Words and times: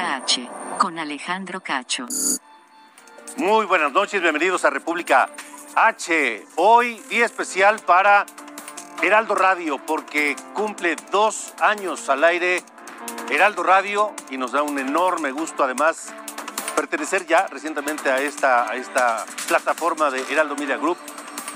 H, 0.00 0.48
con 0.78 0.98
Alejandro 0.98 1.60
Cacho. 1.60 2.06
Muy 3.36 3.66
buenas 3.66 3.92
noches, 3.92 4.22
bienvenidos 4.22 4.64
a 4.64 4.70
República 4.70 5.28
H. 5.74 6.46
Hoy 6.56 7.00
día 7.10 7.26
especial 7.26 7.80
para 7.80 8.24
Heraldo 9.02 9.34
Radio 9.34 9.78
porque 9.78 10.36
cumple 10.54 10.96
dos 11.12 11.52
años 11.60 12.08
al 12.08 12.24
aire 12.24 12.62
Heraldo 13.30 13.62
Radio 13.62 14.14
y 14.30 14.38
nos 14.38 14.52
da 14.52 14.62
un 14.62 14.78
enorme 14.78 15.32
gusto 15.32 15.64
además 15.64 16.14
pertenecer 16.74 17.26
ya 17.26 17.46
recientemente 17.48 18.10
a 18.10 18.20
esta, 18.20 18.70
a 18.70 18.76
esta 18.76 19.26
plataforma 19.48 20.10
de 20.10 20.22
Heraldo 20.32 20.56
Media 20.56 20.78
Group. 20.78 20.96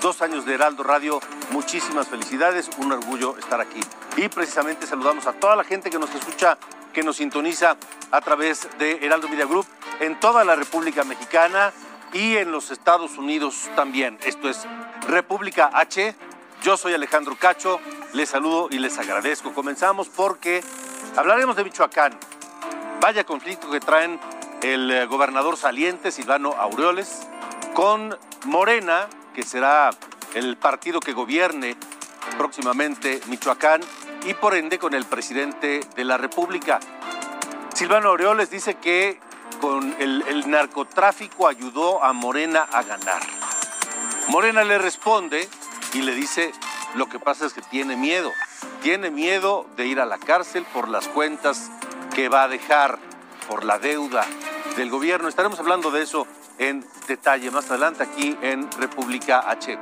Dos 0.03 0.21
años 0.21 0.45
de 0.45 0.53
Heraldo 0.53 0.83
Radio, 0.83 1.19
muchísimas 1.51 2.09
felicidades, 2.09 2.69
un 2.77 2.93
orgullo 2.93 3.39
estar 3.39 3.63
aquí. 3.63 3.81
Y 4.19 4.29
precisamente 4.29 4.87
saludamos 4.87 5.27
a 5.27 5.33
toda 5.33 5.57
la 5.57 5.65
gente 5.65 5.89
que 5.89 5.99
nos 5.99 6.15
escucha, 6.15 6.59
que 6.95 7.03
nos 7.03 7.17
sintoniza 7.17 7.77
a 8.11 8.21
través 8.23 8.69
de 8.79 9.05
Heraldo 9.05 9.29
Media 9.29 9.45
Group 9.45 9.67
en 10.01 10.19
toda 10.19 10.45
la 10.45 10.55
República 10.55 11.05
Mexicana 11.05 11.73
y 12.13 12.37
en 12.37 12.53
los 12.53 12.71
Estados 12.71 13.19
Unidos 13.19 13.69
también. 13.77 14.19
Esto 14.25 14.49
es 14.49 14.65
República 15.09 15.71
H. 15.75 16.15
Yo 16.63 16.77
soy 16.77 16.95
Alejandro 16.95 17.37
Cacho, 17.37 17.81
les 18.15 18.31
saludo 18.31 18.69
y 18.71 18.79
les 18.79 18.97
agradezco. 18.99 19.53
Comenzamos 19.53 20.09
porque 20.09 20.63
hablaremos 21.17 21.57
de 21.57 21.65
Michoacán. 21.65 22.19
Vaya 23.01 23.25
conflicto 23.25 23.71
que 23.71 23.81
traen 23.81 24.19
el 24.63 24.91
eh, 24.91 25.07
gobernador 25.07 25.57
saliente 25.57 26.13
Silvano 26.13 26.53
Aureoles 26.53 27.27
con 27.75 28.17
Morena, 28.45 29.09
que 29.35 29.43
será 29.43 29.91
el 30.35 30.57
partido 30.57 31.01
que 31.01 31.13
gobierne 31.13 31.77
próximamente 32.39 33.21
Michoacán, 33.27 33.83
y 34.25 34.35
por 34.35 34.55
ende 34.55 34.79
con 34.79 34.95
el 34.95 35.05
presidente 35.05 35.81
de 35.95 36.05
la 36.05 36.17
República. 36.17 36.81
Silvano 37.75 38.11
Aureoles 38.11 38.51
dice 38.51 38.75
que 38.77 39.19
con 39.61 39.95
el, 39.99 40.23
el 40.29 40.51
narcotráfico 40.51 41.47
ayudó 41.49 42.03
a 42.03 42.13
Morena 42.13 42.67
a 42.73 42.83
ganar. 42.83 43.23
Morena 44.29 44.65
le 44.65 44.79
responde 44.79 45.49
y 45.93 46.03
le 46.03 46.15
dice, 46.15 46.53
lo 46.95 47.09
que 47.09 47.19
pasa 47.19 47.47
es 47.47 47.53
que 47.53 47.63
tiene 47.63 47.97
miedo. 47.97 48.33
Tiene 48.83 49.11
miedo 49.11 49.67
de 49.77 49.87
ir 49.87 50.01
a 50.01 50.07
la 50.07 50.19
cárcel 50.19 50.65
por 50.73 50.89
las 50.89 51.09
cuentas 51.09 51.71
que 52.15 52.29
va 52.29 52.45
a 52.45 52.49
dejar, 52.49 52.99
por 53.49 53.65
la 53.65 53.79
deuda 53.79 54.25
del 54.77 54.91
gobierno. 54.91 55.29
Estaremos 55.29 55.59
hablando 55.59 55.91
de 55.91 56.03
eso 56.03 56.27
en 56.59 56.85
detalle 57.07 57.51
más 57.51 57.71
adelante 57.71 58.03
aquí 58.03 58.37
en 58.43 58.71
República 58.73 59.51
H. 59.51 59.79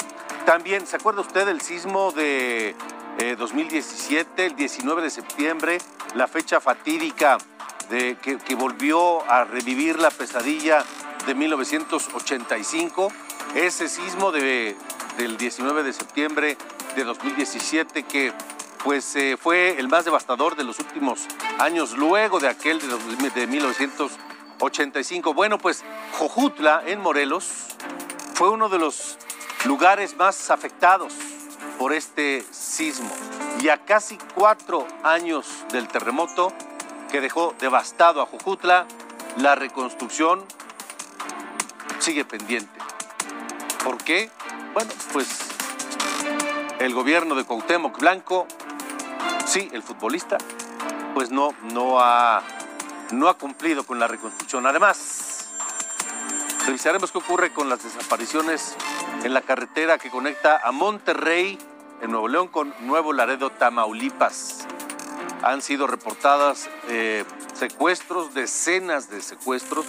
También, 0.46 0.86
¿se 0.86 0.96
acuerda 0.96 1.20
usted 1.20 1.46
del 1.46 1.60
sismo 1.60 2.12
de 2.12 2.74
eh, 3.22 3.36
2017, 3.36 4.46
el 4.46 4.56
19 4.56 5.00
de 5.00 5.08
septiembre, 5.08 5.78
la 6.14 6.26
fecha 6.26 6.60
fatídica 6.60 7.38
de, 7.88 8.16
que, 8.16 8.54
volvió 8.56 9.22
a 9.30 9.44
revivir 9.44 10.00
la 10.00 10.10
pesadilla 10.10 10.84
de 11.24 11.34
1985? 11.34 13.12
Ese 13.54 13.88
sismo 13.88 14.32
de, 14.32 14.76
del 15.18 15.36
19 15.36 15.84
de 15.84 15.92
septiembre 15.92 16.56
de 16.96 17.04
2017 17.04 18.02
que 18.02 18.32
pues 18.82 19.14
eh, 19.14 19.36
fue 19.40 19.78
el 19.78 19.86
más 19.86 20.04
devastador 20.04 20.56
de 20.56 20.64
los 20.64 20.80
últimos 20.80 21.28
años 21.60 21.96
luego 21.96 22.40
de 22.40 22.48
aquel 22.48 22.80
de 22.80 23.46
1985. 23.46 25.32
Bueno, 25.32 25.58
pues 25.58 25.84
Jojutla 26.18 26.82
en 26.86 27.00
Morelos 27.00 27.68
fue 28.34 28.50
uno 28.50 28.68
de 28.68 28.80
los 28.80 29.16
lugares 29.64 30.16
más 30.16 30.50
afectados 30.50 31.14
por 31.78 31.92
este 31.92 32.44
sismo 32.50 33.10
y 33.60 33.68
a 33.68 33.84
casi 33.84 34.18
cuatro 34.34 34.86
años 35.02 35.64
del 35.72 35.88
terremoto 35.88 36.52
que 37.10 37.20
dejó 37.20 37.54
devastado 37.60 38.22
a 38.22 38.26
Jojutla, 38.26 38.86
la 39.36 39.54
reconstrucción 39.54 40.44
sigue 41.98 42.24
pendiente. 42.24 42.78
¿Por 43.84 43.98
qué? 43.98 44.30
Bueno, 44.74 44.90
pues 45.12 45.28
el 46.78 46.94
gobierno 46.94 47.34
de 47.34 47.44
Cuauhtémoc 47.44 47.98
Blanco, 47.98 48.46
sí, 49.46 49.68
el 49.72 49.82
futbolista, 49.82 50.38
pues 51.14 51.30
no, 51.30 51.50
no, 51.72 52.00
ha, 52.00 52.42
no 53.12 53.28
ha 53.28 53.34
cumplido 53.34 53.84
con 53.84 54.00
la 54.00 54.08
reconstrucción. 54.08 54.66
Además, 54.66 55.31
revisaremos 56.66 57.12
qué 57.12 57.18
ocurre 57.18 57.52
con 57.52 57.68
las 57.68 57.82
desapariciones 57.82 58.76
en 59.24 59.34
la 59.34 59.40
carretera 59.40 59.98
que 59.98 60.10
conecta 60.10 60.60
a 60.62 60.72
Monterrey, 60.72 61.58
en 62.00 62.10
Nuevo 62.10 62.28
León, 62.28 62.48
con 62.48 62.74
Nuevo 62.80 63.12
Laredo, 63.12 63.50
Tamaulipas. 63.50 64.66
Han 65.42 65.62
sido 65.62 65.86
reportadas 65.86 66.68
eh, 66.88 67.24
secuestros, 67.54 68.34
decenas 68.34 69.10
de 69.10 69.20
secuestros. 69.22 69.86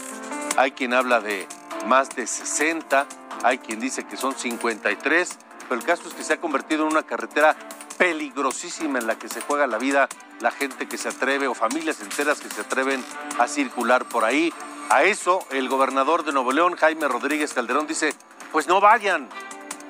Hay 0.58 0.72
quien 0.72 0.94
habla 0.94 1.22
de 1.22 1.48
más 1.88 2.10
de 2.10 2.28
60, 2.28 3.06
hay 3.44 3.58
quien 3.58 3.80
dice 3.80 4.06
que 4.06 4.18
son 4.18 4.36
53, 4.36 5.38
pero 5.68 5.80
el 5.80 5.86
caso 5.86 6.08
es 6.08 6.14
que 6.14 6.24
se 6.24 6.34
ha 6.34 6.42
convertido 6.42 6.86
en 6.86 6.92
una 6.92 7.04
carretera 7.04 7.56
peligrosísima 7.98 9.00
en 9.00 9.08
la 9.08 9.18
que 9.18 9.30
se 9.30 9.42
juega 9.42 9.68
la 9.68 9.78
vida 9.78 10.10
la 10.44 10.52
gente 10.52 10.88
que 10.88 10.98
se 10.98 11.08
atreve 11.08 11.48
o 11.48 11.54
familias 11.54 12.02
enteras 12.02 12.42
que 12.42 12.50
se 12.50 12.62
atreven 12.62 13.04
a 13.40 13.48
circular 13.48 14.04
por 14.04 14.26
ahí. 14.26 14.54
A 14.90 15.04
eso 15.04 15.46
el 15.52 15.70
gobernador 15.70 16.24
de 16.24 16.32
Nuevo 16.34 16.52
León, 16.52 16.76
Jaime 16.76 17.08
Rodríguez 17.08 17.54
Calderón, 17.54 17.88
dice, 17.88 18.14
pues 18.52 18.68
no 18.68 18.80
vayan, 18.80 19.30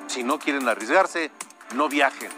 si 0.08 0.24
no 0.24 0.40
quieren 0.40 0.68
arriesgarse, 0.68 1.32
no 1.76 1.90
viajen. 1.90 2.32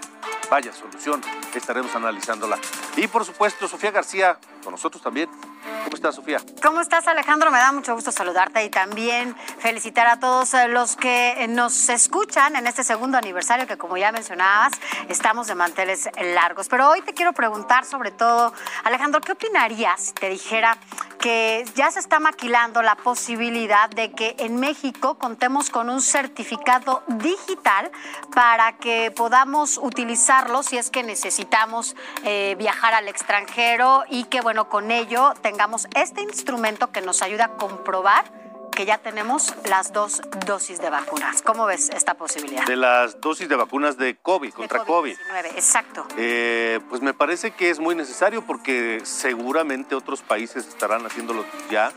Vaya 0.49 0.73
solución, 0.73 1.21
estaremos 1.53 1.95
analizándola. 1.95 2.59
Y 2.95 3.07
por 3.07 3.25
supuesto, 3.25 3.67
Sofía 3.67 3.91
García, 3.91 4.39
con 4.63 4.71
nosotros 4.71 5.01
también. 5.03 5.29
¿Cómo 5.65 5.95
estás, 5.95 6.15
Sofía? 6.15 6.37
¿Cómo 6.61 6.79
estás, 6.79 7.07
Alejandro? 7.07 7.49
Me 7.49 7.57
da 7.57 7.71
mucho 7.71 7.95
gusto 7.95 8.11
saludarte 8.11 8.63
y 8.63 8.69
también 8.69 9.35
felicitar 9.57 10.05
a 10.05 10.19
todos 10.19 10.53
eh, 10.53 10.67
los 10.67 10.95
que 10.95 11.43
eh, 11.43 11.47
nos 11.47 11.89
escuchan 11.89 12.55
en 12.55 12.67
este 12.67 12.83
segundo 12.83 13.17
aniversario 13.17 13.65
que, 13.65 13.75
como 13.75 13.97
ya 13.97 14.11
mencionabas, 14.11 14.73
estamos 15.09 15.47
de 15.47 15.55
manteles 15.55 16.07
largos. 16.35 16.67
Pero 16.67 16.89
hoy 16.89 17.01
te 17.01 17.13
quiero 17.13 17.33
preguntar 17.33 17.83
sobre 17.83 18.11
todo, 18.11 18.53
Alejandro, 18.83 19.21
¿qué 19.21 19.31
opinarías 19.31 20.01
si 20.01 20.13
te 20.13 20.29
dijera 20.29 20.77
que 21.19 21.65
ya 21.73 21.89
se 21.89 21.99
está 21.99 22.19
maquilando 22.19 22.83
la 22.83 22.95
posibilidad 22.95 23.89
de 23.89 24.11
que 24.11 24.35
en 24.37 24.59
México 24.59 25.15
contemos 25.17 25.71
con 25.71 25.89
un 25.89 26.01
certificado 26.01 27.01
digital 27.07 27.91
para 28.35 28.77
que 28.77 29.09
podamos 29.09 29.79
utilizarlo 29.79 30.61
si 30.61 30.77
es 30.77 30.91
que 30.91 31.01
necesitamos 31.01 31.95
eh, 32.23 32.55
viajar 32.59 32.93
al 32.93 33.07
extranjero 33.07 34.03
y 34.09 34.25
que, 34.25 34.41
bueno, 34.41 34.69
con 34.69 34.91
ello 34.91 35.33
tengamos 35.41 35.54
este 35.95 36.21
instrumento 36.21 36.91
que 36.91 37.01
nos 37.01 37.21
ayuda 37.21 37.45
a 37.45 37.51
comprobar 37.55 38.25
que 38.71 38.85
ya 38.85 38.97
tenemos 38.97 39.55
las 39.69 39.93
dos 39.93 40.21
dosis 40.45 40.79
de 40.79 40.89
vacunas. 40.89 41.41
¿Cómo 41.41 41.65
ves 41.65 41.89
esta 41.89 42.15
posibilidad? 42.15 42.65
De 42.65 42.75
las 42.75 43.21
dosis 43.21 43.47
de 43.47 43.55
vacunas 43.55 43.97
de 43.97 44.17
COVID, 44.17 44.51
contra 44.51 44.83
COVID. 44.83 45.15
COVID-19, 45.15 45.45
Exacto. 45.55 46.05
Eh, 46.17 46.79
pues 46.89 47.01
me 47.01 47.13
parece 47.13 47.51
que 47.51 47.69
es 47.69 47.79
muy 47.79 47.95
necesario 47.95 48.45
porque 48.45 49.01
seguramente 49.03 49.95
otros 49.95 50.21
países 50.21 50.67
estarán 50.67 51.05
haciéndolo 51.05 51.45
ya 51.71 51.91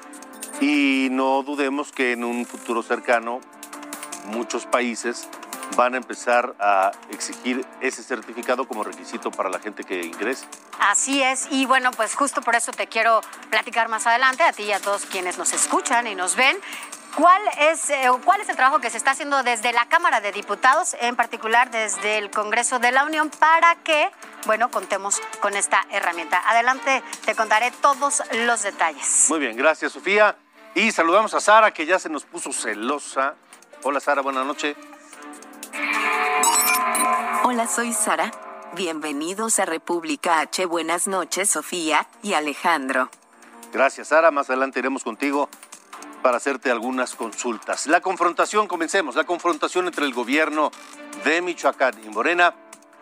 y 0.60 1.08
no 1.10 1.42
dudemos 1.42 1.90
que 1.90 2.12
en 2.12 2.22
un 2.22 2.46
futuro 2.46 2.82
cercano 2.82 3.40
muchos 4.26 4.66
países 4.66 5.28
van 5.76 5.94
a 5.94 5.96
empezar 5.96 6.54
a 6.58 6.90
exigir 7.10 7.64
ese 7.80 8.02
certificado 8.02 8.66
como 8.66 8.84
requisito 8.84 9.30
para 9.30 9.48
la 9.48 9.58
gente 9.58 9.84
que 9.84 10.02
ingrese. 10.02 10.46
Así 10.80 11.22
es, 11.22 11.48
y 11.50 11.66
bueno, 11.66 11.90
pues 11.92 12.14
justo 12.14 12.40
por 12.42 12.54
eso 12.54 12.72
te 12.72 12.86
quiero 12.86 13.20
platicar 13.50 13.88
más 13.88 14.06
adelante, 14.06 14.42
a 14.42 14.52
ti 14.52 14.64
y 14.64 14.72
a 14.72 14.80
todos 14.80 15.06
quienes 15.06 15.38
nos 15.38 15.52
escuchan 15.52 16.06
y 16.06 16.14
nos 16.14 16.36
ven. 16.36 16.56
¿Cuál 17.14 17.42
es, 17.58 17.90
eh, 17.90 18.08
¿Cuál 18.24 18.40
es 18.40 18.48
el 18.48 18.56
trabajo 18.56 18.80
que 18.80 18.90
se 18.90 18.96
está 18.96 19.12
haciendo 19.12 19.42
desde 19.42 19.72
la 19.72 19.86
Cámara 19.86 20.20
de 20.20 20.30
Diputados, 20.30 20.94
en 21.00 21.16
particular 21.16 21.70
desde 21.70 22.18
el 22.18 22.30
Congreso 22.30 22.78
de 22.78 22.92
la 22.92 23.04
Unión, 23.04 23.30
para 23.30 23.74
que, 23.76 24.10
bueno, 24.46 24.70
contemos 24.70 25.20
con 25.40 25.56
esta 25.56 25.84
herramienta? 25.90 26.40
Adelante, 26.48 27.02
te 27.24 27.34
contaré 27.34 27.70
todos 27.70 28.22
los 28.32 28.62
detalles. 28.62 29.26
Muy 29.30 29.40
bien, 29.40 29.56
gracias 29.56 29.92
Sofía. 29.92 30.36
Y 30.74 30.92
saludamos 30.92 31.34
a 31.34 31.40
Sara 31.40 31.72
que 31.72 31.86
ya 31.86 31.98
se 31.98 32.08
nos 32.08 32.24
puso 32.24 32.52
celosa. 32.52 33.34
Hola 33.82 34.00
Sara, 34.00 34.22
buenas 34.22 34.46
noches. 34.46 34.76
Soy 37.66 37.92
Sara 37.92 38.30
Bienvenidos 38.76 39.58
a 39.58 39.64
República 39.64 40.40
H. 40.40 40.66
Buenas 40.66 41.08
noches, 41.08 41.50
Sofía 41.50 42.06
y 42.22 42.34
Alejandro. 42.34 43.10
Gracias, 43.72 44.08
Sara. 44.08 44.30
Más 44.30 44.48
adelante 44.48 44.78
iremos 44.78 45.02
contigo 45.02 45.48
para 46.22 46.36
hacerte 46.36 46.70
algunas 46.70 47.16
consultas. 47.16 47.86
La 47.86 48.00
confrontación, 48.00 48.68
comencemos, 48.68 49.16
la 49.16 49.24
confrontación 49.24 49.86
entre 49.86 50.04
el 50.04 50.14
gobierno 50.14 50.70
de 51.24 51.42
Michoacán 51.42 51.94
y 52.04 52.08
Morena 52.10 52.54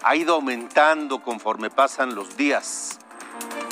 ha 0.02 0.16
ido 0.16 0.34
aumentando 0.34 1.20
conforme 1.22 1.68
pasan 1.68 2.14
los 2.14 2.36
días. 2.36 2.98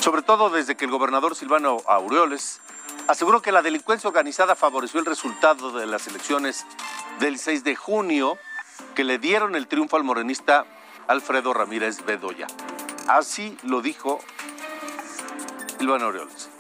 Sobre 0.01 0.23
todo 0.23 0.51
desde 0.51 0.77
que 0.77 0.85
el 0.85 0.91
gobernador 0.91 1.35
Silvano 1.35 1.79
Aureoles 1.87 2.61
aseguró 3.09 3.41
que 3.41 3.53
la 3.53 3.63
delincuencia 3.63 4.09
organizada 4.09 4.55
favoreció 4.55 5.01
el 5.01 5.07
resultado 5.07 5.73
de 5.73 5.87
las 5.87 6.07
elecciones 6.09 6.67
del 7.21 7.39
6 7.39 7.65
de 7.65 7.75
junio 7.75 8.37
que 8.95 9.05
le 9.05 9.19
dieron 9.19 9.55
el 9.55 9.67
triunfo 9.67 9.97
al 9.97 10.05
morenista 10.05 10.67
Alfredo 11.09 11.53
Ramírez 11.53 12.05
Bedoya. 12.05 12.47
Así 13.09 13.57
lo 13.65 13.83
dijo 13.83 14.23
Silvano 15.79 16.07
Aureoles. 16.07 16.51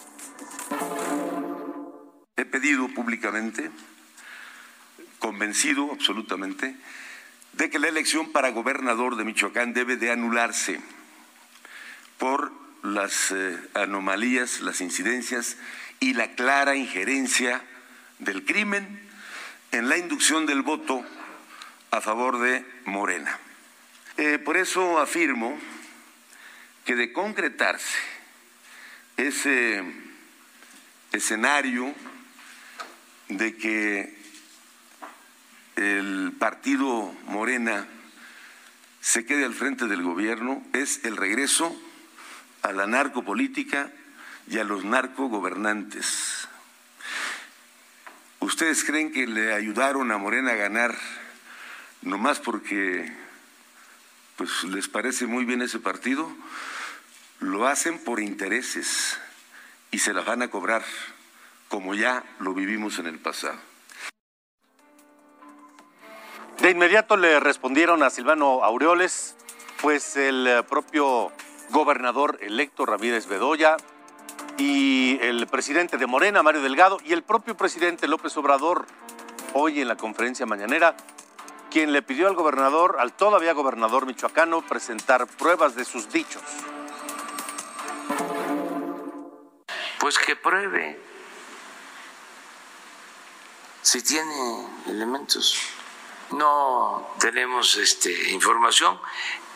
He 2.36 2.44
pedido 2.44 2.88
públicamente, 2.88 3.70
convencido 5.18 5.90
absolutamente, 5.92 6.76
de 7.52 7.70
que 7.70 7.78
la 7.78 7.88
elección 7.88 8.32
para 8.32 8.50
gobernador 8.50 9.16
de 9.16 9.24
Michoacán 9.24 9.72
debe 9.72 9.96
de 9.96 10.10
anularse 10.10 10.80
por 12.18 12.52
las 12.82 13.30
eh, 13.30 13.58
anomalías, 13.74 14.60
las 14.60 14.80
incidencias 14.80 15.56
y 16.00 16.14
la 16.14 16.34
clara 16.34 16.76
injerencia 16.76 17.62
del 18.18 18.44
crimen 18.44 19.00
en 19.72 19.88
la 19.88 19.96
inducción 19.96 20.46
del 20.46 20.62
voto 20.62 21.04
a 21.90 22.00
favor 22.00 22.40
de 22.40 22.64
Morena. 22.84 23.38
Eh, 24.16 24.38
por 24.38 24.56
eso 24.56 25.00
afirmo 25.00 25.58
que 26.84 26.94
de 26.94 27.12
concretarse 27.12 27.98
ese 29.16 29.82
escenario 31.10 31.92
de 33.28 33.56
que 33.56 34.16
el 35.74 36.32
partido 36.38 37.12
Morena 37.26 37.88
se 39.00 39.26
quede 39.26 39.44
al 39.44 39.54
frente 39.54 39.86
del 39.86 40.02
gobierno 40.02 40.64
es 40.72 41.04
el 41.04 41.16
regreso 41.16 41.76
a 42.62 42.72
la 42.72 42.86
narcopolítica 42.86 43.90
y 44.48 44.58
a 44.58 44.64
los 44.64 44.84
narcogobernantes. 44.84 46.48
¿Ustedes 48.38 48.84
creen 48.84 49.10
que 49.10 49.26
le 49.26 49.52
ayudaron 49.52 50.12
a 50.12 50.18
Morena 50.18 50.52
a 50.52 50.56
ganar 50.56 50.96
nomás 52.02 52.38
porque 52.38 53.23
pues 54.36 54.64
les 54.64 54.88
parece 54.88 55.26
muy 55.26 55.44
bien 55.44 55.62
ese 55.62 55.78
partido, 55.78 56.28
lo 57.40 57.66
hacen 57.66 57.98
por 57.98 58.20
intereses 58.20 59.18
y 59.90 59.98
se 59.98 60.12
las 60.12 60.24
van 60.24 60.42
a 60.42 60.48
cobrar, 60.48 60.84
como 61.68 61.94
ya 61.94 62.24
lo 62.40 62.54
vivimos 62.54 62.98
en 62.98 63.06
el 63.06 63.18
pasado. 63.18 63.58
De 66.60 66.70
inmediato 66.70 67.16
le 67.16 67.40
respondieron 67.40 68.02
a 68.02 68.10
Silvano 68.10 68.64
Aureoles, 68.64 69.36
pues 69.82 70.16
el 70.16 70.46
eh, 70.46 70.62
propio 70.62 71.30
gobernador 71.70 72.38
electo 72.40 72.86
Ramírez 72.86 73.26
Bedoya 73.26 73.76
y 74.56 75.18
el 75.20 75.46
presidente 75.46 75.98
de 75.98 76.06
Morena, 76.06 76.42
Mario 76.42 76.62
Delgado, 76.62 76.98
y 77.04 77.12
el 77.12 77.22
propio 77.22 77.56
presidente 77.56 78.08
López 78.08 78.36
Obrador, 78.36 78.86
hoy 79.52 79.80
en 79.80 79.88
la 79.88 79.96
conferencia 79.96 80.46
mañanera, 80.46 80.96
quien 81.74 81.92
le 81.92 82.02
pidió 82.02 82.28
al 82.28 82.36
gobernador, 82.36 82.98
al 83.00 83.16
todavía 83.16 83.52
gobernador 83.52 84.06
michoacano, 84.06 84.64
presentar 84.64 85.26
pruebas 85.26 85.74
de 85.74 85.84
sus 85.84 86.08
dichos. 86.08 86.40
Pues 89.98 90.16
que 90.20 90.36
pruebe 90.36 91.00
si 93.82 94.02
tiene 94.02 94.68
elementos. 94.86 95.58
No 96.30 97.12
tenemos 97.18 97.74
este, 97.74 98.30
información 98.30 99.00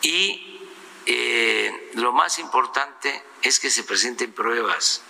y 0.01 0.59
eh, 1.05 1.91
lo 1.93 2.11
más 2.11 2.37
importante 2.39 3.23
es 3.43 3.61
que 3.61 3.71
se 3.71 3.85
presenten 3.85 4.33
pruebas, 4.33 5.03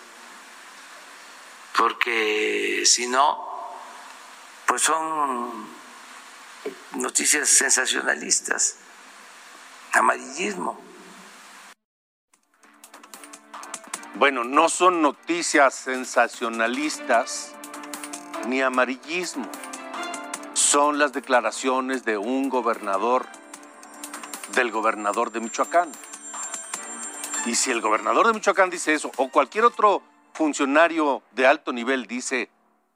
porque 1.76 2.84
si 2.86 3.08
no, 3.08 3.74
pues 4.68 4.84
son 4.84 5.79
noticias 6.96 7.50
sensacionalistas, 7.50 8.78
amarillismo. 9.94 10.80
Bueno, 14.16 14.44
no 14.44 14.70
son 14.70 15.02
noticias 15.02 15.76
sensacionalistas 15.76 17.54
ni 18.48 18.62
amarillismo. 18.62 19.50
Son 20.54 21.00
las 21.00 21.14
declaraciones 21.14 22.04
de 22.04 22.18
un 22.18 22.50
gobernador, 22.50 23.28
del 24.56 24.72
gobernador 24.72 25.32
de 25.32 25.40
Michoacán. 25.40 25.92
Y 27.46 27.56
si 27.56 27.72
el 27.72 27.82
gobernador 27.82 28.28
de 28.28 28.34
Michoacán 28.34 28.70
dice 28.70 28.94
eso, 28.94 29.12
o 29.16 29.30
cualquier 29.30 29.64
otro 29.64 30.02
funcionario 30.34 31.24
de 31.32 31.48
alto 31.48 31.72
nivel 31.72 32.06
dice 32.08 32.50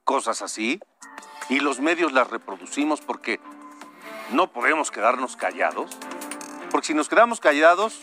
cosas 0.04 0.42
así, 0.42 0.82
y 1.50 1.60
los 1.60 1.80
medios 1.80 2.12
las 2.12 2.30
reproducimos 2.30 3.02
porque 3.02 3.40
no 4.34 4.52
podemos 4.52 4.92
quedarnos 4.92 5.36
callados, 5.38 5.98
porque 6.72 6.88
si 6.88 6.94
nos 6.94 7.08
quedamos 7.08 7.40
callados, 7.40 8.02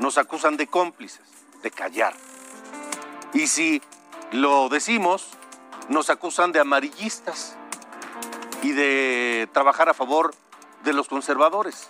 nos 0.00 0.18
acusan 0.18 0.56
de 0.56 0.66
cómplices, 0.66 1.22
de 1.62 1.70
callar. 1.70 2.14
Y 3.34 3.46
si 3.46 3.82
lo 4.32 4.68
decimos, 4.68 5.28
nos 5.88 6.08
acusan 6.08 6.52
de 6.52 6.60
amarillistas 6.60 7.56
y 8.62 8.72
de 8.72 9.48
trabajar 9.52 9.88
a 9.88 9.94
favor 9.94 10.34
de 10.82 10.94
los 10.94 11.08
conservadores. 11.08 11.88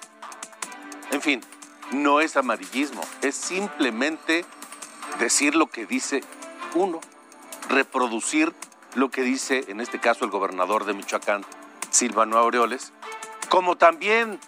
En 1.13 1.23
fin, 1.23 1.41
no 1.93 2.21
es 2.21 2.37
amarillismo, 2.37 3.03
es 3.23 3.37
simplemente 3.37 4.45
decir 5.21 5.55
lo 5.55 5.69
que 5.69 5.87
dice 5.87 6.23
uno, 6.75 7.01
reproducir 7.69 8.53
lo 8.95 9.11
que 9.11 9.23
dice 9.23 9.65
en 9.69 9.81
este 9.81 10.01
caso 10.01 10.25
el 10.25 10.31
gobernador 10.31 10.85
de 10.85 10.95
Michoacán, 10.95 11.45
Silvano 11.91 12.37
Aureoles, 12.39 12.93
como 13.55 13.77
también 13.77 14.41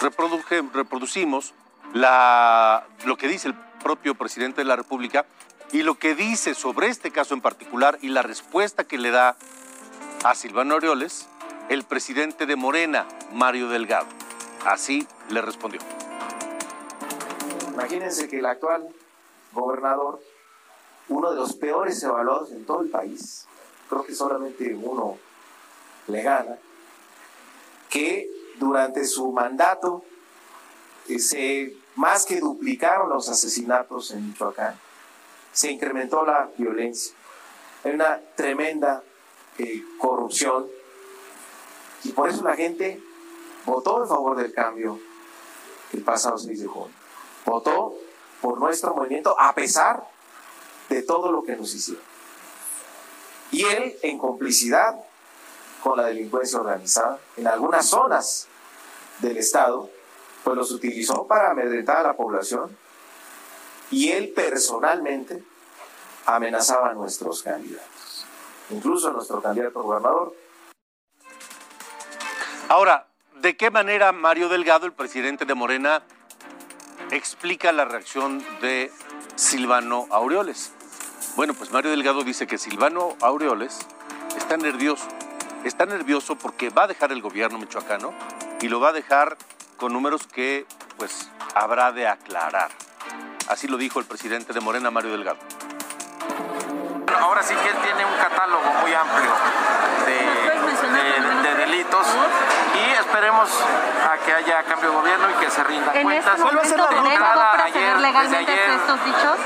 reproducimos 0.00 1.52
lo 1.92 3.16
que 3.18 3.28
dice 3.28 3.48
el 3.48 3.54
propio 3.82 4.14
presidente 4.14 4.62
de 4.62 4.64
la 4.64 4.74
República 4.74 5.26
y 5.70 5.82
lo 5.82 5.96
que 5.96 6.14
dice 6.14 6.54
sobre 6.54 6.86
este 6.86 7.10
caso 7.10 7.34
en 7.34 7.42
particular 7.42 7.98
y 8.00 8.08
la 8.08 8.22
respuesta 8.22 8.84
que 8.84 8.96
le 8.96 9.10
da 9.10 9.36
a 10.24 10.34
Silvano 10.34 10.72
Aureoles 10.72 11.28
el 11.68 11.84
presidente 11.84 12.46
de 12.46 12.56
Morena, 12.56 13.06
Mario 13.34 13.68
Delgado. 13.68 14.06
Así 14.64 15.06
le 15.28 15.42
respondió. 15.42 15.82
Imagínense 17.68 18.30
que 18.30 18.38
el 18.38 18.46
actual 18.46 18.88
gobernador, 19.52 20.22
uno 21.10 21.30
de 21.30 21.36
los 21.36 21.52
peores 21.52 22.02
evaluados 22.02 22.50
en 22.52 22.64
todo 22.64 22.80
el 22.80 22.88
país, 22.88 23.46
creo 23.90 24.06
que 24.06 24.14
solamente 24.14 24.74
uno 24.74 25.18
le 26.06 26.22
gana, 26.22 26.56
que 27.92 28.30
durante 28.58 29.04
su 29.04 29.30
mandato 29.32 30.02
eh, 31.08 31.18
se 31.18 31.76
más 31.94 32.24
que 32.24 32.40
duplicaron 32.40 33.10
los 33.10 33.28
asesinatos 33.28 34.12
en 34.12 34.28
Michoacán, 34.28 34.80
se 35.52 35.70
incrementó 35.70 36.24
la 36.24 36.48
violencia, 36.56 37.14
hay 37.84 37.92
una 37.92 38.18
tremenda 38.34 39.02
eh, 39.58 39.84
corrupción 39.98 40.66
y 42.02 42.12
por 42.12 42.30
eso 42.30 42.42
la 42.42 42.56
gente 42.56 42.98
votó 43.66 44.02
en 44.02 44.08
favor 44.08 44.36
del 44.36 44.54
cambio 44.54 44.98
el 45.92 46.02
pasado 46.02 46.38
6 46.38 46.60
de 46.60 46.66
junio. 46.66 46.94
Votó 47.44 47.94
por 48.40 48.58
nuestro 48.58 48.94
movimiento 48.94 49.38
a 49.38 49.54
pesar 49.54 50.08
de 50.88 51.02
todo 51.02 51.30
lo 51.30 51.42
que 51.42 51.56
nos 51.56 51.74
hicieron. 51.74 52.02
Y 53.50 53.64
él, 53.64 53.98
en 54.00 54.16
complicidad 54.16 54.98
con 55.82 55.96
la 55.96 56.04
delincuencia 56.04 56.60
organizada 56.60 57.18
en 57.36 57.46
algunas 57.46 57.86
zonas 57.86 58.46
del 59.18 59.36
Estado, 59.36 59.90
pues 60.44 60.56
los 60.56 60.70
utilizó 60.70 61.26
para 61.26 61.50
amedrentar 61.50 61.98
a 61.98 62.02
la 62.02 62.12
población 62.14 62.76
y 63.90 64.10
él 64.10 64.32
personalmente 64.34 65.42
amenazaba 66.26 66.90
a 66.90 66.94
nuestros 66.94 67.42
candidatos, 67.42 68.26
incluso 68.70 69.08
a 69.08 69.12
nuestro 69.12 69.42
candidato 69.42 69.82
gobernador. 69.82 70.34
Ahora, 72.68 73.08
¿de 73.40 73.56
qué 73.56 73.70
manera 73.70 74.12
Mario 74.12 74.48
Delgado, 74.48 74.86
el 74.86 74.92
presidente 74.92 75.44
de 75.44 75.54
Morena, 75.54 76.02
explica 77.10 77.72
la 77.72 77.84
reacción 77.84 78.42
de 78.60 78.90
Silvano 79.34 80.06
Aureoles? 80.10 80.72
Bueno, 81.36 81.54
pues 81.54 81.72
Mario 81.72 81.90
Delgado 81.90 82.22
dice 82.24 82.46
que 82.46 82.56
Silvano 82.56 83.16
Aureoles 83.20 83.78
está 84.36 84.56
nervioso 84.56 85.06
está 85.64 85.86
nervioso 85.86 86.36
porque 86.36 86.70
va 86.70 86.84
a 86.84 86.86
dejar 86.86 87.12
el 87.12 87.22
gobierno 87.22 87.58
michoacano 87.58 88.12
y 88.60 88.68
lo 88.68 88.80
va 88.80 88.90
a 88.90 88.92
dejar 88.92 89.36
con 89.76 89.92
números 89.92 90.26
que 90.26 90.66
pues 90.96 91.30
habrá 91.54 91.92
de 91.92 92.06
aclarar. 92.06 92.70
Así 93.48 93.68
lo 93.68 93.76
dijo 93.76 93.98
el 93.98 94.06
presidente 94.06 94.52
de 94.52 94.60
Morena, 94.60 94.90
Mario 94.90 95.12
Delgado. 95.12 95.38
Ahora 97.20 97.42
sí 97.42 97.54
que 97.54 97.68
él 97.68 97.76
tiene 97.82 98.04
un 98.04 98.16
catálogo 98.16 98.72
muy 98.80 98.92
amplio 98.94 99.32
de, 100.06 101.42
de, 101.42 101.54
delitos 101.54 102.06
y 102.74 102.90
esperemos 102.98 103.48
a 104.10 104.24
que 104.24 104.32
haya 104.32 104.62
cambio 104.64 104.90
de 104.90 104.96
gobierno 104.96 105.26
y 105.30 105.44
que 105.44 105.50
se 105.50 105.62
rinda 105.64 105.92
¿En 105.94 106.02
cuentas. 106.02 106.38
este 106.38 106.44
momento 106.44 106.86
tenemos 106.88 107.18
para 107.18 107.64
ayer, 107.64 107.96
legalmente 107.98 108.38
desde 108.38 108.52
ayer, 108.52 108.70
estos 108.70 109.04
dichos? 109.04 109.38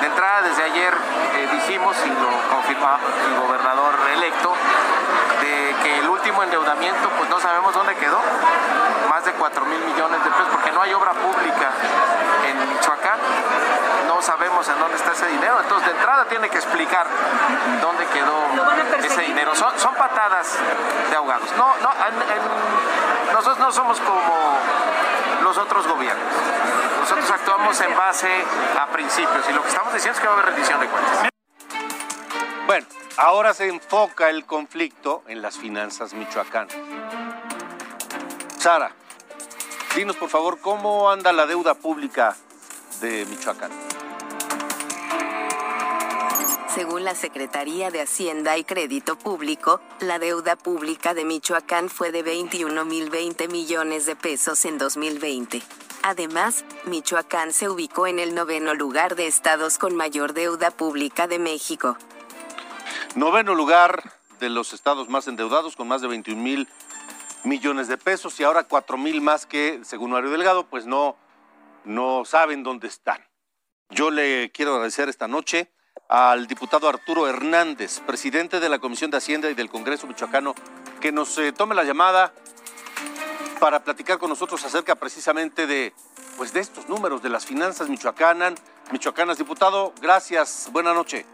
De 0.00 0.06
entrada, 0.06 0.42
desde 0.42 0.62
ayer 0.64 0.94
eh, 1.36 1.48
dijimos 1.52 1.96
y 2.04 2.08
lo 2.08 2.50
confirma 2.50 2.98
el 3.26 3.40
gobernador 3.40 3.94
electo 4.14 4.54
que 5.82 5.98
el 5.98 6.08
último 6.08 6.42
endeudamiento, 6.42 7.08
pues 7.18 7.28
no 7.30 7.40
sabemos 7.40 7.74
dónde 7.74 7.94
quedó, 7.96 8.18
más 9.08 9.24
de 9.24 9.32
4 9.32 9.64
mil 9.66 9.78
millones 9.80 10.22
de 10.24 10.30
pesos, 10.30 10.48
porque 10.52 10.70
no 10.72 10.82
hay 10.82 10.92
obra 10.94 11.12
pública 11.12 11.70
en 12.46 12.68
Michoacán, 12.74 13.18
no 14.08 14.20
sabemos 14.22 14.68
en 14.68 14.78
dónde 14.78 14.96
está 14.96 15.12
ese 15.12 15.26
dinero, 15.26 15.58
entonces 15.60 15.86
de 15.88 15.94
entrada 15.96 16.24
tiene 16.26 16.48
que 16.48 16.56
explicar 16.58 17.06
dónde 17.80 18.04
quedó 18.06 18.34
ese 19.04 19.22
dinero. 19.22 19.54
Son, 19.54 19.78
son 19.78 19.94
patadas 19.94 20.56
de 21.10 21.16
ahogados. 21.16 21.50
No, 21.56 21.74
no, 21.82 21.90
en- 22.06 22.22
en- 22.22 23.32
nosotros 23.32 23.58
no 23.58 23.72
somos 23.72 24.00
como 24.00 24.58
los 25.42 25.58
otros 25.58 25.86
gobiernos. 25.86 26.24
Nosotros 27.00 27.30
actuamos 27.30 27.80
en 27.80 27.96
base 27.96 28.30
a 28.80 28.86
principios 28.86 29.44
y 29.48 29.52
lo 29.52 29.62
que 29.62 29.68
estamos 29.68 29.92
diciendo 29.92 30.16
es 30.16 30.20
que 30.20 30.26
va 30.28 30.34
a 30.34 30.36
haber 30.36 30.46
rendición 30.54 30.80
de 30.80 30.86
cuentas. 30.86 31.28
Bueno, 32.66 32.86
ahora 33.16 33.54
se 33.54 33.68
enfoca 33.68 34.30
el 34.30 34.44
conflicto 34.44 35.22
en 35.28 35.42
las 35.42 35.58
finanzas 35.58 36.14
michoacanas. 36.14 36.74
Sara, 38.58 38.92
dinos 39.96 40.16
por 40.16 40.28
favor 40.28 40.60
cómo 40.60 41.10
anda 41.10 41.32
la 41.32 41.46
deuda 41.46 41.74
pública 41.74 42.36
de 43.00 43.26
Michoacán. 43.26 43.72
Según 46.74 47.04
la 47.04 47.14
Secretaría 47.14 47.90
de 47.90 48.00
Hacienda 48.00 48.56
y 48.56 48.64
Crédito 48.64 49.18
Público, 49.18 49.80
la 50.00 50.18
deuda 50.18 50.56
pública 50.56 51.12
de 51.12 51.26
Michoacán 51.26 51.90
fue 51.90 52.12
de 52.12 52.24
21.020 52.24 53.50
millones 53.50 54.06
de 54.06 54.16
pesos 54.16 54.64
en 54.64 54.78
2020. 54.78 55.60
Además, 56.02 56.64
Michoacán 56.86 57.52
se 57.52 57.68
ubicó 57.68 58.06
en 58.06 58.18
el 58.18 58.34
noveno 58.34 58.72
lugar 58.74 59.16
de 59.16 59.26
estados 59.26 59.76
con 59.76 59.94
mayor 59.94 60.32
deuda 60.32 60.70
pública 60.70 61.26
de 61.26 61.38
México. 61.38 61.98
Noveno 63.14 63.54
lugar 63.54 64.10
de 64.40 64.48
los 64.48 64.72
estados 64.72 65.10
más 65.10 65.28
endeudados 65.28 65.76
con 65.76 65.86
más 65.86 66.00
de 66.00 66.08
21 66.08 66.42
mil 66.42 66.66
millones 67.44 67.86
de 67.86 67.98
pesos 67.98 68.40
y 68.40 68.44
ahora 68.44 68.64
4 68.64 68.96
mil 68.96 69.20
más 69.20 69.44
que, 69.44 69.80
según 69.84 70.12
Mario 70.12 70.30
Delgado, 70.30 70.64
pues 70.64 70.86
no, 70.86 71.16
no 71.84 72.24
saben 72.24 72.62
dónde 72.62 72.88
están. 72.88 73.22
Yo 73.90 74.10
le 74.10 74.50
quiero 74.50 74.72
agradecer 74.72 75.10
esta 75.10 75.28
noche 75.28 75.70
al 76.08 76.46
diputado 76.46 76.88
Arturo 76.88 77.28
Hernández, 77.28 78.00
presidente 78.00 78.60
de 78.60 78.70
la 78.70 78.78
Comisión 78.78 79.10
de 79.10 79.18
Hacienda 79.18 79.50
y 79.50 79.54
del 79.54 79.68
Congreso 79.68 80.06
Michoacano, 80.06 80.54
que 81.00 81.12
nos 81.12 81.36
eh, 81.36 81.52
tome 81.52 81.74
la 81.74 81.84
llamada 81.84 82.32
para 83.60 83.84
platicar 83.84 84.18
con 84.18 84.30
nosotros 84.30 84.64
acerca 84.64 84.94
precisamente 84.94 85.66
de, 85.66 85.92
pues 86.38 86.54
de 86.54 86.60
estos 86.60 86.88
números 86.88 87.22
de 87.22 87.28
las 87.28 87.44
finanzas 87.44 87.90
michoacanas. 87.90 88.54
Michoacanas, 88.90 89.36
diputado, 89.36 89.92
gracias, 90.00 90.70
buena 90.72 90.94
noche. 90.94 91.26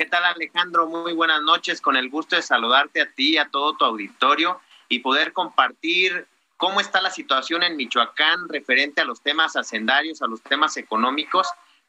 ¿Qué 0.00 0.06
tal 0.06 0.24
Alejandro? 0.24 0.86
Muy 0.86 1.12
buenas 1.12 1.42
noches, 1.42 1.82
con 1.82 1.94
el 1.94 2.08
gusto 2.08 2.34
de 2.34 2.40
saludarte 2.40 3.02
a 3.02 3.10
ti, 3.12 3.36
a 3.36 3.50
todo 3.50 3.76
tu 3.76 3.84
auditorio 3.84 4.58
y 4.88 5.00
poder 5.00 5.34
compartir 5.34 6.26
cómo 6.56 6.80
está 6.80 7.02
la 7.02 7.10
situación 7.10 7.62
en 7.62 7.76
Michoacán 7.76 8.48
referente 8.48 9.02
a 9.02 9.04
los 9.04 9.20
temas 9.20 9.56
hacendarios, 9.56 10.22
a 10.22 10.26
los 10.26 10.40
temas 10.40 10.78
económicos. 10.78 11.46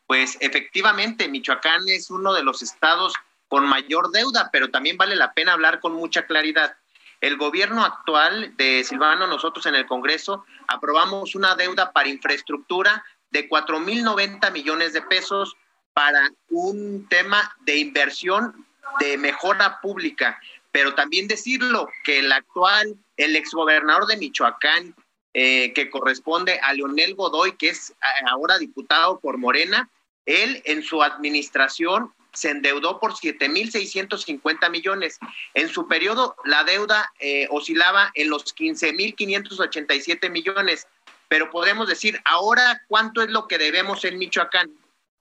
Pues 0.08 0.38
efectivamente, 0.42 1.30
Michoacán 1.30 1.88
es 1.88 2.12
uno 2.12 2.34
de 2.34 2.44
los 2.44 2.62
estados 2.62 3.14
con 3.48 3.66
mayor 3.66 4.12
deuda, 4.12 4.50
pero 4.52 4.70
también 4.70 4.98
vale 4.98 5.16
la 5.16 5.32
pena 5.32 5.54
hablar 5.54 5.80
con 5.80 5.94
mucha 5.94 6.26
claridad. 6.26 6.76
El 7.22 7.38
gobierno 7.38 7.86
actual 7.86 8.58
de 8.58 8.84
Silvano, 8.84 9.26
nosotros 9.26 9.66
en 9.68 9.76
el 9.76 9.86
Congreso, 9.86 10.44
aprobamos 10.68 11.34
una 11.34 11.56
deuda 11.56 11.94
para 11.94 12.10
infraestructura 12.10 13.06
de 13.30 13.48
4.090 13.48 14.52
millones 14.52 14.92
de 14.92 15.02
pesos 15.02 15.56
para 15.94 16.32
un 16.50 17.08
tema 17.10 17.56
de 17.62 17.78
inversión 17.78 18.66
de 19.00 19.18
mejora 19.18 19.80
pública. 19.82 20.40
Pero 20.72 20.96
también 20.96 21.28
decirlo 21.28 21.90
que 22.04 22.20
el 22.20 22.32
actual, 22.32 22.96
el 23.18 23.36
exgobernador 23.36 24.08
de 24.08 24.18
Michoacán, 24.18 24.96
eh, 25.34 25.74
que 25.74 25.90
corresponde 25.90 26.60
a 26.62 26.74
Leonel 26.74 27.16
Godoy, 27.16 27.56
que 27.58 27.70
es 27.70 27.94
ahora 28.30 28.58
diputado 28.58 29.20
por 29.20 29.38
Morena, 29.38 29.90
él 30.26 30.62
en 30.66 30.84
su 30.84 31.02
administración 31.02 32.14
se 32.34 32.50
endeudó 32.50 33.00
por 33.00 33.14
7.650 33.14 34.70
millones. 34.70 35.20
En 35.54 35.70
su 35.70 35.88
periodo, 35.88 36.36
la 36.46 36.64
deuda 36.64 37.12
eh, 37.20 37.48
oscilaba 37.50 38.12
en 38.16 38.30
los 38.30 38.56
15.587 38.56 40.30
millones. 40.30 40.88
Pero 41.28 41.50
podemos 41.50 41.88
decir, 41.88 42.20
ahora, 42.26 42.82
¿cuánto 42.88 43.22
es 43.22 43.30
lo 43.30 43.48
que 43.48 43.58
debemos 43.58 44.04
en 44.06 44.18
Michoacán? 44.18 44.72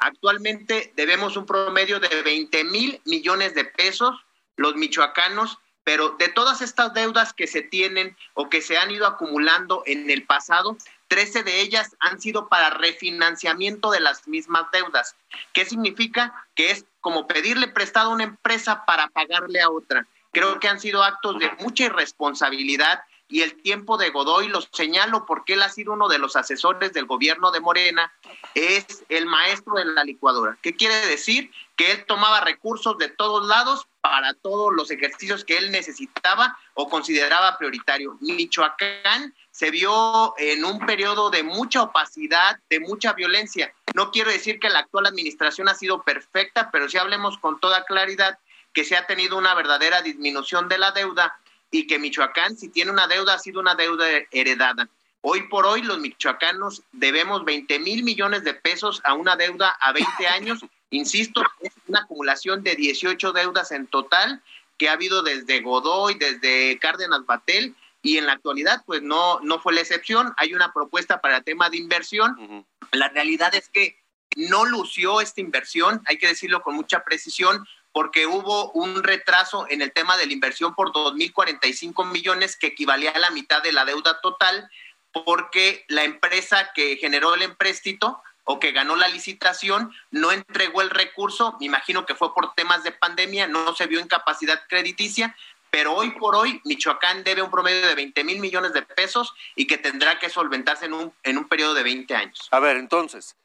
Actualmente 0.00 0.92
debemos 0.97 1.37
un 1.37 1.47
promedio 1.47 2.00
de 2.00 2.23
20 2.23 2.64
mil 2.64 3.00
millones 3.04 3.54
de 3.54 3.64
pesos 3.66 4.16
los 4.57 4.75
michoacanos, 4.75 5.59
pero 5.85 6.11
de 6.11 6.28
todas 6.28 6.62
estas 6.62 6.92
deudas 6.95 7.33
que 7.33 7.47
se 7.47 7.62
tienen 7.62 8.16
o 8.35 8.49
que 8.49 8.62
se 8.62 8.76
han 8.76 8.90
ido 8.90 9.07
acumulando 9.07 9.83
en 9.87 10.11
el 10.11 10.25
pasado, 10.25 10.76
13 11.09 11.42
de 11.42 11.61
ellas 11.61 11.97
han 12.00 12.21
sido 12.21 12.49
para 12.49 12.71
refinanciamiento 12.71 13.90
de 13.90 14.00
las 14.00 14.28
mismas 14.28 14.71
deudas. 14.73 15.16
¿Qué 15.52 15.64
significa? 15.64 16.47
Que 16.54 16.71
es 16.71 16.85
como 17.00 17.26
pedirle 17.26 17.69
prestado 17.69 18.11
a 18.11 18.14
una 18.14 18.25
empresa 18.25 18.85
para 18.85 19.09
pagarle 19.09 19.61
a 19.61 19.71
otra. 19.71 20.07
Creo 20.33 20.61
que 20.61 20.69
han 20.69 20.80
sido 20.80 21.02
actos 21.02 21.38
de 21.38 21.50
mucha 21.59 21.85
irresponsabilidad 21.85 23.02
y 23.30 23.42
el 23.42 23.54
tiempo 23.62 23.96
de 23.96 24.10
Godoy 24.10 24.49
lo 24.49 24.60
señalo 24.60 25.25
porque 25.25 25.54
él 25.54 25.62
ha 25.62 25.68
sido 25.68 25.92
uno 25.92 26.08
de 26.08 26.18
los 26.18 26.34
asesores 26.34 26.92
del 26.92 27.06
gobierno 27.06 27.52
de 27.52 27.60
Morena, 27.60 28.12
es 28.54 29.04
el 29.08 29.26
maestro 29.26 29.75
de 29.75 29.84
la 29.84 30.02
licuadora. 30.02 30.58
¿Qué 30.60 30.75
quiere 30.75 31.06
decir? 31.06 31.50
Que 31.76 31.92
él 31.92 32.04
tomaba 32.06 32.40
recursos 32.40 32.99
de 32.99 33.08
todos 33.08 33.46
lados 33.46 33.87
para 34.00 34.34
todos 34.34 34.72
los 34.75 34.90
ejercicios 34.90 35.44
que 35.44 35.58
él 35.58 35.70
necesitaba 35.70 36.58
o 36.75 36.88
consideraba 36.88 37.56
prioritario. 37.56 38.18
Michoacán 38.20 39.34
se 39.52 39.70
vio 39.70 40.34
en 40.37 40.64
un 40.64 40.84
periodo 40.84 41.30
de 41.30 41.44
mucha 41.44 41.82
opacidad, 41.82 42.58
de 42.68 42.80
mucha 42.80 43.12
violencia. 43.12 43.72
No 43.94 44.10
quiero 44.10 44.30
decir 44.30 44.58
que 44.58 44.70
la 44.70 44.80
actual 44.80 45.06
administración 45.06 45.68
ha 45.68 45.75
sido 45.75 46.02
perfecta, 46.02 46.70
pero 46.72 46.88
sí 46.88 46.99
hablemos 46.99 47.38
con 47.38 47.60
toda 47.60 47.84
claridad 47.84 48.38
que 48.72 48.84
se 48.84 48.96
ha 48.96 49.06
tenido 49.06 49.37
una 49.37 49.54
verdadera 49.54 50.02
disminución 50.02 50.68
de 50.68 50.78
la 50.78 50.92
deuda 50.92 51.38
y 51.70 51.86
que 51.86 51.98
Michoacán, 51.98 52.56
si 52.56 52.68
tiene 52.68 52.90
una 52.90 53.06
deuda, 53.06 53.34
ha 53.34 53.38
sido 53.38 53.60
una 53.60 53.74
deuda 53.74 54.06
heredada. 54.30 54.88
Hoy 55.22 55.48
por 55.48 55.66
hoy 55.66 55.82
los 55.82 55.98
michoacanos 55.98 56.82
debemos 56.92 57.44
20 57.44 57.78
mil 57.80 58.02
millones 58.04 58.42
de 58.42 58.54
pesos 58.54 59.02
a 59.04 59.12
una 59.14 59.36
deuda 59.36 59.76
a 59.80 59.92
20 59.92 60.26
años. 60.28 60.60
Insisto, 60.90 61.42
es 61.60 61.72
una 61.86 62.00
acumulación 62.00 62.62
de 62.62 62.74
18 62.74 63.32
deudas 63.32 63.70
en 63.72 63.86
total 63.86 64.42
que 64.78 64.88
ha 64.88 64.92
habido 64.92 65.22
desde 65.22 65.60
Godoy, 65.60 66.14
desde 66.14 66.78
Cárdenas 66.78 67.26
Batel, 67.26 67.74
y 68.02 68.16
en 68.16 68.26
la 68.26 68.32
actualidad 68.32 68.82
pues 68.86 69.02
no, 69.02 69.40
no 69.40 69.60
fue 69.60 69.74
la 69.74 69.82
excepción. 69.82 70.32
Hay 70.38 70.54
una 70.54 70.72
propuesta 70.72 71.20
para 71.20 71.36
el 71.38 71.44
tema 71.44 71.68
de 71.68 71.76
inversión. 71.76 72.66
La 72.92 73.08
realidad 73.08 73.54
es 73.54 73.68
que 73.68 73.98
no 74.36 74.64
lució 74.64 75.20
esta 75.20 75.40
inversión, 75.40 76.00
hay 76.06 76.16
que 76.16 76.28
decirlo 76.28 76.62
con 76.62 76.76
mucha 76.76 77.04
precisión, 77.04 77.66
porque 77.92 78.26
hubo 78.26 78.70
un 78.73 79.02
retraso 79.02 79.66
en 79.68 79.82
el 79.82 79.92
tema 79.92 80.16
de 80.16 80.26
la 80.26 80.32
inversión 80.32 80.75
por 80.75 80.92
2.045 80.92 82.06
millones, 82.11 82.56
que 82.56 82.68
equivalía 82.68 83.11
a 83.11 83.18
la 83.18 83.30
mitad 83.30 83.62
de 83.62 83.73
la 83.73 83.85
deuda 83.85 84.20
total, 84.20 84.70
porque 85.12 85.85
la 85.88 86.04
empresa 86.04 86.70
que 86.75 86.97
generó 86.97 87.35
el 87.35 87.42
empréstito 87.42 88.23
o 88.44 88.59
que 88.61 88.73
ganó 88.73 88.97
la 88.97 89.09
licitación 89.09 89.92
no 90.11 90.32
entregó 90.32 90.82
el 90.82 90.90
recurso, 90.90 91.56
me 91.61 91.66
imagino 91.66 92.06
que 92.06 92.14
fue 92.14 92.35
por 92.35 92.54
temas 92.54 92.82
de 92.85 92.92
pandemia, 92.92 93.47
no 93.47 93.75
se 93.75 93.87
vio 93.87 94.00
en 94.00 94.09
capacidad 94.09 94.62
crediticia, 94.68 95.37
pero 95.70 95.94
hoy 95.94 96.11
por 96.12 96.35
hoy 96.35 96.61
Michoacán 96.64 97.23
debe 97.23 97.42
un 97.42 97.50
promedio 97.50 97.87
de 97.87 97.94
20 97.94 98.25
mil 98.25 98.40
millones 98.40 98.73
de 98.73 98.82
pesos 98.82 99.32
y 99.54 99.66
que 99.66 99.78
tendrá 99.78 100.18
que 100.18 100.28
solventarse 100.28 100.87
en 100.87 100.94
un, 100.94 101.12
en 101.23 101.38
un 101.38 101.49
periodo 101.49 101.75
de 101.75 101.85
20 101.85 102.14
años. 102.16 102.49
A 102.50 102.59
ver, 102.59 102.76
entonces, 102.76 103.37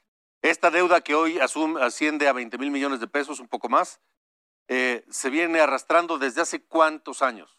esta 0.41 0.71
deuda 0.71 1.01
que 1.01 1.13
hoy 1.13 1.37
asum- 1.37 1.79
asciende 1.79 2.27
a 2.27 2.33
20 2.33 2.57
mil 2.57 2.71
millones 2.71 2.99
de 2.99 3.07
pesos, 3.07 3.39
un 3.39 3.47
poco 3.47 3.69
más, 3.69 3.99
eh, 4.67 5.05
se 5.09 5.29
viene 5.29 5.59
arrastrando 5.59 6.17
desde 6.17 6.41
hace 6.41 6.63
cuántos 6.63 7.21
años? 7.21 7.57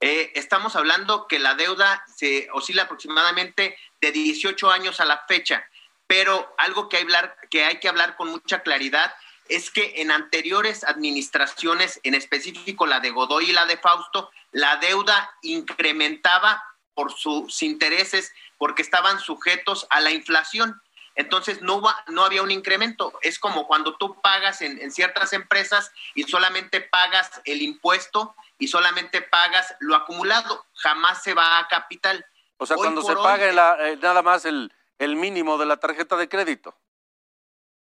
Eh, 0.00 0.32
estamos 0.34 0.76
hablando 0.76 1.26
que 1.28 1.38
la 1.38 1.54
deuda 1.54 2.04
se 2.14 2.48
oscila 2.52 2.82
aproximadamente 2.82 3.76
de 4.00 4.12
18 4.12 4.70
años 4.70 5.00
a 5.00 5.04
la 5.04 5.24
fecha, 5.26 5.64
pero 6.06 6.54
algo 6.58 6.88
que 6.88 6.98
hay, 6.98 7.04
hablar, 7.04 7.36
que 7.50 7.64
hay 7.64 7.80
que 7.80 7.88
hablar 7.88 8.16
con 8.16 8.28
mucha 8.28 8.62
claridad 8.62 9.14
es 9.48 9.70
que 9.70 10.02
en 10.02 10.10
anteriores 10.10 10.84
administraciones, 10.84 12.00
en 12.02 12.14
específico 12.14 12.86
la 12.86 13.00
de 13.00 13.10
Godoy 13.10 13.50
y 13.50 13.52
la 13.52 13.66
de 13.66 13.76
Fausto, 13.76 14.30
la 14.52 14.76
deuda 14.76 15.30
incrementaba 15.42 16.62
por 16.94 17.12
sus 17.12 17.62
intereses 17.62 18.32
porque 18.58 18.82
estaban 18.82 19.20
sujetos 19.20 19.86
a 19.90 20.00
la 20.00 20.10
inflación. 20.10 20.80
Entonces 21.14 21.62
no, 21.62 21.82
no 22.08 22.24
había 22.24 22.42
un 22.42 22.50
incremento. 22.50 23.12
Es 23.22 23.38
como 23.38 23.66
cuando 23.66 23.96
tú 23.96 24.20
pagas 24.20 24.62
en, 24.62 24.90
ciertas 24.90 25.32
empresas 25.32 25.92
y 26.14 26.24
solamente 26.24 26.80
pagas 26.80 27.40
el 27.44 27.62
impuesto 27.62 28.34
y 28.58 28.68
solamente 28.68 29.22
pagas 29.22 29.74
lo 29.80 29.94
acumulado, 29.94 30.66
jamás 30.74 31.22
se 31.22 31.34
va 31.34 31.58
a 31.58 31.68
capital. 31.68 32.24
O 32.56 32.66
sea, 32.66 32.76
cuando 32.76 33.02
se 33.02 33.14
paga 33.14 33.88
eh, 33.88 33.96
nada 33.96 34.22
más 34.22 34.44
el, 34.44 34.72
el 34.98 35.16
mínimo 35.16 35.58
de 35.58 35.66
la 35.66 35.76
tarjeta 35.76 36.16
de 36.16 36.28
crédito. 36.28 36.76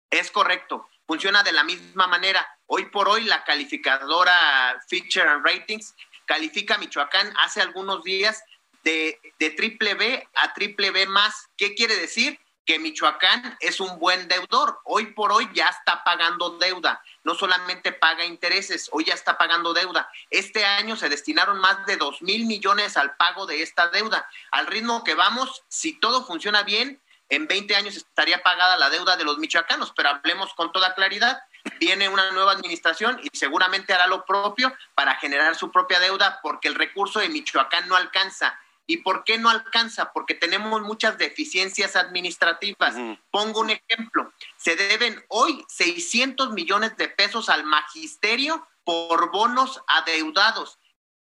Es 0.10 0.32
correcto, 0.32 0.88
funciona 1.08 1.44
de 1.44 1.52
la 1.52 1.64
misma 1.64 2.08
manera. 2.08 2.48
Hoy 2.68 2.86
por 2.86 3.08
hoy 3.08 3.26
la 3.26 3.44
calificadora 3.44 4.82
Feature 4.88 5.30
and 5.30 5.46
Ratings 5.46 5.96
califica 6.26 6.76
a 6.76 6.78
Michoacán 6.78 7.34
hace 7.42 7.62
algunos 7.62 8.04
días 8.04 8.44
de, 8.84 9.20
de 9.40 9.50
triple 9.52 9.96
B 9.96 10.28
a 10.36 10.54
triple 10.54 10.92
B 10.92 11.06
más. 11.08 11.48
¿Qué 11.58 11.76
quiere 11.76 11.96
decir? 11.96 12.40
Que 12.66 12.80
Michoacán 12.80 13.58
es 13.60 13.80
un 13.80 14.00
buen 14.00 14.28
deudor. 14.28 14.80
Hoy 14.84 15.08
por 15.14 15.32
hoy 15.32 15.50
ya 15.54 15.68
está 15.68 16.04
pagando 16.04 16.58
deuda. 16.58 17.02
No 17.24 17.36
solamente 17.36 17.92
paga 17.92 18.26
intereses, 18.26 18.90
hoy 18.92 19.06
ya 19.06 19.14
está 19.14 19.38
pagando 19.38 19.74
deuda. 19.74 20.10
Este 20.30 20.66
año 20.66 20.96
se 20.96 21.10
destinaron 21.10 21.60
más 21.60 21.86
de 21.86 21.98
dos 21.98 22.22
mil 22.22 22.46
millones 22.46 22.98
al 22.98 23.16
pago 23.16 23.46
de 23.46 23.62
esta 23.62 23.90
deuda. 23.90 24.28
Al 24.52 24.68
ritmo 24.68 25.04
que 25.04 25.14
vamos, 25.14 25.64
si 25.68 25.94
todo 26.00 26.26
funciona 26.26 26.64
bien, 26.64 27.02
en 27.30 27.48
20 27.48 27.76
años 27.76 27.96
estaría 27.96 28.44
pagada 28.44 28.78
la 28.78 28.90
deuda 28.90 29.18
de 29.18 29.24
los 29.24 29.38
michoacanos, 29.38 29.94
pero 29.96 30.10
hablemos 30.10 30.54
con 30.54 30.72
toda 30.72 30.94
claridad. 30.94 31.42
Viene 31.80 32.08
una 32.08 32.32
nueva 32.32 32.52
administración 32.52 33.20
y 33.24 33.36
seguramente 33.36 33.94
hará 33.94 34.06
lo 34.06 34.26
propio 34.26 34.72
para 34.94 35.16
generar 35.16 35.56
su 35.56 35.72
propia 35.72 36.00
deuda 36.00 36.40
porque 36.44 36.68
el 36.68 36.76
recurso 36.76 37.20
de 37.20 37.30
Michoacán 37.30 37.88
no 37.88 37.96
alcanza. 37.96 38.60
¿Y 38.88 38.98
por 38.98 39.24
qué 39.24 39.38
no 39.38 39.50
alcanza? 39.50 40.12
Porque 40.14 40.36
tenemos 40.36 40.82
muchas 40.82 41.18
deficiencias 41.18 41.96
administrativas. 41.96 42.96
Pongo 43.32 43.62
un 43.62 43.72
ejemplo. 43.72 44.32
Se 44.58 44.76
deben 44.76 45.24
hoy 45.30 45.66
600 45.70 46.52
millones 46.52 46.96
de 46.98 47.08
pesos 47.10 47.50
al 47.50 47.64
magisterio 47.64 48.68
por 48.84 49.32
bonos 49.32 49.82
adeudados. 49.88 50.80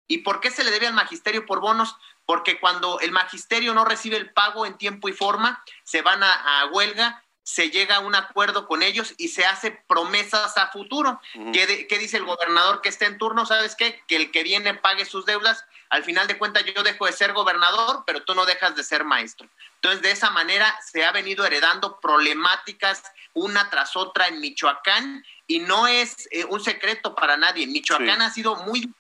¿Y 0.08 0.20
por 0.20 0.41
qué 0.41 0.51
se 0.51 0.63
le 0.63 0.72
debe 0.72 0.88
al 0.88 0.93
magisterio 0.93 1.46
por 1.46 1.62
bonos? 1.62 1.96
porque 2.25 2.60
cuando 2.60 3.00
el 3.00 3.12
magisterio 3.12 3.74
no 3.74 3.86
recibe 3.86 4.17
el 4.17 4.32
pago 4.32 4.65
en 4.65 4.77
tiempo 4.77 5.10
y 5.10 5.13
forma, 5.13 5.63
se 5.84 6.01
van 6.01 6.24
a, 6.24 6.70
huelga, 6.72 7.24
se 7.43 7.69
llega 7.69 7.97
a 7.97 8.00
un 8.00 8.15
acuerdo 8.15 8.67
con 8.67 8.81
ellos 8.81 9.13
y 9.17 9.27
se 9.27 9.45
hace 9.45 9.71
promesas 9.71 10.57
a 10.57 10.67
futuro. 10.67 11.19
¿Qué, 11.51 11.97
dice 12.00 12.17
el 12.17 12.23
gobernador 12.23 12.81
que 12.81 12.89
está 12.89 13.05
en 13.05 13.17
turno? 13.17 13.45
¿Sabes 13.45 13.75
qué? 13.75 14.01
Que 14.07 14.15
el 14.15 14.31
que 14.31 14.43
viene 14.43 14.73
pague 14.73 15.05
sus 15.05 15.25
deudas. 15.25 15.65
Al 15.89 16.03
final 16.03 16.25
de 16.27 16.38
cuentas 16.38 16.63
yo 16.65 16.81
dejo 16.83 17.05
de 17.05 17.12
ser 17.12 17.33
gobernador, 17.33 18.03
pero 18.07 18.23
tú 18.23 18.33
no 18.33 18.45
dejas 18.45 18.75
de 18.75 18.83
ser 18.83 19.03
maestro. 19.03 19.47
Entonces, 19.75 20.01
de 20.01 20.12
esa 20.12 20.29
manera 20.29 20.73
se 20.85 21.05
ha 21.05 21.12
venido 21.12 21.45
heredando 21.45 22.00
problemáticas 22.00 23.03
una 23.33 23.69
tras 23.69 23.95
otra 23.97 24.27
en 24.27 24.39
Michoacán 24.39 25.25
y 25.45 25.59
no 25.59 25.88
es 25.88 26.29
eh, 26.31 26.45
un 26.45 26.63
secreto 26.63 27.13
para 27.13 27.35
nadie. 27.35 27.67
Michoacán 27.67 28.21
ha 28.21 28.31
sido 28.31 28.55
muy 28.55 28.93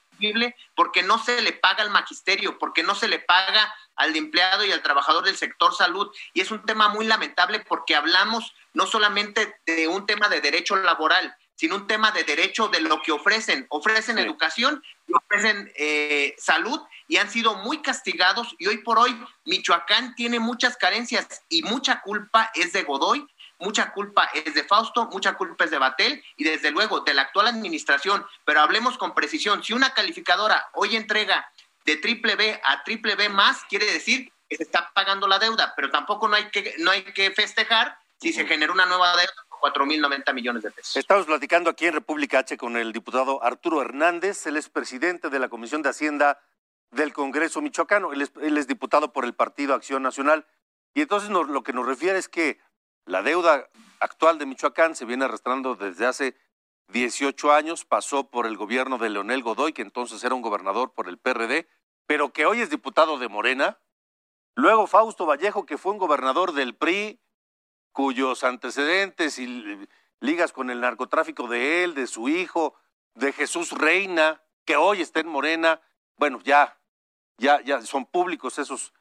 porque 0.75 1.03
no 1.03 1.23
se 1.23 1.41
le 1.41 1.53
paga 1.53 1.83
al 1.83 1.89
magisterio, 1.89 2.57
porque 2.57 2.83
no 2.83 2.95
se 2.95 3.07
le 3.07 3.19
paga 3.19 3.73
al 3.95 4.15
empleado 4.15 4.65
y 4.65 4.71
al 4.71 4.81
trabajador 4.81 5.23
del 5.23 5.37
sector 5.37 5.75
salud. 5.75 6.09
Y 6.33 6.41
es 6.41 6.51
un 6.51 6.65
tema 6.65 6.89
muy 6.89 7.05
lamentable 7.05 7.59
porque 7.59 7.95
hablamos 7.95 8.53
no 8.73 8.87
solamente 8.87 9.55
de 9.65 9.87
un 9.87 10.05
tema 10.05 10.29
de 10.29 10.41
derecho 10.41 10.75
laboral, 10.75 11.35
sino 11.55 11.75
un 11.75 11.87
tema 11.87 12.11
de 12.11 12.23
derecho 12.23 12.67
de 12.67 12.81
lo 12.81 13.01
que 13.01 13.11
ofrecen. 13.11 13.65
Ofrecen 13.69 14.17
educación 14.17 14.83
y 15.07 15.13
ofrecen 15.13 15.71
eh, 15.75 16.35
salud 16.37 16.79
y 17.07 17.17
han 17.17 17.29
sido 17.29 17.55
muy 17.55 17.81
castigados 17.81 18.55
y 18.57 18.67
hoy 18.67 18.77
por 18.79 18.97
hoy 18.97 19.15
Michoacán 19.45 20.15
tiene 20.15 20.39
muchas 20.39 20.77
carencias 20.77 21.43
y 21.49 21.63
mucha 21.63 22.01
culpa 22.01 22.51
es 22.55 22.73
de 22.73 22.83
Godoy 22.83 23.27
mucha 23.59 23.91
culpa 23.91 24.29
es 24.33 24.53
de 24.53 24.63
Fausto, 24.63 25.05
mucha 25.11 25.33
culpa 25.35 25.65
es 25.65 25.71
de 25.71 25.77
Batel 25.77 26.23
y 26.37 26.43
desde 26.43 26.71
luego 26.71 27.01
de 27.01 27.13
la 27.13 27.23
actual 27.23 27.47
administración, 27.47 28.25
pero 28.45 28.61
hablemos 28.61 28.97
con 28.97 29.13
precisión, 29.13 29.63
si 29.63 29.73
una 29.73 29.93
calificadora 29.93 30.69
hoy 30.73 30.95
entrega 30.95 31.49
de 31.85 31.97
triple 31.97 32.35
B 32.35 32.59
a 32.63 32.83
triple 32.83 33.15
B 33.15 33.29
más, 33.29 33.63
quiere 33.65 33.85
decir 33.85 34.31
que 34.49 34.57
se 34.57 34.63
está 34.63 34.91
pagando 34.93 35.27
la 35.27 35.39
deuda, 35.39 35.73
pero 35.75 35.89
tampoco 35.89 36.27
no 36.27 36.35
hay 36.35 36.49
que, 36.49 36.75
no 36.79 36.91
hay 36.91 37.03
que 37.03 37.31
festejar 37.31 37.97
si 38.21 38.31
se 38.31 38.45
genera 38.45 38.71
una 38.71 38.85
nueva 38.85 39.15
deuda 39.15 39.33
por 39.49 39.73
4.090 39.73 40.33
millones 40.33 40.63
de 40.63 40.71
pesos. 40.71 40.95
Estamos 40.95 41.25
platicando 41.25 41.69
aquí 41.69 41.85
en 41.85 41.93
República 41.93 42.39
H 42.39 42.57
con 42.57 42.77
el 42.77 42.93
diputado 42.93 43.43
Arturo 43.43 43.81
Hernández, 43.81 44.45
él 44.45 44.57
es 44.57 44.69
presidente 44.69 45.29
de 45.29 45.39
la 45.39 45.49
Comisión 45.49 45.81
de 45.81 45.89
Hacienda 45.89 46.39
del 46.91 47.11
Congreso 47.11 47.61
Michoacano, 47.61 48.13
él 48.13 48.21
es, 48.21 48.67
diputado 48.67 49.11
por 49.11 49.25
el 49.25 49.33
Partido 49.33 49.73
Acción 49.73 50.03
Nacional. 50.03 50.45
Y 50.93 51.01
entonces 51.01 51.29
lo 51.31 51.63
que 51.63 51.73
nos 51.73 51.87
refiere 51.87 52.19
es 52.19 52.29
que 52.29 52.59
la 53.05 53.21
deuda 53.21 53.69
actual 53.99 54.37
de 54.37 54.45
Michoacán 54.45 54.95
se 54.95 55.05
viene 55.05 55.25
arrastrando 55.25 55.75
desde 55.75 56.05
hace 56.05 56.37
18 56.89 57.53
años, 57.53 57.85
pasó 57.85 58.29
por 58.29 58.45
el 58.45 58.57
gobierno 58.57 58.97
de 58.97 59.09
Leonel 59.09 59.43
Godoy, 59.43 59.73
que 59.73 59.81
entonces 59.81 60.23
era 60.23 60.35
un 60.35 60.41
gobernador 60.41 60.93
por 60.93 61.07
el 61.07 61.17
PRD, 61.17 61.67
pero 62.05 62.31
que 62.31 62.45
hoy 62.45 62.61
es 62.61 62.69
diputado 62.69 63.17
de 63.17 63.29
Morena. 63.29 63.79
Luego 64.55 64.87
Fausto 64.87 65.25
Vallejo, 65.25 65.65
que 65.65 65.77
fue 65.77 65.93
un 65.93 65.97
gobernador 65.97 66.53
del 66.53 66.75
PRI, 66.75 67.19
cuyos 67.91 68.43
antecedentes 68.43 69.39
y 69.39 69.87
ligas 70.19 70.51
con 70.51 70.69
el 70.69 70.81
narcotráfico 70.81 71.47
de 71.47 71.83
él, 71.83 71.95
de 71.95 72.07
su 72.07 72.29
hijo, 72.29 72.75
de 73.15 73.31
Jesús 73.33 73.71
Reina, 73.71 74.41
que 74.65 74.75
hoy 74.75 75.01
está 75.01 75.19
en 75.19 75.27
Morena, 75.27 75.81
bueno, 76.17 76.39
ya, 76.43 76.79
ya, 77.37 77.61
ya 77.61 77.81
son 77.81 78.05
públicos 78.05 78.57
esos 78.59 78.93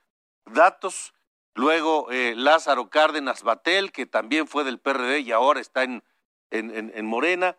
datos. 0.44 1.14
Luego 1.54 2.10
eh, 2.10 2.34
Lázaro 2.36 2.88
Cárdenas 2.88 3.42
Batel, 3.42 3.92
que 3.92 4.06
también 4.06 4.46
fue 4.46 4.64
del 4.64 4.78
PRD 4.78 5.20
y 5.20 5.32
ahora 5.32 5.60
está 5.60 5.82
en, 5.82 6.02
en, 6.50 7.06
Morena. 7.06 7.56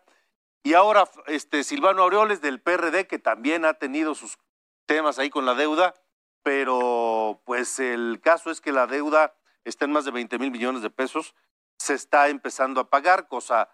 Y 0.62 0.74
ahora 0.74 1.08
este, 1.26 1.62
Silvano 1.62 2.02
Aureoles 2.02 2.40
del 2.40 2.60
PRD, 2.60 3.06
que 3.06 3.18
también 3.18 3.64
ha 3.64 3.74
tenido 3.74 4.14
sus 4.14 4.38
temas 4.86 5.18
ahí 5.18 5.30
con 5.30 5.46
la 5.46 5.54
deuda, 5.54 5.94
pero 6.42 7.42
pues 7.44 7.78
el 7.78 8.20
caso 8.22 8.50
es 8.50 8.60
que 8.60 8.72
la 8.72 8.86
deuda 8.86 9.34
está 9.64 9.84
en 9.84 9.92
más 9.92 10.04
de 10.04 10.10
20 10.10 10.38
mil 10.38 10.50
millones 10.50 10.82
de 10.82 10.90
pesos, 10.90 11.34
se 11.78 11.94
está 11.94 12.28
empezando 12.28 12.80
a 12.80 12.90
pagar, 12.90 13.28
cosa 13.28 13.68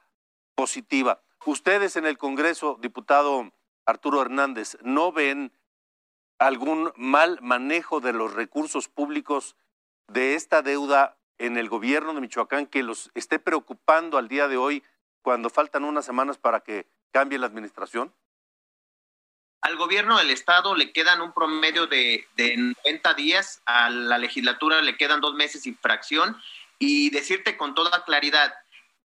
positiva. 0.55 1.23
Ustedes 1.47 1.97
en 1.97 2.07
el 2.07 2.19
Congreso, 2.19 2.79
diputado 2.81 3.53
Arturo 3.87 4.21
Hernández, 4.21 4.77
¿no 4.83 5.13
ven 5.13 5.53
algún 6.39 6.93
mal 6.97 7.39
manejo 7.43 8.01
de 8.01 8.13
los 8.13 8.35
recursos 8.35 8.89
públicos 8.89 9.57
de 10.13 10.35
esta 10.35 10.63
deuda 10.63 11.17
en 11.39 11.57
el 11.57 11.69
gobierno 11.69 12.13
de 12.13 12.21
Michoacán 12.21 12.67
que 12.67 12.83
los 12.83 13.11
esté 13.15 13.39
preocupando 13.39 14.19
al 14.19 14.29
día 14.29 14.49
de 14.49 14.57
hoy 14.57 14.83
cuando 15.23 15.51
faltan 15.51 15.85
unas 15.85 16.05
semanas 16.05 16.37
para 16.37 16.61
que 16.61 16.87
cambie 17.13 17.39
la 17.39 17.47
administración? 17.47 18.13
Al 19.63 19.77
gobierno 19.77 20.19
del 20.19 20.31
estado 20.31 20.75
le 20.75 20.93
quedan 20.93 21.21
un 21.21 21.33
promedio 21.33 21.87
de, 21.87 22.27
de 22.37 22.57
90 22.57 23.15
días, 23.15 23.63
a 23.67 23.91
la 23.91 24.19
legislatura 24.19 24.81
le 24.81 24.97
quedan 24.97 25.21
dos 25.21 25.35
meses 25.35 25.67
y 25.67 25.75
fracción, 25.75 26.37
y 26.79 27.11
decirte 27.11 27.57
con 27.57 27.75
toda 27.75 28.05
claridad 28.05 28.55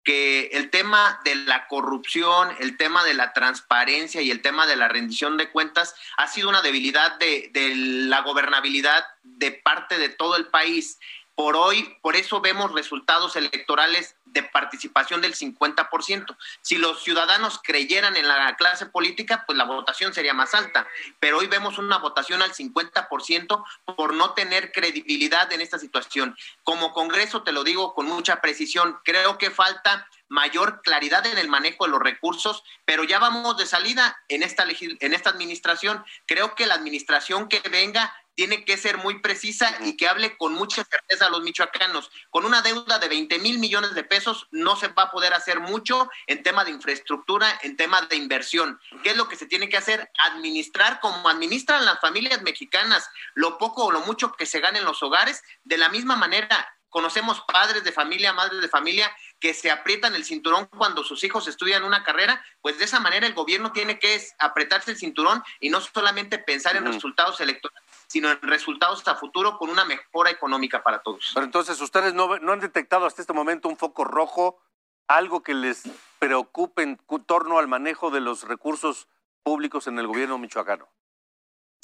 que 0.05 0.47
el 0.53 0.71
tema 0.71 1.21
de 1.25 1.35
la 1.35 1.67
corrupción, 1.67 2.49
el 2.61 2.77
tema 2.77 3.05
de 3.05 3.15
la 3.15 3.33
transparencia 3.33 4.23
y 4.23 4.31
el 4.31 4.41
tema 4.41 4.67
de 4.67 4.77
la 4.77 4.89
rendición 4.89 5.37
de 5.37 5.51
cuentas 5.51 5.95
ha 6.17 6.27
sido 6.27 6.49
una 6.49 6.63
debilidad 6.63 7.19
de, 7.19 7.51
de 7.53 7.75
la 7.75 8.23
gobernabilidad 8.23 9.05
de 9.23 9.53
parte 9.53 9.99
de 9.99 10.09
todo 10.09 10.37
el 10.37 10.47
país. 10.47 10.99
Por 11.41 11.57
hoy, 11.57 11.97
por 12.03 12.17
eso 12.17 12.43
vemos 12.43 12.71
resultados 12.73 13.35
electorales 13.35 14.15
de 14.27 14.43
participación 14.43 15.23
del 15.23 15.35
50%. 15.35 16.37
Si 16.61 16.77
los 16.77 17.03
ciudadanos 17.03 17.59
creyeran 17.65 18.15
en 18.19 18.29
la 18.29 18.55
clase 18.57 18.85
política, 18.85 19.45
pues 19.47 19.57
la 19.57 19.65
votación 19.65 20.13
sería 20.13 20.35
más 20.35 20.53
alta. 20.53 20.87
Pero 21.19 21.39
hoy 21.39 21.47
vemos 21.47 21.79
una 21.79 21.97
votación 21.97 22.43
al 22.43 22.53
50% 22.53 23.65
por 23.97 24.13
no 24.13 24.35
tener 24.35 24.71
credibilidad 24.71 25.51
en 25.51 25.63
esta 25.63 25.79
situación. 25.79 26.37
Como 26.63 26.93
Congreso, 26.93 27.43
te 27.43 27.53
lo 27.53 27.65
digo 27.65 27.95
con 27.95 28.05
mucha 28.05 28.43
precisión, 28.43 28.99
creo 29.03 29.39
que 29.39 29.51
falta 29.51 30.07
mayor 30.29 30.81
claridad 30.83 31.27
en 31.27 31.39
el 31.39 31.49
manejo 31.49 31.85
de 31.85 31.91
los 31.91 32.01
recursos, 32.01 32.63
pero 32.85 33.03
ya 33.03 33.19
vamos 33.19 33.57
de 33.57 33.67
salida 33.67 34.17
en 34.29 34.43
esta, 34.43 34.65
en 34.65 35.13
esta 35.13 35.31
administración. 35.31 36.05
Creo 36.27 36.55
que 36.55 36.67
la 36.67 36.75
administración 36.75 37.49
que 37.49 37.61
venga 37.69 38.15
tiene 38.41 38.65
que 38.65 38.79
ser 38.79 38.97
muy 38.97 39.19
precisa 39.19 39.71
y 39.85 39.99
que 39.99 40.09
hable 40.09 40.39
con 40.39 40.55
mucha 40.55 40.83
certeza 40.83 41.27
a 41.27 41.29
los 41.29 41.43
michoacanos. 41.43 42.11
Con 42.31 42.47
una 42.47 42.63
deuda 42.63 42.99
de 42.99 43.07
20 43.07 43.39
mil 43.39 43.59
millones 43.59 43.95
de 43.95 44.03
pesos 44.03 44.49
no 44.51 44.77
se 44.77 44.89
va 44.89 45.03
a 45.03 45.11
poder 45.11 45.35
hacer 45.35 45.61
mucho 45.61 46.09
en 46.27 46.43
tema 46.43 46.65
de 46.65 46.71
infraestructura, 46.71 47.61
en 47.63 47.77
tema 47.77 48.01
de 48.01 48.17
inversión. 48.17 48.81
¿Qué 49.03 49.11
es 49.11 49.17
lo 49.19 49.29
que 49.29 49.37
se 49.37 49.45
tiene 49.45 49.69
que 49.69 49.77
hacer? 49.77 50.11
Administrar 50.33 51.01
como 51.01 51.29
administran 51.29 51.85
las 51.85 52.01
familias 52.01 52.41
mexicanas 52.41 53.11
lo 53.35 53.59
poco 53.59 53.85
o 53.85 53.91
lo 53.91 54.01
mucho 54.01 54.33
que 54.33 54.47
se 54.47 54.61
gana 54.61 54.79
en 54.79 54.87
los 54.87 55.03
hogares, 55.03 55.43
de 55.65 55.77
la 55.77 55.91
misma 55.91 56.17
manera 56.17 56.67
conocemos 56.91 57.41
padres 57.43 57.85
de 57.85 57.93
familia, 57.93 58.33
madres 58.33 58.61
de 58.61 58.69
familia 58.69 59.11
que 59.39 59.55
se 59.55 59.71
aprietan 59.71 60.15
el 60.15 60.25
cinturón 60.25 60.67
cuando 60.67 61.03
sus 61.05 61.25
hijos 61.25 61.49
estudian 61.49 61.85
una 61.85 62.03
carrera, 62.03 62.45
pues 62.61 62.79
de 62.79 62.85
esa 62.85 63.01
manera 63.01 63.27
el 63.27 63.33
gobierno 63.33 63.73
tiene 63.73 63.99
que 63.99 64.21
apretarse 64.39 64.91
el 64.91 64.99
cinturón 64.99 65.43
y 65.61 65.71
no 65.71 65.81
solamente 65.81 66.39
pensar 66.39 66.77
en 66.77 66.85
resultados 66.85 67.41
electorales, 67.41 67.83
sino 68.11 68.29
en 68.29 68.43
resultados 68.43 69.07
a 69.07 69.15
futuro 69.15 69.57
con 69.57 69.71
una 69.71 69.85
mejora 69.85 70.31
económica 70.31 70.83
para 70.83 71.01
todos. 71.01 71.31
Pero 71.33 71.47
entonces, 71.47 71.81
¿ustedes 71.81 72.13
no, 72.13 72.41
no 72.41 72.53
han 72.53 72.59
detectado 72.59 73.07
hasta 73.07 73.23
este 73.23 73.33
momento 73.33 73.69
un 73.69 73.77
foco 73.77 74.03
rojo, 74.03 74.61
algo 75.07 75.45
que 75.45 75.55
les 75.55 75.85
preocupe 76.19 76.83
en 76.83 76.99
torno 77.25 77.61
al 77.61 77.69
manejo 77.69 78.11
de 78.11 78.21
los 78.21 78.49
recursos 78.49 79.07
públicos 79.45 79.87
en 79.87 80.01
el 80.01 80.09
gobierno 80.09 80.39
michoacano? 80.39 80.89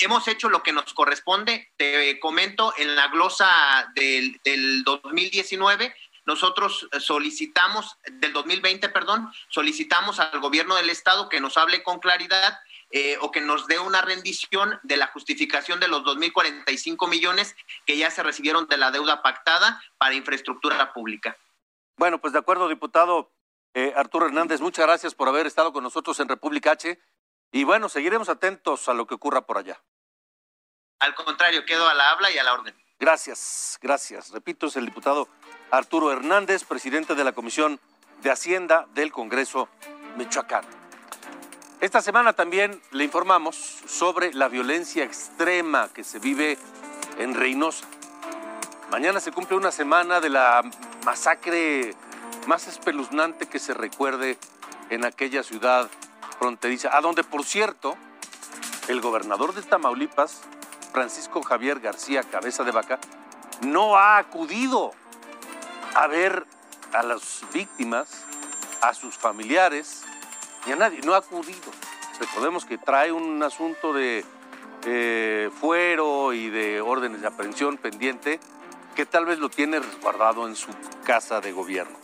hemos 0.05 0.27
hecho 0.29 0.49
lo 0.49 0.63
que 0.63 0.73
nos 0.73 0.93
corresponde. 0.95 1.73
Te 1.77 2.19
comento, 2.21 2.75
en 2.77 2.97
la 2.97 3.09
glosa 3.09 3.91
del, 3.95 4.41
2019, 4.85 5.95
nosotros 6.27 6.89
solicitamos, 6.99 7.97
del 8.05 8.33
2020, 8.33 8.89
perdón, 8.89 9.33
solicitamos 9.49 10.19
al 10.19 10.41
gobierno 10.41 10.75
del 10.75 10.91
estado 10.91 11.29
que 11.29 11.41
nos 11.41 11.57
hable 11.57 11.85
con 11.85 12.01
claridad 12.01 12.59
eh, 12.91 13.19
o 13.21 13.31
que 13.31 13.41
nos 13.41 13.67
dé 13.67 13.79
una 13.79 14.01
rendición 14.03 14.79
de 14.83 14.97
la 14.97 15.09
justificación 15.09 15.81
de 15.81 15.89
los 15.89 16.03
2.045 16.03 17.09
millones 17.09 17.57
que 17.85 17.97
ya 17.97 18.11
se 18.11 18.23
recibieron 18.23 18.69
de 18.69 18.77
la 18.77 18.91
deuda 18.91 19.23
pactada 19.23 19.83
para 19.99 20.15
infraestructura 20.15 20.93
pública. 20.93 21.37
Bueno, 21.97 22.21
pues 22.21 22.33
de 22.33 22.39
acuerdo, 22.39 22.69
diputado 22.69 23.33
eh, 23.75 23.93
Arturo 23.97 24.27
Hernández, 24.27 24.61
muchas 24.61 24.87
gracias 24.87 25.15
por 25.15 25.29
haber 25.29 25.47
estado 25.47 25.73
con 25.73 25.83
nosotros 25.83 26.19
en 26.21 26.29
República 26.29 26.73
H. 26.73 26.99
Y 27.53 27.65
bueno, 27.65 27.89
seguiremos 27.89 28.29
atentos 28.29 28.89
a 28.89 28.95
lo 28.95 29.07
que 29.07 29.15
ocurra 29.15 29.47
por 29.47 29.59
allá. 29.59 29.83
Al 31.01 31.15
contrario, 31.15 31.65
quedo 31.65 31.89
a 31.89 31.95
la 31.95 32.11
habla 32.11 32.31
y 32.31 32.39
a 32.39 32.43
la 32.43 32.55
orden. 32.55 32.75
Gracias, 32.99 33.79
gracias. 33.83 34.31
Repito, 34.31 34.67
es 34.67 34.77
el 34.77 34.87
diputado 34.87 35.29
Arturo 35.71 36.11
Hernández, 36.13 36.65
presidente 36.65 37.15
de 37.15 37.25
la 37.25 37.33
Comisión 37.33 37.81
de 38.23 38.31
Hacienda 38.31 38.87
del 38.95 39.13
Congreso 39.13 39.69
Michoacán. 40.17 40.86
Esta 41.79 42.01
semana 42.01 42.33
también 42.33 42.81
le 42.91 43.05
informamos 43.05 43.55
sobre 43.55 44.33
la 44.33 44.49
violencia 44.49 45.05
extrema 45.05 45.91
que 45.93 46.05
se 46.05 46.19
vive 46.19 46.57
en 47.19 47.35
Reynosa. 47.35 47.85
Mañana 48.91 49.21
se 49.21 49.31
cumple 49.31 49.59
una 49.59 49.71
semana 49.71 50.21
de 50.21 50.31
la 50.31 50.63
masacre 51.05 51.95
más 52.47 52.67
espeluznante 52.67 53.47
que 53.47 53.59
se 53.59 53.75
recuerde 53.75 54.39
en 54.89 55.05
aquella 55.05 55.43
ciudad 55.43 55.91
fronteriza, 56.39 56.97
a 56.97 57.03
donde, 57.03 57.23
por 57.25 57.45
cierto, 57.45 57.95
el 58.89 59.03
gobernador 59.03 59.55
de 59.55 59.61
Tamaulipas, 59.61 60.41
Francisco 60.93 61.43
Javier 61.43 61.81
García 61.81 62.23
Cabeza 62.23 62.65
de 62.65 62.71
Vaca, 62.71 62.99
no 63.61 63.99
ha 63.99 64.17
acudido 64.17 64.93
a 65.95 66.07
ver 66.07 66.47
a 66.95 67.03
las 67.03 67.45
víctimas, 67.53 68.25
a 68.81 68.95
sus 68.95 69.19
familiares, 69.19 70.06
ni 70.67 70.73
a 70.73 70.77
nadie, 70.77 71.01
no 71.03 71.15
ha 71.15 71.19
acudido. 71.19 71.71
Recordemos 72.19 72.65
que 72.65 72.79
trae 72.79 73.13
un 73.13 73.43
asunto 73.43 73.93
de 73.93 74.25
eh, 74.85 75.51
fuero 75.61 76.33
y 76.33 76.51
de 76.51 76.81
órdenes 76.81 77.21
de 77.21 77.27
aprehensión 77.27 77.77
pendiente 77.77 78.41
que 78.95 79.07
tal 79.07 79.27
vez 79.27 79.39
lo 79.39 79.49
tiene 79.49 79.79
resguardado 79.79 80.47
en 80.49 80.57
su 80.57 80.69
casa 81.05 81.41
de 81.41 81.53
gobierno. 81.53 81.97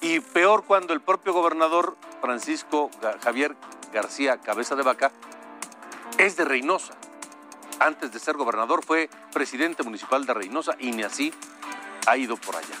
Y 0.00 0.20
peor 0.20 0.64
cuando 0.64 0.92
el 0.92 1.00
propio 1.00 1.32
gobernador 1.32 1.96
Francisco 2.20 2.90
Javier 3.22 3.56
García 3.92 4.38
Cabeza 4.38 4.76
de 4.76 4.82
Vaca 4.82 5.10
es 6.18 6.36
de 6.36 6.44
Reynosa. 6.44 6.94
Antes 7.80 8.12
de 8.12 8.18
ser 8.18 8.36
gobernador 8.36 8.84
fue 8.84 9.10
presidente 9.32 9.82
municipal 9.82 10.26
de 10.26 10.34
Reynosa 10.34 10.76
y 10.78 10.92
ni 10.92 11.02
así 11.02 11.32
ha 12.06 12.16
ido 12.16 12.36
por 12.36 12.56
allá. 12.56 12.76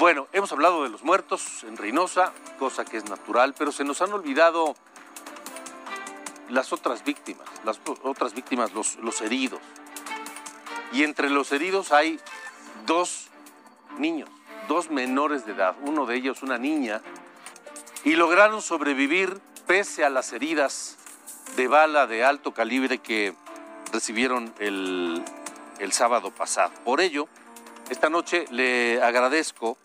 Bueno, 0.00 0.28
hemos 0.32 0.50
hablado 0.50 0.82
de 0.82 0.88
los 0.88 1.02
muertos 1.02 1.62
en 1.64 1.76
Reynosa, 1.76 2.32
cosa 2.58 2.86
que 2.86 2.96
es 2.96 3.04
natural, 3.10 3.52
pero 3.52 3.70
se 3.70 3.84
nos 3.84 4.00
han 4.00 4.10
olvidado 4.14 4.74
las 6.48 6.72
otras 6.72 7.04
víctimas, 7.04 7.46
las 7.66 7.78
otras 7.84 8.32
víctimas, 8.32 8.72
los, 8.72 8.96
los 8.96 9.20
heridos. 9.20 9.60
Y 10.90 11.04
entre 11.04 11.28
los 11.28 11.52
heridos 11.52 11.92
hay 11.92 12.18
dos 12.86 13.26
niños, 13.98 14.30
dos 14.68 14.88
menores 14.88 15.44
de 15.44 15.52
edad, 15.52 15.76
uno 15.82 16.06
de 16.06 16.16
ellos 16.16 16.42
una 16.42 16.56
niña, 16.56 17.02
y 18.02 18.16
lograron 18.16 18.62
sobrevivir 18.62 19.38
pese 19.66 20.02
a 20.02 20.08
las 20.08 20.32
heridas 20.32 20.96
de 21.56 21.68
bala 21.68 22.06
de 22.06 22.24
alto 22.24 22.54
calibre 22.54 22.96
que 23.02 23.34
recibieron 23.92 24.54
el, 24.60 25.22
el 25.78 25.92
sábado 25.92 26.30
pasado. 26.30 26.72
Por 26.86 27.02
ello, 27.02 27.28
esta 27.90 28.08
noche 28.08 28.46
le 28.50 29.02
agradezco 29.02 29.76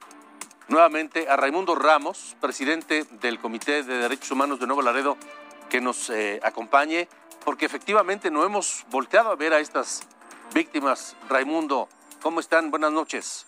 nuevamente 0.67 1.29
a 1.29 1.35
Raimundo 1.35 1.75
Ramos, 1.75 2.35
presidente 2.41 3.05
del 3.21 3.39
Comité 3.39 3.83
de 3.83 3.97
Derechos 3.97 4.31
Humanos 4.31 4.59
de 4.59 4.67
Nuevo 4.67 4.81
Laredo, 4.81 5.17
que 5.69 5.81
nos 5.81 6.09
eh, 6.09 6.39
acompañe, 6.43 7.07
porque 7.43 7.65
efectivamente 7.65 8.31
no 8.31 8.43
hemos 8.43 8.85
volteado 8.89 9.31
a 9.31 9.35
ver 9.35 9.53
a 9.53 9.59
estas 9.59 10.07
víctimas. 10.53 11.15
Raimundo, 11.29 11.87
¿cómo 12.21 12.39
están? 12.39 12.71
Buenas 12.71 12.91
noches. 12.91 13.47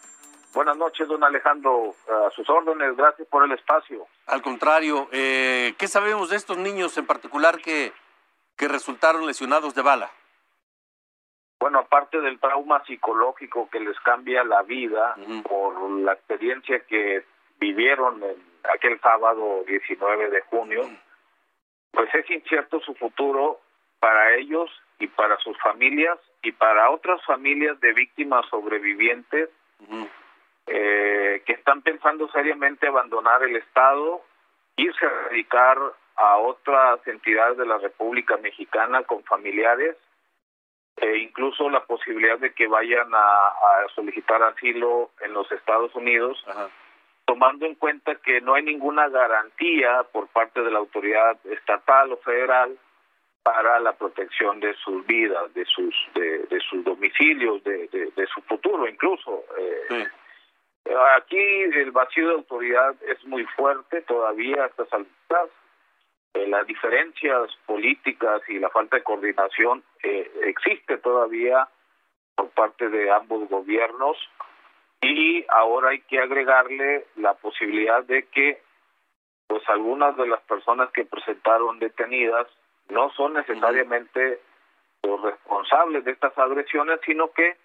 Buenas 0.53 0.77
noches, 0.77 1.07
don 1.07 1.23
Alejandro. 1.23 1.93
A 2.09 2.31
sus 2.31 2.49
órdenes, 2.49 2.95
gracias 2.95 3.27
por 3.27 3.43
el 3.43 3.51
espacio. 3.51 4.07
Al 4.25 4.41
contrario, 4.41 5.07
eh, 5.11 5.75
¿qué 5.77 5.87
sabemos 5.87 6.29
de 6.29 6.35
estos 6.35 6.57
niños 6.57 6.97
en 6.97 7.05
particular 7.05 7.59
que, 7.61 7.93
que 8.55 8.67
resultaron 8.67 9.25
lesionados 9.25 9.75
de 9.75 9.81
bala? 9.81 10.11
Bueno, 11.59 11.79
aparte 11.79 12.21
del 12.21 12.39
trauma 12.39 12.83
psicológico 12.85 13.69
que 13.69 13.79
les 13.79 13.99
cambia 14.01 14.43
la 14.43 14.61
vida 14.61 15.15
por 15.43 15.89
la 15.89 16.13
experiencia 16.13 16.79
que 16.81 17.23
vivieron 17.59 18.21
en 18.23 18.35
aquel 18.73 18.99
sábado 19.01 19.63
19 19.67 20.29
de 20.29 20.41
junio, 20.41 20.83
pues 21.91 22.13
es 22.13 22.29
incierto 22.29 22.79
su 22.81 22.93
futuro 22.93 23.59
para 23.99 24.35
ellos 24.35 24.69
y 24.99 25.07
para 25.07 25.37
sus 25.37 25.57
familias 25.59 26.19
y 26.43 26.51
para 26.51 26.91
otras 26.91 27.23
familias 27.25 27.79
de 27.79 27.93
víctimas 27.93 28.45
sobrevivientes 28.49 29.49
eh, 30.67 31.41
que 31.45 31.53
están 31.53 31.81
pensando 31.81 32.29
seriamente 32.29 32.87
abandonar 32.87 33.41
el 33.43 33.55
Estado, 33.55 34.21
irse 34.75 35.05
a 35.05 35.29
dedicar 35.29 35.77
a 36.15 36.37
otras 36.37 37.05
entidades 37.07 37.57
de 37.57 37.65
la 37.65 37.77
República 37.79 38.37
Mexicana 38.37 39.03
con 39.03 39.23
familiares 39.23 39.97
e 40.97 41.17
incluso 41.17 41.69
la 41.69 41.83
posibilidad 41.85 42.39
de 42.39 42.53
que 42.53 42.67
vayan 42.67 43.09
a, 43.13 43.53
solicitar 43.95 44.41
asilo 44.43 45.11
en 45.21 45.33
los 45.33 45.51
Estados 45.51 45.93
Unidos, 45.95 46.43
tomando 47.25 47.65
en 47.65 47.75
cuenta 47.75 48.15
que 48.15 48.41
no 48.41 48.55
hay 48.55 48.63
ninguna 48.63 49.07
garantía 49.09 50.03
por 50.11 50.27
parte 50.27 50.61
de 50.61 50.71
la 50.71 50.79
autoridad 50.79 51.37
estatal 51.45 52.11
o 52.11 52.17
federal 52.17 52.77
para 53.43 53.79
la 53.79 53.93
protección 53.93 54.59
de 54.59 54.73
sus 54.75 55.05
vidas, 55.07 55.53
de 55.53 55.65
sus 55.65 55.95
de, 56.13 56.59
sus 56.69 56.83
domicilios, 56.83 57.63
de, 57.63 57.87
de, 57.87 58.27
su 58.27 58.41
futuro 58.41 58.87
incluso. 58.87 59.45
Eh, 59.57 60.05
aquí 61.17 61.37
el 61.37 61.91
vacío 61.91 62.27
de 62.27 62.33
autoridad 62.35 62.95
es 63.07 63.23
muy 63.25 63.45
fuerte 63.55 64.01
todavía 64.01 64.63
a 64.63 64.67
estas 64.67 64.91
alturas 64.91 65.49
eh, 66.37 66.47
las 66.47 66.67
diferencias 66.67 67.49
políticas 67.65 68.41
y 68.47 68.59
la 68.59 68.69
falta 68.69 68.97
de 68.97 69.03
coordinación 69.03 69.83
eh, 70.03 70.31
existe 70.43 70.97
todavía 70.99 71.67
por 72.35 72.49
parte 72.51 72.89
de 72.89 73.09
ambos 73.11 73.49
gobiernos 73.49 74.17
y 75.01 75.43
ahora 75.49 75.89
hay 75.89 76.01
que 76.01 76.19
agregarle 76.19 77.07
la 77.15 77.33
posibilidad 77.33 78.03
de 78.03 78.27
que 78.27 78.61
pues 79.47 79.67
algunas 79.67 80.15
de 80.15 80.27
las 80.27 80.41
personas 80.41 80.91
que 80.91 81.05
presentaron 81.05 81.79
detenidas 81.79 82.45
no 82.89 83.09
son 83.11 83.33
necesariamente 83.33 84.39
los 85.03 85.21
responsables 85.21 86.03
de 86.05 86.11
estas 86.11 86.37
agresiones, 86.37 86.99
sino 87.05 87.31
que 87.31 87.57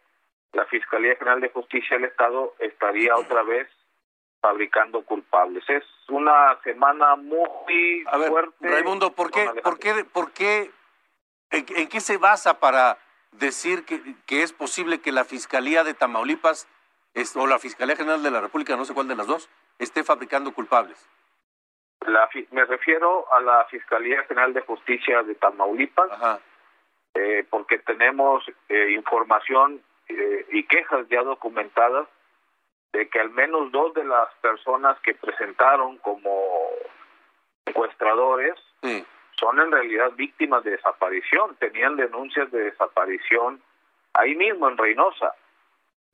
la 0.52 0.64
Fiscalía 0.66 1.16
General 1.16 1.40
de 1.40 1.50
Justicia 1.50 1.96
del 1.96 2.06
Estado 2.06 2.54
estaría 2.58 3.16
otra 3.16 3.42
vez 3.42 3.68
fabricando 4.42 5.02
culpables. 5.04 5.64
Es 5.70 5.84
una 6.08 6.58
semana 6.64 7.16
muy 7.16 8.04
A 8.06 8.18
ver, 8.18 8.28
fuerte. 8.28 8.68
Raimundo, 8.68 9.12
¿por 9.12 9.30
qué, 9.30 9.48
por 9.62 9.78
qué, 9.78 10.04
por 10.04 10.32
qué, 10.32 10.70
en, 11.50 11.88
qué 11.88 12.00
se 12.00 12.18
basa 12.18 12.58
para 12.58 12.98
decir 13.30 13.84
que, 13.86 14.02
que, 14.26 14.42
es 14.42 14.52
posible 14.52 15.00
que 15.00 15.12
la 15.12 15.24
Fiscalía 15.24 15.84
de 15.84 15.94
Tamaulipas 15.94 16.68
o 17.36 17.46
la 17.46 17.58
Fiscalía 17.58 17.96
General 17.96 18.22
de 18.22 18.30
la 18.30 18.40
República, 18.40 18.76
no 18.76 18.84
sé 18.84 18.92
cuál 18.92 19.08
de 19.08 19.16
las 19.16 19.28
dos, 19.28 19.48
esté 19.78 20.02
fabricando 20.02 20.52
culpables? 20.52 21.08
La, 22.06 22.28
me 22.50 22.64
refiero 22.64 23.32
a 23.32 23.40
la 23.40 23.64
Fiscalía 23.66 24.24
General 24.24 24.52
de 24.52 24.62
Justicia 24.62 25.22
de 25.22 25.36
Tamaulipas, 25.36 26.10
eh, 27.14 27.46
porque 27.48 27.78
tenemos 27.78 28.44
eh, 28.68 28.90
información 28.90 29.80
eh, 30.08 30.46
y 30.50 30.64
quejas 30.64 31.06
ya 31.08 31.22
documentadas 31.22 32.08
de 32.92 33.08
que 33.08 33.20
al 33.20 33.30
menos 33.30 33.72
dos 33.72 33.94
de 33.94 34.04
las 34.04 34.28
personas 34.40 34.98
que 35.00 35.14
presentaron 35.14 35.96
como 35.98 36.30
secuestradores 37.64 38.54
son 39.38 39.60
en 39.60 39.72
realidad 39.72 40.12
víctimas 40.14 40.62
de 40.64 40.72
desaparición, 40.72 41.56
tenían 41.56 41.96
denuncias 41.96 42.50
de 42.50 42.64
desaparición 42.64 43.62
ahí 44.14 44.34
mismo 44.34 44.68
en 44.68 44.76
Reynosa. 44.76 45.34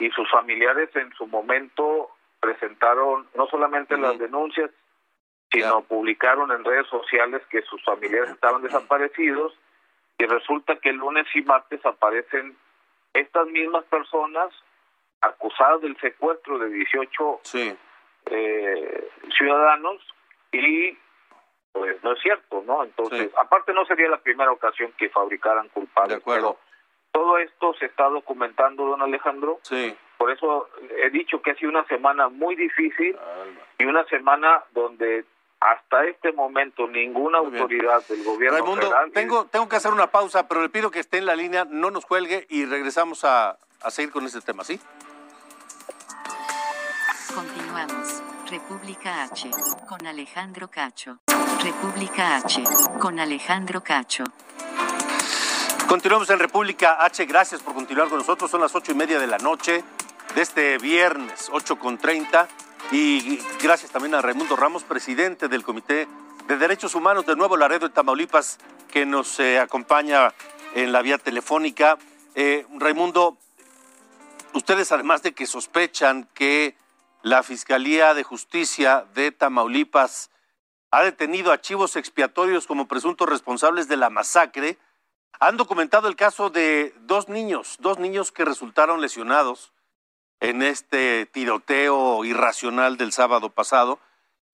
y 0.00 0.10
sus 0.10 0.30
familiares 0.30 0.94
en 0.94 1.12
su 1.14 1.26
momento 1.26 2.10
presentaron 2.38 3.26
no 3.34 3.48
solamente 3.48 3.96
las 3.96 4.16
denuncias, 4.16 4.70
sino 5.50 5.82
publicaron 5.82 6.52
en 6.52 6.64
redes 6.64 6.86
sociales 6.86 7.42
que 7.50 7.62
sus 7.62 7.82
familiares 7.84 8.30
estaban 8.30 8.62
desaparecidos. 8.62 9.58
Y 10.18 10.26
resulta 10.26 10.76
que 10.76 10.90
el 10.90 10.96
lunes 10.96 11.26
y 11.34 11.42
martes 11.42 11.84
aparecen 11.84 12.56
estas 13.12 13.48
mismas 13.48 13.84
personas 13.86 14.52
acusadas 15.20 15.80
del 15.80 15.96
secuestro 16.00 16.58
de 16.58 16.70
18 16.70 17.40
eh, 18.30 19.10
ciudadanos 19.36 20.00
y 20.52 20.96
pues 21.72 22.02
no 22.02 22.12
es 22.12 22.20
cierto, 22.20 22.62
¿no? 22.66 22.82
Entonces, 22.82 23.30
aparte 23.36 23.72
no 23.72 23.84
sería 23.86 24.08
la 24.08 24.20
primera 24.20 24.50
ocasión 24.50 24.92
que 24.98 25.08
fabricaran 25.10 25.68
culpables, 25.68 26.20
pero 26.24 26.58
todo 27.12 27.38
esto 27.38 27.74
se 27.74 27.86
está 27.86 28.08
documentando, 28.08 28.84
don 28.86 29.02
Alejandro. 29.02 29.60
Sí. 29.62 29.96
Por 30.16 30.32
eso 30.32 30.68
he 30.96 31.10
dicho 31.10 31.40
que 31.40 31.52
ha 31.52 31.54
sido 31.54 31.70
una 31.70 31.86
semana 31.86 32.28
muy 32.28 32.56
difícil 32.56 33.16
y 33.78 33.84
una 33.84 34.04
semana 34.06 34.64
donde 34.72 35.24
hasta 35.60 36.04
este 36.04 36.32
momento 36.32 36.86
ninguna 36.86 37.38
autoridad 37.38 38.06
del 38.08 38.24
gobierno 38.24 38.58
Raimundo, 38.58 38.82
federal... 38.82 39.12
tengo, 39.12 39.46
tengo 39.46 39.68
que 39.68 39.76
hacer 39.76 39.92
una 39.92 40.08
pausa, 40.08 40.48
pero 40.48 40.62
le 40.62 40.68
pido 40.68 40.90
que 40.90 41.00
esté 41.00 41.18
en 41.18 41.26
la 41.26 41.34
línea, 41.34 41.64
no 41.68 41.90
nos 41.90 42.06
cuelgue 42.06 42.46
y 42.48 42.64
regresamos 42.64 43.24
a, 43.24 43.58
a 43.82 43.90
seguir 43.90 44.12
con 44.12 44.24
este 44.24 44.40
tema, 44.40 44.64
¿sí? 44.64 44.80
Continuamos. 47.38 48.20
República 48.50 49.22
H. 49.22 49.48
Con 49.88 50.04
Alejandro 50.08 50.68
Cacho. 50.68 51.18
República 51.62 52.34
H. 52.38 52.64
Con 52.98 53.20
Alejandro 53.20 53.80
Cacho. 53.80 54.24
Continuamos 55.86 56.28
en 56.30 56.40
República 56.40 56.98
H. 57.00 57.24
Gracias 57.26 57.62
por 57.62 57.74
continuar 57.74 58.08
con 58.08 58.18
nosotros. 58.18 58.50
Son 58.50 58.60
las 58.60 58.74
ocho 58.74 58.90
y 58.90 58.96
media 58.96 59.20
de 59.20 59.28
la 59.28 59.38
noche 59.38 59.84
de 60.34 60.42
este 60.42 60.78
viernes, 60.78 61.48
8 61.52 61.78
con 61.78 61.96
30. 61.96 62.48
Y 62.90 63.38
gracias 63.62 63.92
también 63.92 64.16
a 64.16 64.20
Raimundo 64.20 64.56
Ramos, 64.56 64.82
presidente 64.82 65.46
del 65.46 65.62
Comité 65.62 66.08
de 66.48 66.56
Derechos 66.56 66.96
Humanos 66.96 67.24
de 67.24 67.36
Nuevo 67.36 67.56
Laredo 67.56 67.86
de 67.86 67.94
Tamaulipas, 67.94 68.58
que 68.90 69.06
nos 69.06 69.38
eh, 69.38 69.60
acompaña 69.60 70.34
en 70.74 70.90
la 70.90 71.02
vía 71.02 71.18
telefónica. 71.18 71.98
Eh, 72.34 72.66
Raimundo, 72.80 73.38
ustedes 74.54 74.90
además 74.90 75.22
de 75.22 75.34
que 75.34 75.46
sospechan 75.46 76.28
que 76.34 76.74
la 77.28 77.42
Fiscalía 77.42 78.14
de 78.14 78.22
Justicia 78.22 79.06
de 79.12 79.30
Tamaulipas 79.32 80.30
ha 80.90 81.02
detenido 81.02 81.52
archivos 81.52 81.94
expiatorios 81.96 82.66
como 82.66 82.88
presuntos 82.88 83.28
responsables 83.28 83.86
de 83.86 83.98
la 83.98 84.08
masacre, 84.08 84.78
han 85.38 85.58
documentado 85.58 86.08
el 86.08 86.16
caso 86.16 86.48
de 86.48 86.94
dos 87.00 87.28
niños, 87.28 87.76
dos 87.80 87.98
niños 87.98 88.32
que 88.32 88.46
resultaron 88.46 89.02
lesionados 89.02 89.74
en 90.40 90.62
este 90.62 91.26
tiroteo 91.26 92.24
irracional 92.24 92.96
del 92.96 93.12
sábado 93.12 93.50
pasado. 93.50 93.98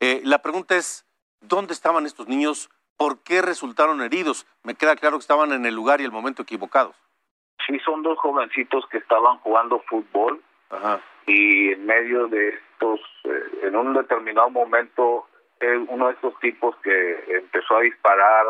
Eh, 0.00 0.20
la 0.24 0.42
pregunta 0.42 0.74
es, 0.74 1.06
¿dónde 1.40 1.74
estaban 1.74 2.06
estos 2.06 2.26
niños? 2.26 2.70
¿Por 2.96 3.22
qué 3.22 3.40
resultaron 3.40 4.02
heridos? 4.02 4.46
Me 4.64 4.74
queda 4.74 4.96
claro 4.96 5.16
que 5.18 5.22
estaban 5.22 5.52
en 5.52 5.64
el 5.64 5.76
lugar 5.76 6.00
y 6.00 6.04
el 6.04 6.12
momento 6.12 6.42
equivocados. 6.42 6.96
Sí, 7.68 7.78
son 7.84 8.02
dos 8.02 8.18
jovencitos 8.18 8.84
que 8.90 8.98
estaban 8.98 9.38
jugando 9.38 9.80
fútbol 9.88 10.42
y 11.26 11.72
en 11.72 11.86
medio 11.86 12.28
de 12.28 12.48
estos, 12.48 13.00
eh, 13.24 13.60
en 13.62 13.76
un 13.76 13.94
determinado 13.94 14.50
momento, 14.50 15.26
uno 15.88 16.08
de 16.08 16.12
estos 16.12 16.38
tipos 16.40 16.76
que 16.82 17.24
empezó 17.28 17.76
a 17.78 17.80
disparar 17.80 18.46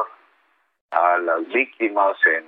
a 0.90 1.18
las 1.18 1.46
víctimas 1.46 2.16
en, 2.26 2.44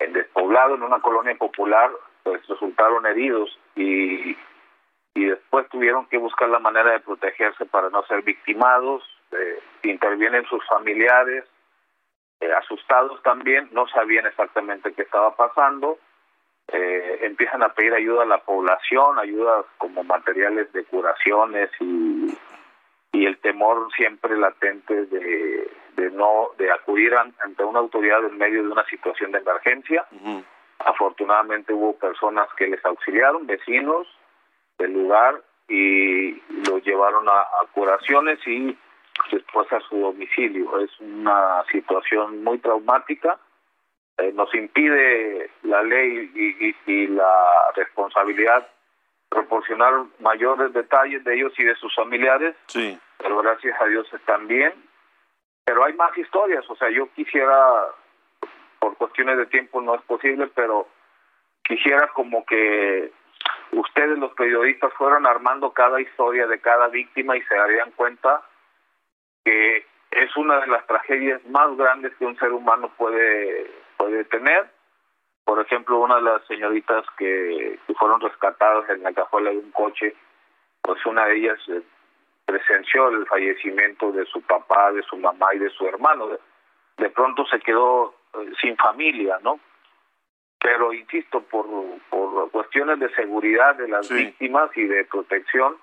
en 0.00 0.12
despoblado, 0.12 0.74
en 0.74 0.82
una 0.82 1.00
colonia 1.00 1.36
popular, 1.36 1.92
pues 2.24 2.44
resultaron 2.48 3.06
heridos 3.06 3.56
y, 3.76 4.36
y 5.14 5.24
después 5.26 5.68
tuvieron 5.68 6.06
que 6.06 6.18
buscar 6.18 6.48
la 6.48 6.58
manera 6.58 6.92
de 6.92 7.00
protegerse 7.00 7.66
para 7.66 7.90
no 7.90 8.02
ser 8.04 8.22
victimados, 8.22 9.02
eh, 9.32 9.60
intervienen 9.82 10.44
sus 10.46 10.66
familiares, 10.66 11.44
eh, 12.40 12.52
asustados 12.52 13.22
también, 13.22 13.68
no 13.72 13.86
sabían 13.88 14.26
exactamente 14.26 14.92
qué 14.94 15.02
estaba 15.02 15.34
pasando, 15.36 15.98
eh, 16.68 17.18
empiezan 17.22 17.62
a 17.62 17.70
pedir 17.70 17.94
ayuda 17.94 18.22
a 18.22 18.26
la 18.26 18.38
población, 18.38 19.18
ayudas 19.18 19.66
como 19.78 20.04
materiales 20.04 20.72
de 20.72 20.84
curaciones 20.84 21.70
y, 21.80 22.38
y 23.12 23.26
el 23.26 23.38
temor 23.38 23.88
siempre 23.96 24.36
latente 24.36 25.06
de, 25.06 25.70
de 25.96 26.10
no 26.10 26.50
de 26.58 26.70
acudir 26.70 27.14
ante 27.14 27.64
una 27.64 27.80
autoridad 27.80 28.24
en 28.24 28.38
medio 28.38 28.62
de 28.62 28.68
una 28.70 28.84
situación 28.86 29.32
de 29.32 29.38
emergencia. 29.38 30.06
Afortunadamente 30.78 31.72
hubo 31.72 31.98
personas 31.98 32.48
que 32.56 32.68
les 32.68 32.84
auxiliaron, 32.84 33.46
vecinos 33.46 34.06
del 34.78 34.92
lugar 34.92 35.42
y 35.68 36.40
los 36.68 36.82
llevaron 36.84 37.28
a, 37.28 37.40
a 37.40 37.66
curaciones 37.72 38.38
y 38.46 38.78
después 39.30 39.70
a 39.72 39.80
su 39.80 39.98
domicilio. 39.98 40.80
Es 40.80 40.90
una 41.00 41.64
situación 41.70 42.42
muy 42.42 42.58
traumática 42.58 43.38
eh, 44.20 44.32
nos 44.34 44.52
impide 44.54 45.50
la 45.62 45.82
ley 45.82 46.30
y, 46.34 46.92
y, 46.92 47.06
la 47.08 47.72
responsabilidad 47.74 48.68
proporcionar 49.28 49.92
mayores 50.18 50.72
detalles 50.72 51.22
de 51.24 51.34
ellos 51.34 51.52
y 51.58 51.64
de 51.64 51.74
sus 51.76 51.94
familiares. 51.94 52.54
Sí. 52.66 52.98
Pero 53.18 53.38
gracias 53.38 53.80
a 53.80 53.86
Dios 53.86 54.12
están 54.12 54.48
bien. 54.48 54.72
Pero 55.64 55.84
hay 55.84 55.94
más 55.94 56.16
historias, 56.18 56.68
o 56.68 56.74
sea, 56.74 56.90
yo 56.90 57.08
quisiera, 57.14 57.86
por 58.80 58.96
cuestiones 58.96 59.36
de 59.36 59.46
tiempo 59.46 59.80
no 59.80 59.94
es 59.94 60.02
posible, 60.02 60.48
pero 60.54 60.88
quisiera 61.62 62.08
como 62.08 62.44
que 62.44 63.12
ustedes 63.72 64.18
los 64.18 64.32
periodistas 64.32 64.92
fueran 64.94 65.26
armando 65.26 65.72
cada 65.72 66.00
historia 66.00 66.46
de 66.46 66.60
cada 66.60 66.88
víctima 66.88 67.36
y 67.36 67.42
se 67.42 67.54
darían 67.54 67.92
cuenta 67.92 68.42
que 69.44 69.86
es 70.10 70.36
una 70.36 70.60
de 70.60 70.66
las 70.66 70.86
tragedias 70.86 71.44
más 71.46 71.76
grandes 71.76 72.14
que 72.16 72.26
un 72.26 72.36
ser 72.38 72.52
humano 72.52 72.90
puede 72.96 73.70
puede 74.00 74.24
tener. 74.24 74.70
Por 75.44 75.60
ejemplo, 75.60 75.98
una 75.98 76.16
de 76.16 76.22
las 76.22 76.46
señoritas 76.46 77.04
que, 77.18 77.78
fueron 77.98 78.20
rescatadas 78.20 78.88
en 78.88 79.02
la 79.02 79.12
cajuela 79.12 79.50
de 79.50 79.58
un 79.58 79.70
coche, 79.72 80.14
pues 80.80 81.04
una 81.04 81.26
de 81.26 81.36
ellas 81.36 81.58
eh, 81.68 81.82
presenció 82.46 83.08
el 83.08 83.26
fallecimiento 83.26 84.10
de 84.12 84.24
su 84.24 84.40
papá, 84.40 84.90
de 84.92 85.02
su 85.02 85.16
mamá 85.18 85.54
y 85.54 85.58
de 85.58 85.68
su 85.70 85.86
hermano. 85.86 86.28
De, 86.96 87.10
pronto 87.10 87.44
se 87.46 87.60
quedó 87.60 88.14
eh, 88.34 88.52
sin 88.60 88.76
familia, 88.78 89.38
¿no? 89.42 89.60
Pero 90.62 90.94
insisto, 90.94 91.42
por, 91.42 91.66
por 92.08 92.50
cuestiones 92.50 92.98
de 93.00 93.14
seguridad 93.14 93.74
de 93.76 93.88
las 93.88 94.08
víctimas 94.08 94.70
y 94.76 94.84
de 94.84 95.04
protección, 95.04 95.76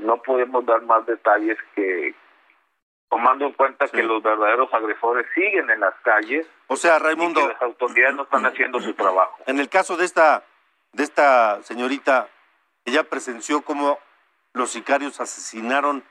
no 0.00 0.22
podemos 0.22 0.64
dar 0.64 0.82
más 0.82 1.04
detalles 1.06 1.58
que, 1.74 2.14
tomando 3.12 3.44
en 3.44 3.52
cuenta 3.52 3.86
que 3.88 4.02
los 4.02 4.22
verdaderos 4.22 4.72
agresores 4.72 5.26
siguen 5.34 5.68
en 5.68 5.80
las 5.80 5.94
calles. 6.02 6.46
O 6.68 6.76
sea, 6.76 6.98
Raimundo, 6.98 7.40
y 7.40 7.42
que 7.42 7.48
las 7.52 7.60
autoridades 7.60 8.16
no 8.16 8.22
están 8.22 8.46
haciendo 8.46 8.80
su 8.80 8.94
trabajo. 8.94 9.36
En 9.44 9.60
el 9.60 9.68
caso 9.68 9.98
de 9.98 10.06
esta 10.06 10.44
de 10.92 11.02
esta 11.02 11.62
señorita, 11.62 12.28
ella 12.86 13.04
presenció 13.04 13.60
cómo 13.60 13.98
los 14.54 14.70
sicarios 14.70 15.20
asesinaron 15.20 16.02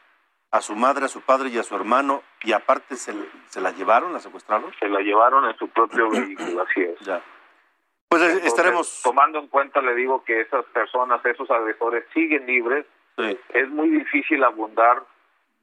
a 0.51 0.61
su 0.61 0.75
madre, 0.75 1.05
a 1.05 1.07
su 1.07 1.21
padre 1.21 1.49
y 1.49 1.57
a 1.57 1.63
su 1.63 1.75
hermano 1.75 2.21
y 2.43 2.53
aparte 2.53 2.95
se, 2.95 3.15
se 3.47 3.61
la 3.61 3.71
llevaron, 3.71 4.13
la 4.13 4.19
secuestraron. 4.19 4.71
Se 4.79 4.87
la 4.87 4.99
llevaron 4.99 5.45
en 5.45 5.57
su 5.57 5.69
propio 5.69 6.07
vehículo, 6.11 6.61
así 6.61 6.81
es. 6.81 6.99
Ya. 6.99 7.19
Pues 8.09 8.21
eh, 8.21 8.41
estaremos 8.43 9.01
tomando 9.01 9.39
en 9.39 9.47
cuenta, 9.47 9.81
le 9.81 9.95
digo 9.95 10.23
que 10.23 10.41
esas 10.41 10.65
personas, 10.65 11.25
esos 11.25 11.49
agresores 11.49 12.05
siguen 12.13 12.45
libres. 12.45 12.85
Es 13.53 13.69
muy 13.69 13.89
difícil 13.89 14.43
abundar 14.43 15.03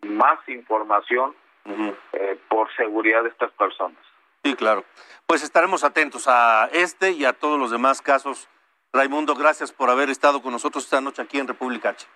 más 0.02 0.38
información 0.48 1.34
eh, 1.64 2.38
por 2.48 2.74
seguridad 2.76 3.22
de 3.22 3.28
estas 3.28 3.50
personas. 3.52 3.98
Sí, 4.44 4.54
claro. 4.54 4.84
Pues 5.26 5.42
estaremos 5.42 5.84
atentos 5.84 6.26
a 6.28 6.68
este 6.72 7.10
y 7.10 7.24
a 7.24 7.32
todos 7.32 7.58
los 7.58 7.70
demás 7.70 8.00
casos. 8.00 8.48
Raimundo, 8.92 9.34
gracias 9.34 9.72
por 9.72 9.90
haber 9.90 10.08
estado 10.08 10.40
con 10.40 10.52
nosotros 10.52 10.84
esta 10.84 11.00
noche 11.00 11.20
aquí 11.20 11.38
en 11.38 11.48
República 11.48 11.90
H. 11.90 12.06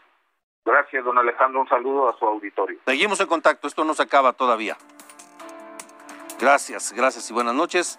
Gracias, 0.65 1.05
don 1.05 1.19
Alejandro. 1.19 1.61
Un 1.61 1.69
saludo 1.69 2.09
a 2.09 2.19
su 2.19 2.25
auditorio. 2.25 2.79
Seguimos 2.87 3.21
en 3.21 3.27
contacto. 3.27 3.67
Esto 3.67 3.85
no 3.85 3.95
se 3.95 4.03
acaba 4.03 4.33
todavía. 4.33 4.77
Gracias, 6.39 6.93
gracias 6.93 7.31
y 7.31 7.35
buenas 7.35 7.55
noches. 7.55 7.99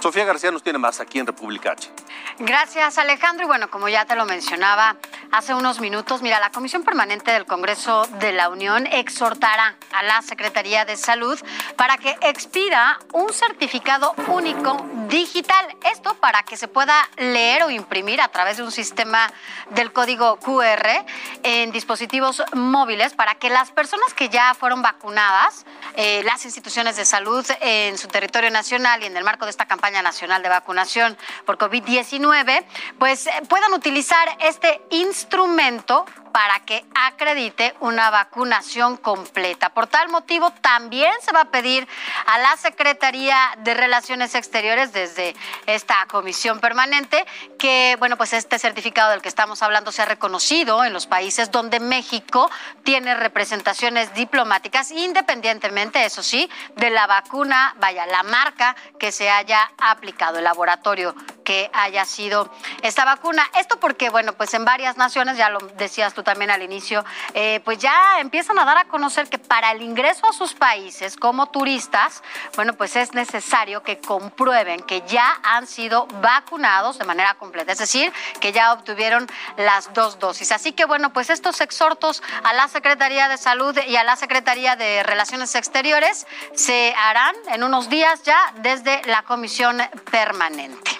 Sofía 0.00 0.24
García 0.24 0.50
nos 0.50 0.62
tiene 0.62 0.78
más 0.78 0.98
aquí 0.98 1.18
en 1.18 1.26
República 1.26 1.72
H. 1.72 1.90
Gracias, 2.38 2.96
Alejandro. 2.96 3.44
Y 3.44 3.46
bueno, 3.46 3.70
como 3.70 3.88
ya 3.90 4.06
te 4.06 4.16
lo 4.16 4.24
mencionaba 4.24 4.96
hace 5.30 5.52
unos 5.52 5.78
minutos, 5.80 6.22
mira, 6.22 6.40
la 6.40 6.50
Comisión 6.50 6.84
Permanente 6.84 7.32
del 7.32 7.44
Congreso 7.44 8.06
de 8.18 8.32
la 8.32 8.48
Unión 8.48 8.86
exhortará 8.86 9.76
a 9.92 10.02
la 10.02 10.22
Secretaría 10.22 10.86
de 10.86 10.96
Salud 10.96 11.38
para 11.76 11.98
que 11.98 12.16
expida 12.22 12.98
un 13.12 13.30
certificado 13.30 14.14
único 14.28 14.86
digital. 15.08 15.76
Esto 15.92 16.14
para 16.14 16.44
que 16.44 16.56
se 16.56 16.66
pueda 16.66 17.06
leer 17.18 17.64
o 17.64 17.70
imprimir 17.70 18.22
a 18.22 18.28
través 18.28 18.56
de 18.56 18.62
un 18.62 18.72
sistema 18.72 19.30
del 19.70 19.92
código 19.92 20.38
QR 20.38 21.04
en 21.42 21.72
dispositivos 21.72 22.42
móviles 22.54 23.12
para 23.12 23.34
que 23.34 23.50
las 23.50 23.70
personas 23.70 24.14
que 24.14 24.30
ya 24.30 24.54
fueron 24.54 24.80
vacunadas 24.80 25.66
eh, 25.96 26.22
las 26.24 26.44
instituciones 26.46 26.96
de 26.96 27.04
salud 27.04 27.44
en 27.60 27.98
su 27.98 28.08
territorio 28.08 28.50
nacional 28.50 29.02
y 29.02 29.06
en 29.06 29.16
el 29.16 29.24
marco 29.24 29.44
de 29.44 29.50
esta 29.50 29.66
campaña 29.66 29.89
nacional 30.02 30.42
de 30.42 30.48
vacunación 30.48 31.16
por 31.44 31.58
COVID-19, 31.58 32.64
pues 32.98 33.26
eh, 33.26 33.32
puedan 33.48 33.72
utilizar 33.72 34.28
este 34.40 34.80
instrumento 34.90 36.04
para 36.32 36.60
que 36.60 36.84
acredite 36.94 37.74
una 37.80 38.10
vacunación 38.10 38.96
completa. 38.96 39.70
Por 39.70 39.86
tal 39.86 40.08
motivo, 40.08 40.50
también 40.60 41.12
se 41.22 41.32
va 41.32 41.42
a 41.42 41.50
pedir 41.50 41.86
a 42.26 42.38
la 42.38 42.56
Secretaría 42.56 43.36
de 43.58 43.74
Relaciones 43.74 44.34
Exteriores 44.34 44.92
desde 44.92 45.34
esta 45.66 46.06
comisión 46.06 46.60
permanente 46.60 47.24
que, 47.58 47.96
bueno, 47.98 48.16
pues 48.16 48.32
este 48.32 48.58
certificado 48.58 49.10
del 49.10 49.22
que 49.22 49.28
estamos 49.28 49.62
hablando 49.62 49.92
sea 49.92 50.04
reconocido 50.04 50.84
en 50.84 50.92
los 50.92 51.06
países 51.06 51.50
donde 51.50 51.80
México 51.80 52.50
tiene 52.84 53.14
representaciones 53.14 54.14
diplomáticas, 54.14 54.90
independientemente, 54.90 56.04
eso 56.04 56.22
sí, 56.22 56.50
de 56.76 56.90
la 56.90 57.06
vacuna, 57.06 57.74
vaya, 57.78 58.06
la 58.06 58.22
marca 58.22 58.76
que 58.98 59.12
se 59.12 59.30
haya 59.30 59.70
aplicado, 59.78 60.38
el 60.38 60.44
laboratorio 60.44 61.14
que 61.44 61.70
haya 61.72 62.04
sido 62.04 62.50
esta 62.82 63.04
vacuna. 63.04 63.42
Esto 63.58 63.80
porque, 63.80 64.08
bueno, 64.10 64.34
pues 64.34 64.54
en 64.54 64.64
varias 64.64 64.96
naciones, 64.96 65.36
ya 65.36 65.50
lo 65.50 65.58
decías 65.58 66.14
tú, 66.14 66.19
también 66.22 66.50
al 66.50 66.62
inicio, 66.62 67.04
eh, 67.34 67.60
pues 67.64 67.78
ya 67.78 68.20
empiezan 68.20 68.58
a 68.58 68.64
dar 68.64 68.78
a 68.78 68.84
conocer 68.84 69.28
que 69.28 69.38
para 69.38 69.72
el 69.72 69.82
ingreso 69.82 70.26
a 70.26 70.32
sus 70.32 70.54
países 70.54 71.16
como 71.16 71.46
turistas, 71.46 72.22
bueno, 72.56 72.74
pues 72.74 72.96
es 72.96 73.14
necesario 73.14 73.82
que 73.82 73.98
comprueben 73.98 74.80
que 74.82 75.02
ya 75.06 75.38
han 75.42 75.66
sido 75.66 76.06
vacunados 76.20 76.98
de 76.98 77.04
manera 77.04 77.34
completa, 77.34 77.72
es 77.72 77.78
decir, 77.78 78.12
que 78.40 78.52
ya 78.52 78.72
obtuvieron 78.72 79.26
las 79.56 79.92
dos 79.94 80.18
dosis. 80.18 80.52
Así 80.52 80.72
que 80.72 80.84
bueno, 80.84 81.12
pues 81.12 81.30
estos 81.30 81.60
exhortos 81.60 82.22
a 82.44 82.52
la 82.52 82.68
Secretaría 82.68 83.28
de 83.28 83.38
Salud 83.38 83.76
y 83.86 83.96
a 83.96 84.04
la 84.04 84.16
Secretaría 84.16 84.76
de 84.76 85.02
Relaciones 85.02 85.54
Exteriores 85.54 86.26
se 86.54 86.94
harán 86.96 87.34
en 87.52 87.62
unos 87.62 87.88
días 87.88 88.22
ya 88.22 88.52
desde 88.56 89.02
la 89.06 89.22
comisión 89.22 89.78
permanente. 90.10 90.90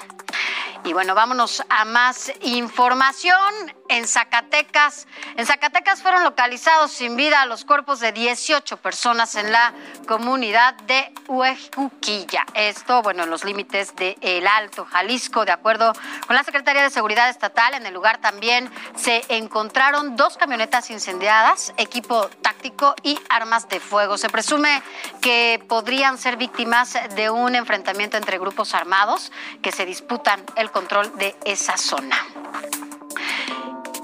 Y 0.84 0.92
bueno, 0.92 1.14
vámonos 1.14 1.62
a 1.68 1.84
más 1.84 2.32
información. 2.40 3.79
En 3.90 4.06
Zacatecas, 4.06 5.08
en 5.36 5.44
Zacatecas 5.46 6.00
fueron 6.00 6.22
localizados 6.22 6.92
sin 6.92 7.16
vida 7.16 7.44
los 7.46 7.64
cuerpos 7.64 7.98
de 7.98 8.12
18 8.12 8.76
personas 8.76 9.34
en 9.34 9.50
la 9.50 9.74
comunidad 10.06 10.74
de 10.82 11.12
Huejuquilla. 11.26 12.46
Esto, 12.54 13.02
bueno, 13.02 13.24
en 13.24 13.30
los 13.30 13.44
límites 13.44 13.96
de 13.96 14.16
El 14.20 14.46
Alto, 14.46 14.84
Jalisco, 14.84 15.44
de 15.44 15.50
acuerdo 15.50 15.92
con 16.28 16.36
la 16.36 16.44
Secretaría 16.44 16.84
de 16.84 16.90
Seguridad 16.90 17.28
Estatal. 17.30 17.74
En 17.74 17.84
el 17.84 17.92
lugar 17.92 18.18
también 18.18 18.70
se 18.94 19.24
encontraron 19.28 20.14
dos 20.14 20.36
camionetas 20.36 20.88
incendiadas, 20.90 21.74
equipo 21.76 22.28
táctico 22.42 22.94
y 23.02 23.18
armas 23.28 23.68
de 23.68 23.80
fuego. 23.80 24.18
Se 24.18 24.28
presume 24.28 24.84
que 25.20 25.60
podrían 25.68 26.16
ser 26.16 26.36
víctimas 26.36 26.96
de 27.16 27.28
un 27.28 27.56
enfrentamiento 27.56 28.16
entre 28.16 28.38
grupos 28.38 28.72
armados 28.72 29.32
que 29.62 29.72
se 29.72 29.84
disputan 29.84 30.44
el 30.54 30.70
control 30.70 31.18
de 31.18 31.34
esa 31.44 31.76
zona. 31.76 32.16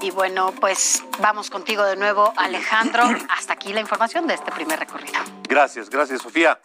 Y 0.07 0.11
bueno, 0.11 0.53
pues 0.57 1.03
vamos 1.19 1.49
contigo 1.49 1.83
de 1.83 1.97
nuevo, 1.97 2.31
Alejandro. 2.37 3.03
Hasta 3.27 3.51
aquí 3.51 3.73
la 3.73 3.81
información 3.81 4.25
de 4.25 4.35
este 4.35 4.53
primer 4.53 4.79
recorrido. 4.79 5.19
Gracias, 5.49 5.89
gracias, 5.89 6.21
Sofía. 6.21 6.61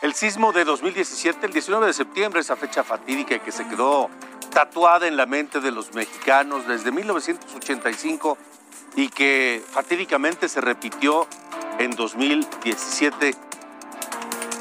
El 0.00 0.14
sismo 0.14 0.50
de 0.50 0.64
2017, 0.64 1.44
el 1.44 1.52
19 1.52 1.88
de 1.88 1.92
septiembre, 1.92 2.40
esa 2.40 2.56
fecha 2.56 2.82
fatídica 2.84 3.38
que 3.38 3.52
se 3.52 3.68
quedó 3.68 4.08
tatuada 4.50 5.06
en 5.06 5.18
la 5.18 5.26
mente 5.26 5.60
de 5.60 5.72
los 5.72 5.92
mexicanos 5.92 6.66
desde 6.66 6.90
1985 6.90 8.38
y 8.94 9.10
que 9.10 9.62
fatídicamente 9.70 10.48
se 10.48 10.62
repitió 10.62 11.26
en 11.78 11.90
2017, 11.90 13.34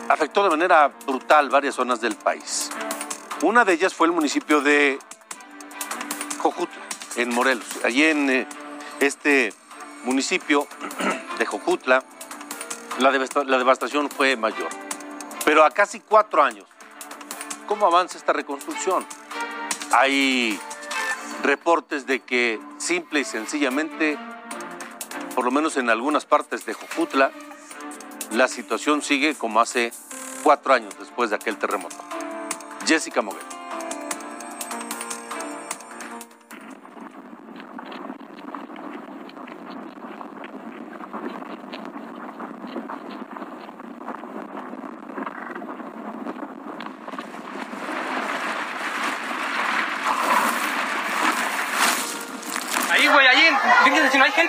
afectó 0.10 0.43
de 0.43 0.50
manera 0.50 0.91
brutal 1.08 1.50
varias 1.50 1.76
zonas 1.76 2.02
del 2.02 2.17
país. 2.17 2.69
Una 3.43 3.63
de 3.63 3.71
ellas 3.71 3.93
fue 3.93 4.08
el 4.08 4.13
municipio 4.13 4.60
de 4.60 5.00
Jojutla, 6.39 6.85
en 7.15 7.34
Morelos. 7.34 7.65
Allí 7.84 8.04
en 8.04 8.30
eh, 8.30 8.47
este 8.99 9.54
municipio 10.04 10.67
de 11.39 11.45
Jojutla, 11.45 12.04
la, 12.99 13.12
devastación 13.12 14.10
fue 14.10 14.36
mayor. 14.36 14.69
Pero 15.43 15.63
a 15.63 15.71
casi 15.71 15.99
cuatro 15.99 16.43
años, 16.43 16.65
¿cómo 17.67 17.86
avanza 17.86 18.17
esta 18.17 18.34
reconstrucción? 18.34 19.06
Hay 19.91 20.60
reportes 21.43 22.06
de 22.06 22.21
que 22.21 22.60
simple 22.78 23.19
y 23.19 23.25
sencillamente, 23.25 24.17
por 25.36 25.45
lo 25.45 25.51
menos 25.51 25.78
en 25.78 25.89
algunas 25.89 26.25
partes 26.25 26.65
de 26.65 26.73
Jojutla, 26.73 27.32
la 28.32 28.47
situación 28.47 29.01
sigue 29.01 29.36
como 29.36 29.60
hace 29.60 29.91
cuatro 30.43 30.73
años 30.73 30.95
después 30.99 31.30
de 31.30 31.36
aquel 31.36 31.58
terremoto. 31.58 31.97
Jessica 32.86 33.21
Moguel. 33.21 33.55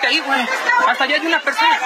Ahí, 0.07 0.23
hay 1.01 1.27
una 1.27 1.41
persona. 1.41 1.81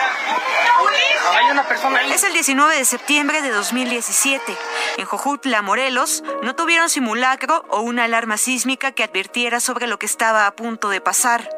Hay 1.33 1.51
una 1.51 1.65
persona 1.67 1.99
ahí. 2.01 2.13
Es 2.13 2.25
el 2.25 2.33
19 2.33 2.77
de 2.77 2.85
septiembre 2.85 3.43
de 3.43 3.51
2017. 3.51 4.57
En 4.99 5.05
Jojutla, 5.05 5.63
Morelos, 5.63 6.23
no 6.43 6.55
tuvieron 6.55 6.89
simulacro 6.89 7.65
o 7.69 7.81
una 7.81 8.05
alarma 8.05 8.37
sísmica 8.37 8.93
que 8.93 9.05
advirtiera 9.05 9.61
sobre 9.61 9.87
lo 9.87 9.99
que 9.99 10.07
estaba 10.07 10.47
a 10.47 10.53
punto 10.53 10.89
de 10.89 11.01
pasar. 11.01 11.49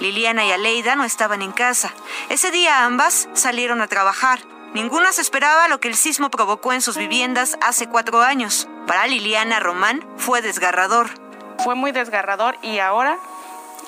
Liliana 0.00 0.44
y 0.44 0.52
Aleida 0.52 0.96
no 0.96 1.04
estaban 1.04 1.40
en 1.40 1.52
casa. 1.52 1.94
Ese 2.28 2.50
día 2.50 2.84
ambas 2.84 3.28
salieron 3.32 3.80
a 3.80 3.86
trabajar. 3.86 4.40
Ninguna 4.74 5.12
se 5.12 5.22
esperaba 5.22 5.68
lo 5.68 5.80
que 5.80 5.88
el 5.88 5.94
sismo 5.94 6.30
provocó 6.30 6.72
en 6.72 6.82
sus 6.82 6.98
viviendas 6.98 7.56
hace 7.62 7.88
cuatro 7.88 8.20
años. 8.20 8.68
Para 8.86 9.06
Liliana 9.06 9.60
Román 9.60 10.06
fue 10.18 10.42
desgarrador. 10.42 11.08
Fue 11.62 11.74
muy 11.74 11.90
desgarrador 11.90 12.56
y 12.60 12.80
ahora, 12.80 13.16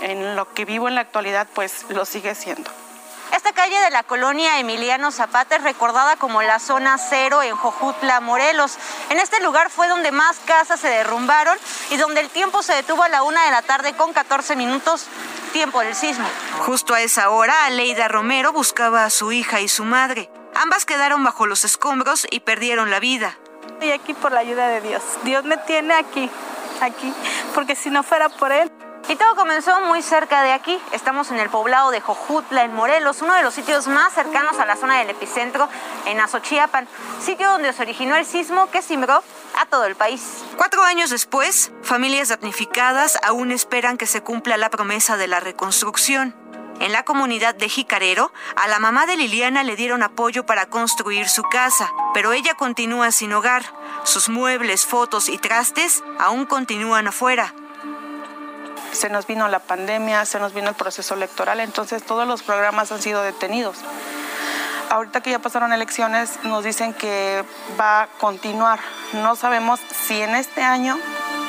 en 0.01 0.37
lo 0.37 0.53
que 0.55 0.65
vivo 0.65 0.89
en 0.89 0.95
la 0.95 1.03
actualidad, 1.03 1.47
pues 1.55 1.85
lo 1.91 2.07
sigue 2.07 2.35
siendo. 2.35 2.71
Esta 3.33 3.53
calle 3.53 3.79
de 3.79 3.91
la 3.91 4.05
colonia 4.05 4.59
Emiliano 4.59 5.11
Zapata 5.11 5.57
es 5.57 5.63
recordada 5.63 6.17
como 6.17 6.41
la 6.43 6.59
zona 6.59 6.97
cero 6.97 7.43
en 7.43 7.55
Jojutla, 7.55 8.21
Morelos. 8.21 8.79
En 9.11 9.19
este 9.19 9.41
lugar 9.43 9.69
fue 9.69 9.89
donde 9.89 10.13
más 10.13 10.39
casas 10.47 10.81
se 10.81 10.89
derrumbaron 10.89 11.59
y 11.91 11.99
donde 11.99 12.21
el 12.21 12.31
tiempo 12.31 12.63
se 12.63 12.73
detuvo 12.73 13.03
a 13.03 13.09
la 13.11 13.23
una 13.23 13.45
de 13.45 13.51
la 13.51 13.63
tarde 13.63 13.95
con 13.95 14.15
14 14.15 14.57
minutos, 14.57 15.07
tiempo 15.53 15.81
del 15.81 15.95
sismo. 15.95 16.27
Justo 16.61 16.95
a 16.95 17.03
esa 17.03 17.29
hora, 17.29 17.67
Aleida 17.67 18.09
Romero 18.09 18.53
buscaba 18.53 19.05
a 19.05 19.11
su 19.11 19.33
hija 19.33 19.61
y 19.61 19.69
su 19.69 19.85
madre. 19.85 20.31
Ambas 20.55 20.87
quedaron 20.87 21.23
bajo 21.23 21.47
los 21.47 21.65
escombros 21.67 22.27
y 22.31 22.41
perdieron 22.41 22.91
la 22.91 23.01
vida. 23.01 23.37
Estoy 23.77 23.93
aquí 23.93 24.15
por 24.15 24.33
la 24.33 24.41
ayuda 24.41 24.69
de 24.69 24.81
Dios. 24.81 25.03
Dios 25.23 25.45
me 25.45 25.59
tiene 25.59 25.93
aquí, 25.93 26.31
aquí, 26.81 27.13
porque 27.55 27.77
si 27.77 27.91
no 27.91 28.03
fuera 28.03 28.31
por 28.31 28.51
Él, 28.51 28.73
y 29.07 29.17
todo 29.17 29.37
comenzó 29.37 29.79
muy 29.83 30.01
cerca 30.01 30.43
de 30.43 30.53
aquí. 30.53 30.81
Estamos 30.93 31.31
en 31.31 31.39
el 31.39 31.51
poblado 31.51 31.91
de 31.91 32.01
Jojutla, 32.01 32.65
en 32.65 32.75
Morelos, 32.75 33.21
uno 33.21 33.35
de 33.35 33.43
los 33.43 33.53
sitios 33.53 33.87
más 33.87 34.15
cercanos 34.15 34.59
a 34.59 34.65
la 34.65 34.77
zona 34.77 35.01
del 35.01 35.11
epicentro, 35.11 35.69
en 36.07 36.19
Azochiapan, 36.19 36.89
sitio 37.21 37.51
donde 37.51 37.71
se 37.75 37.83
originó 37.83 38.17
el 38.17 38.25
sismo 38.25 38.71
que 38.71 38.81
cimbró 38.81 39.23
a 39.59 39.67
todo 39.67 39.85
el 39.85 39.95
país. 39.95 40.43
Cuatro 40.57 40.83
años 40.83 41.11
después, 41.11 41.71
familias 41.83 42.31
damnificadas 42.31 43.19
aún 43.23 43.53
esperan 43.53 43.99
que 43.99 44.07
se 44.07 44.23
cumpla 44.23 44.57
la 44.57 44.71
promesa 44.71 45.19
de 45.19 45.29
la 45.29 45.41
reconstrucción. 45.41 46.35
En 46.81 46.93
la 46.93 47.05
comunidad 47.05 47.55
de 47.55 47.69
Jicarero, 47.69 48.33
a 48.57 48.69
la 48.69 48.79
mamá 48.79 49.07
de 49.07 49.17
Liliana 49.17 49.63
le 49.63 49.77
dieron 49.77 50.03
apoyo 50.03 50.47
para 50.47 50.67
construir 50.67 51.29
su 51.29 51.43
casa, 51.43 51.93
pero 52.15 52.33
ella 52.33 52.55
continúa 52.55 53.13
sin 53.13 53.33
hogar. 53.33 53.65
Sus 54.05 54.29
muebles, 54.29 54.85
fotos 54.87 55.29
y 55.29 55.39
trastes 55.39 56.03
aún 56.19 56.47
continúan 56.47 57.09
afuera 57.09 57.55
se 58.97 59.11
nos 59.11 59.27
vino 59.27 59.47
la 59.49 59.59
pandemia, 59.59 60.25
se 60.25 60.39
nos 60.41 60.55
vino 60.55 60.71
el 60.71 60.75
proceso 60.75 61.15
electoral, 61.15 61.61
entonces 61.61 62.03
todos 62.03 62.27
los 62.27 62.43
programas 62.43 62.91
han 62.91 63.03
sido 63.03 63.23
detenidos. 63.23 63.77
Ahorita 64.91 65.21
que 65.21 65.31
ya 65.31 65.39
pasaron 65.39 65.73
elecciones, 65.73 66.39
nos 66.45 66.65
dicen 66.65 66.95
que 66.95 67.45
va 67.79 68.03
a 68.03 68.07
continuar. 68.07 68.81
No 69.13 69.37
sabemos 69.37 69.81
si 70.07 70.21
en 70.21 70.35
este 70.35 70.63
año 70.63 70.97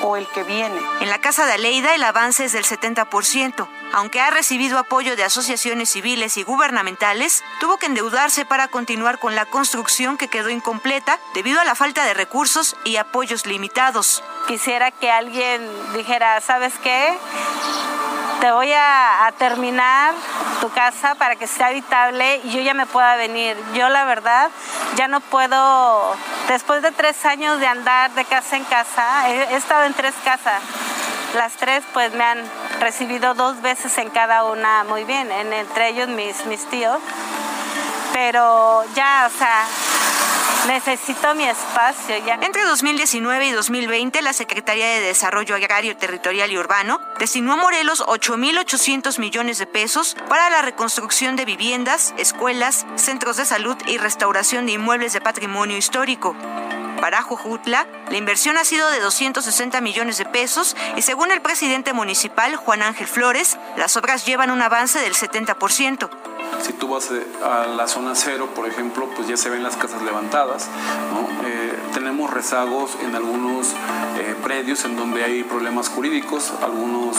o 0.01 0.17
el 0.17 0.27
que 0.27 0.43
viene. 0.43 0.79
En 1.01 1.09
la 1.09 1.19
casa 1.19 1.45
de 1.45 1.53
Aleida 1.53 1.93
el 1.93 2.03
avance 2.03 2.45
es 2.45 2.53
del 2.53 2.65
70%. 2.65 3.67
Aunque 3.93 4.21
ha 4.21 4.29
recibido 4.29 4.77
apoyo 4.77 5.15
de 5.15 5.23
asociaciones 5.23 5.89
civiles 5.89 6.37
y 6.37 6.43
gubernamentales, 6.43 7.43
tuvo 7.59 7.77
que 7.77 7.87
endeudarse 7.87 8.45
para 8.45 8.67
continuar 8.67 9.19
con 9.19 9.35
la 9.35 9.45
construcción 9.45 10.17
que 10.17 10.27
quedó 10.27 10.49
incompleta 10.49 11.19
debido 11.33 11.59
a 11.59 11.65
la 11.65 11.75
falta 11.75 12.05
de 12.05 12.13
recursos 12.13 12.75
y 12.83 12.97
apoyos 12.97 13.45
limitados. 13.45 14.23
Quisiera 14.47 14.91
que 14.91 15.09
alguien 15.09 15.67
dijera, 15.93 16.39
¿sabes 16.41 16.73
qué? 16.83 17.17
te 18.39 18.51
voy 18.51 18.71
a, 18.71 19.33
terminar 19.37 20.13
tu 20.61 20.69
casa 20.69 21.15
para 21.15 21.35
que 21.35 21.47
sea 21.47 21.67
habitable 21.67 22.41
y 22.43 22.51
yo 22.51 22.61
ya 22.61 22.73
me 22.73 22.85
pueda 22.85 23.15
venir. 23.15 23.57
Yo 23.73 23.89
la 23.89 24.05
verdad 24.05 24.49
ya 24.95 25.07
no 25.07 25.19
puedo, 25.19 26.15
después 26.47 26.81
de 26.81 26.91
tres 26.91 27.23
años 27.25 27.59
de 27.59 27.67
andar 27.67 28.11
de 28.11 28.25
casa 28.25 28.57
en 28.57 28.63
casa, 28.65 29.29
he, 29.29 29.55
estado 29.55 29.85
en 29.85 29.93
tres 29.93 30.13
casas. 30.23 30.61
Las 31.37 31.53
tres 31.53 31.83
pues 31.93 32.11
me 32.13 32.23
han 32.23 32.43
recibido 32.79 33.35
dos 33.35 33.61
veces 33.61 33.95
en 33.99 34.09
cada 34.09 34.43
una 34.43 34.83
muy 34.83 35.03
bien, 35.03 35.31
entre 35.31 35.89
ellos 35.89 36.07
mis, 36.09 36.45
mis 36.47 36.65
tíos. 36.65 36.97
Pero 38.11 38.83
ya, 38.95 39.29
o 39.31 39.37
sea, 39.37 39.67
Necesito 40.67 41.33
mi 41.33 41.45
espacio 41.45 42.17
ya. 42.25 42.39
Entre 42.41 42.65
2019 42.65 43.47
y 43.47 43.51
2020, 43.51 44.21
la 44.21 44.33
Secretaría 44.33 44.85
de 44.85 44.99
Desarrollo 44.99 45.55
Agrario, 45.55 45.95
Territorial 45.95 46.51
y 46.51 46.57
Urbano 46.57 46.99
destinó 47.19 47.53
a 47.53 47.55
Morelos 47.55 48.03
8.800 48.05 49.17
millones 49.17 49.59
de 49.59 49.65
pesos 49.65 50.17
para 50.27 50.49
la 50.49 50.61
reconstrucción 50.61 51.37
de 51.37 51.45
viviendas, 51.45 52.13
escuelas, 52.17 52.85
centros 52.95 53.37
de 53.37 53.45
salud 53.45 53.77
y 53.87 53.97
restauración 53.97 54.65
de 54.65 54.73
inmuebles 54.73 55.13
de 55.13 55.21
patrimonio 55.21 55.77
histórico. 55.77 56.35
Para 57.01 57.21
Jojutla, 57.21 57.87
la 58.09 58.17
inversión 58.17 58.57
ha 58.57 58.65
sido 58.65 58.89
de 58.89 58.99
260 58.99 59.81
millones 59.81 60.17
de 60.17 60.25
pesos 60.25 60.75
y 60.95 61.03
según 61.03 61.31
el 61.31 61.41
presidente 61.41 61.93
municipal, 61.93 62.55
Juan 62.55 62.81
Ángel 62.81 63.07
Flores, 63.07 63.57
las 63.77 63.95
obras 63.97 64.25
llevan 64.25 64.51
un 64.51 64.61
avance 64.61 64.99
del 64.99 65.13
70%. 65.13 66.09
Si 66.61 66.73
tú 66.73 66.87
vas 66.89 67.11
eh, 67.11 67.25
a 67.43 67.67
la 67.67 67.87
zona 67.87 68.15
cero, 68.15 68.49
por 68.55 68.67
ejemplo, 68.67 69.09
pues 69.15 69.27
ya 69.27 69.37
se 69.37 69.49
ven 69.49 69.63
las 69.63 69.77
casas 69.77 70.01
levantadas. 70.01 70.67
Eh, 71.45 71.66
tenemos 71.97 72.29
rezagos 72.29 72.91
en 73.01 73.15
algunos 73.15 73.69
eh, 74.19 74.35
predios 74.43 74.85
en 74.85 74.95
donde 74.95 75.23
hay 75.23 75.43
problemas 75.43 75.89
jurídicos, 75.89 76.53
algunos, 76.61 77.17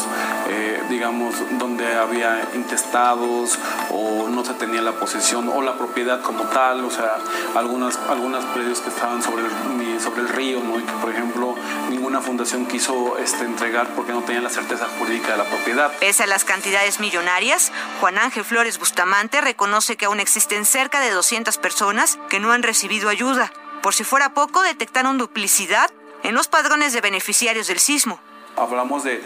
digamos, 0.89 1.35
donde 1.59 1.85
había 1.97 2.49
intestados 2.55 3.59
o 3.91 4.29
no 4.29 4.45
se 4.45 4.55
tenía 4.55 4.81
la 4.83 4.93
posesión 4.93 5.49
o 5.49 5.63
la 5.63 5.77
propiedad 5.77 6.23
como 6.23 6.45
tal, 6.45 6.85
o 6.85 6.91
sea, 6.91 7.17
algunas, 7.57 7.99
algunos 8.09 8.45
predios 8.47 8.81
que 8.81 8.91
estaban 8.91 9.21
sobre 9.21 9.45
el, 9.47 10.01
sobre 10.01 10.23
el 10.23 10.29
río, 10.29 10.61
¿no? 10.61 10.79
y 10.79 10.83
que, 10.83 10.93
por 10.93 11.11
ejemplo, 11.11 11.57
ninguna 11.91 12.21
fundación 12.21 12.67
quiso 12.67 13.19
este, 13.19 13.45
entregar 13.45 13.89
porque 13.97 14.13
no 14.13 14.23
tenía 14.23 14.41
la 14.41 14.51
certeza 14.51 14.87
jurídica 14.99 15.33
de 15.33 15.39
la 15.39 15.45
propiedad. 15.45 15.93
Pese 15.99 16.23
a 16.23 16.27
las 16.27 16.45
cantidades 16.45 17.01
millonarias, 17.01 17.73
Juan 18.01 18.19
Ángel 18.19 18.45
Flores 18.45 18.79
Bustamante 18.79 19.41
reconoce 19.41 19.97
que 19.97 20.07
aún 20.07 20.21
existen 20.21 20.65
cerca 20.65 21.01
de 21.01 21.11
200 21.11 21.59
personas 21.59 22.19
que 22.29 22.39
no 22.39 22.53
han 22.53 22.63
recibido 22.63 23.09
ayuda. 23.09 23.53
Por 23.83 23.95
si 23.95 24.05
fuera 24.05 24.35
poco, 24.35 24.63
detectaron 24.63 25.19
duplicidad 25.19 25.91
en 26.23 26.35
los 26.35 26.49
padrones 26.49 26.93
de 26.93 27.01
beneficiarios 27.01 27.69
del 27.69 27.79
sismo. 27.79 28.21
Hablamos 28.57 29.05
de, 29.05 29.23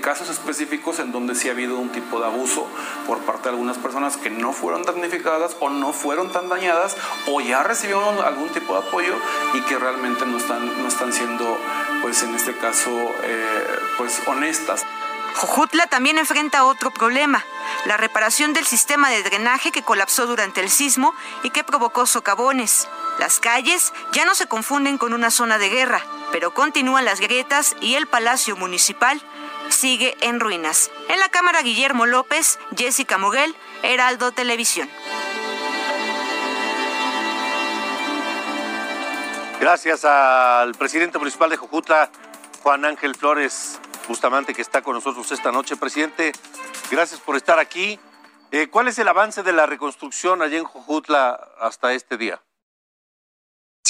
casos 0.00 0.28
específicos 0.28 0.98
en 0.98 1.12
donde 1.12 1.36
sí 1.36 1.48
ha 1.48 1.52
habido 1.52 1.78
un 1.78 1.90
tipo 1.90 2.18
de 2.18 2.26
abuso 2.26 2.66
por 3.06 3.18
parte 3.18 3.44
de 3.44 3.50
algunas 3.50 3.78
personas 3.78 4.16
que 4.16 4.28
no 4.28 4.52
fueron 4.52 4.82
damnificadas 4.82 5.56
o 5.60 5.70
no 5.70 5.92
fueron 5.92 6.32
tan 6.32 6.48
dañadas 6.48 6.96
o 7.28 7.40
ya 7.40 7.62
recibieron 7.62 8.18
algún 8.18 8.48
tipo 8.48 8.72
de 8.72 8.80
apoyo 8.80 9.14
y 9.54 9.60
que 9.60 9.78
realmente 9.78 10.26
no 10.26 10.36
están, 10.36 10.82
no 10.82 10.88
están 10.88 11.12
siendo, 11.12 11.56
pues 12.02 12.24
en 12.24 12.34
este 12.34 12.56
caso, 12.56 12.90
eh, 13.22 13.78
pues 13.98 14.20
honestas. 14.26 14.84
Jojutla 15.36 15.86
también 15.86 16.18
enfrenta 16.18 16.64
otro 16.64 16.90
problema, 16.90 17.44
la 17.86 17.96
reparación 17.96 18.52
del 18.52 18.66
sistema 18.66 19.10
de 19.10 19.22
drenaje 19.22 19.70
que 19.70 19.82
colapsó 19.82 20.26
durante 20.26 20.60
el 20.60 20.70
sismo 20.70 21.14
y 21.44 21.50
que 21.50 21.62
provocó 21.62 22.06
socavones. 22.06 22.88
Las 23.18 23.38
calles 23.40 23.92
ya 24.12 24.24
no 24.24 24.34
se 24.34 24.46
confunden 24.46 24.98
con 24.98 25.12
una 25.12 25.30
zona 25.30 25.58
de 25.58 25.68
guerra, 25.68 26.04
pero 26.32 26.54
continúan 26.54 27.04
las 27.04 27.20
grietas 27.20 27.76
y 27.80 27.94
el 27.94 28.06
Palacio 28.06 28.56
Municipal 28.56 29.22
sigue 29.68 30.16
en 30.20 30.40
ruinas. 30.40 30.90
En 31.08 31.20
la 31.20 31.28
Cámara 31.28 31.62
Guillermo 31.62 32.06
López, 32.06 32.58
Jessica 32.76 33.18
Moguel, 33.18 33.54
Heraldo 33.82 34.32
Televisión. 34.32 34.88
Gracias 39.60 40.04
al 40.04 40.74
presidente 40.74 41.18
municipal 41.18 41.48
de 41.48 41.56
Jojutla, 41.56 42.10
Juan 42.62 42.84
Ángel 42.84 43.14
Flores. 43.14 43.78
Bustamante, 44.08 44.54
que 44.54 44.62
está 44.62 44.82
con 44.82 44.94
nosotros 44.94 45.30
esta 45.30 45.52
noche. 45.52 45.76
Presidente, 45.76 46.32
gracias 46.90 47.20
por 47.20 47.36
estar 47.36 47.58
aquí. 47.58 47.98
Eh, 48.50 48.68
¿Cuál 48.68 48.88
es 48.88 48.98
el 48.98 49.08
avance 49.08 49.42
de 49.42 49.52
la 49.52 49.66
reconstrucción 49.66 50.42
allá 50.42 50.58
en 50.58 50.64
Jojutla 50.64 51.38
hasta 51.60 51.92
este 51.92 52.16
día? 52.16 52.42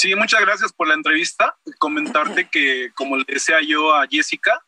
Sí, 0.03 0.15
muchas 0.15 0.41
gracias 0.41 0.73
por 0.73 0.89
la 0.89 0.95
entrevista. 0.95 1.55
Comentarte 1.79 2.49
que, 2.49 2.91
como 2.93 3.15
le 3.15 3.23
decía 3.25 3.61
yo 3.61 3.95
a 3.95 4.05
Jessica, 4.05 4.61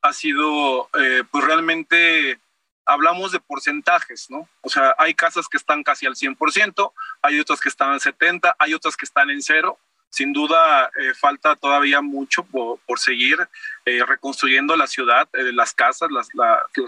ha 0.00 0.14
sido, 0.14 0.88
eh, 0.98 1.22
pues 1.30 1.44
realmente 1.44 2.40
hablamos 2.86 3.30
de 3.30 3.40
porcentajes, 3.40 4.30
¿no? 4.30 4.48
O 4.62 4.70
sea, 4.70 4.94
hay 4.96 5.12
casas 5.12 5.48
que 5.48 5.58
están 5.58 5.82
casi 5.82 6.06
al 6.06 6.14
100%, 6.14 6.94
hay 7.20 7.40
otras 7.40 7.60
que 7.60 7.68
están 7.68 7.90
al 7.90 8.00
70%, 8.00 8.54
hay 8.58 8.72
otras 8.72 8.96
que 8.96 9.04
están 9.04 9.28
en 9.28 9.42
cero 9.42 9.78
sin 10.10 10.32
duda 10.32 10.90
eh, 10.98 11.14
falta 11.14 11.54
todavía 11.56 12.00
mucho 12.00 12.42
por, 12.42 12.80
seguir 12.98 13.38
eh, 13.86 14.04
reconstruyendo 14.04 14.76
la 14.76 14.86
ciudad, 14.86 15.28
las 15.32 15.72
casas, 15.72 16.10
las, 16.10 16.28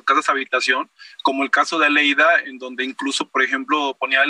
casas 0.04 0.26
de 0.26 0.32
habitación, 0.32 0.90
como 1.22 1.44
el 1.44 1.50
caso 1.50 1.78
de 1.78 1.88
Leida, 1.88 2.40
en 2.40 2.58
donde 2.58 2.84
incluso, 2.84 3.26
por 3.28 3.42
ejemplo, 3.42 3.96
ponía 3.98 4.22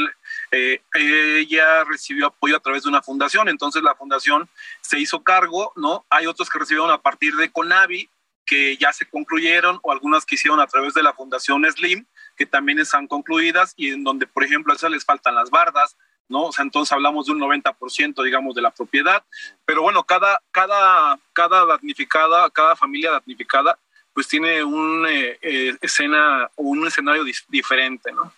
ella 0.53 1.85
recibió 1.85 2.27
apoyo 2.27 2.57
a 2.57 2.61
través 2.61 2.83
de 2.83 2.89
una 2.89 3.03
fundación, 3.03 3.49
entonces 3.49 3.83
la 3.83 3.95
fundación 3.95 4.49
se 4.81 4.99
hizo 4.99 5.23
cargo, 5.23 5.73
¿no? 5.77 6.05
Hay 6.11 6.27
otros 6.27 6.51
que 6.51 6.59
recibieron 6.59 6.91
a 6.91 7.01
partir 7.01 7.35
de 7.37 7.51
Conavi, 7.51 8.09
que 8.45 8.77
ya 8.77 8.93
se 8.93 9.07
concluyeron, 9.07 9.79
o 9.83 9.93
algunas 9.93 10.27
que 10.27 10.35
hicieron 10.35 10.61
a 10.61 10.67
través 10.67 10.95
de 10.95 11.03
la 11.03 11.15
fundación 11.15 11.65
Slim, 11.65 12.05
que 12.37 12.45
también 12.45 12.79
están 12.79 13.07
concluidas, 13.07 13.73
y 13.77 13.91
en 13.91 14.05
donde, 14.05 14.27
por 14.27 14.45
ejemplo, 14.45 14.73
a 14.73 14.77
esas 14.77 14.91
les 14.91 15.05
faltan 15.05 15.35
las 15.35 15.51
bardas, 15.51 15.97
¿no? 16.29 16.47
O 16.47 16.53
sea, 16.53 16.65
entonces 16.65 16.93
hablamos 16.93 17.27
de 17.27 17.33
un 17.33 17.41
90%, 17.41 18.23
digamos, 18.23 18.55
de 18.55 18.63
la 18.63 18.71
propiedad, 18.71 19.25
pero 19.65 19.83
bueno, 19.83 20.05
cada, 20.05 20.41
cada, 20.51 21.19
cada 21.33 21.67
damnificada, 21.67 22.51
cada 22.51 22.77
familia 22.77 23.13
damnificada, 23.13 23.79
pues 24.13 24.29
tiene 24.29 24.63
un 24.63 25.07
eh, 25.09 25.39
eh, 25.41 25.77
escena 25.81 26.51
o 26.57 26.65
un 26.65 26.87
escenario 26.87 27.25
diferente, 27.49 28.13
¿no? 28.13 28.33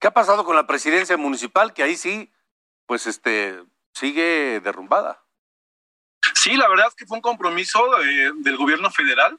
¿Qué 0.00 0.08
ha 0.08 0.12
pasado 0.12 0.44
con 0.44 0.56
la 0.56 0.66
presidencia 0.66 1.16
municipal? 1.16 1.72
Que 1.72 1.82
ahí 1.82 1.96
sí, 1.96 2.32
pues 2.86 3.06
este, 3.06 3.62
sigue 3.94 4.60
derrumbada. 4.60 5.22
Sí, 6.34 6.56
la 6.56 6.68
verdad 6.68 6.86
es 6.88 6.94
que 6.94 7.06
fue 7.06 7.18
un 7.18 7.22
compromiso 7.22 8.00
eh, 8.00 8.32
del 8.36 8.56
gobierno 8.56 8.90
federal. 8.90 9.38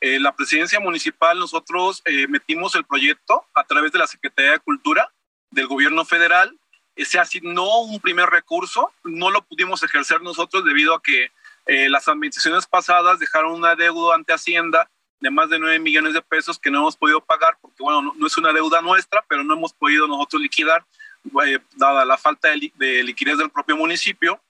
la 0.00 0.34
presidencia 0.34 0.80
municipal, 0.80 1.38
nosotros 1.38 2.02
metimos 2.28 2.74
el 2.74 2.84
proyecto 2.84 3.46
a 3.54 3.64
través 3.64 3.92
de 3.92 4.00
la 4.00 4.06
Secretaría 4.06 4.52
de 4.52 4.58
Cultura 4.58 5.12
del 5.50 5.68
gobierno 5.68 6.04
federal 6.04 6.58
se 6.96 7.18
asignó 7.18 7.80
un 7.80 8.00
primer 8.00 8.28
recurso, 8.28 8.92
no 9.04 9.30
lo 9.30 9.42
pudimos 9.42 9.82
ejercer 9.82 10.20
nosotros 10.22 10.64
debido 10.64 10.94
a 10.94 11.02
que 11.02 11.30
eh, 11.66 11.88
las 11.88 12.08
administraciones 12.08 12.66
pasadas 12.66 13.18
dejaron 13.18 13.52
una 13.52 13.74
deuda 13.74 14.14
ante 14.14 14.32
Hacienda 14.32 14.90
de 15.22 15.30
más 15.30 15.48
de 15.48 15.58
9 15.58 15.78
millones 15.78 16.14
de 16.14 16.20
pesos 16.20 16.58
que 16.58 16.68
no 16.68 16.80
hemos 16.80 16.96
podido 16.96 17.24
pagar 17.24 17.56
porque, 17.60 17.80
bueno, 17.80 18.12
no, 18.14 18.26
es 18.26 18.36
una 18.36 18.52
deuda 18.52 18.82
nuestra, 18.82 19.24
pero 19.28 19.44
no 19.44 19.54
hemos 19.54 19.72
podido 19.72 20.08
nosotros 20.08 20.42
liquidar, 20.42 20.84
eh, 21.46 21.60
dada 21.76 22.04
la 22.04 22.18
falta 22.18 22.48
de, 22.48 23.02
liquidez 23.04 23.38
del 23.38 23.50
propio 23.50 23.76
municipio, 23.76 24.42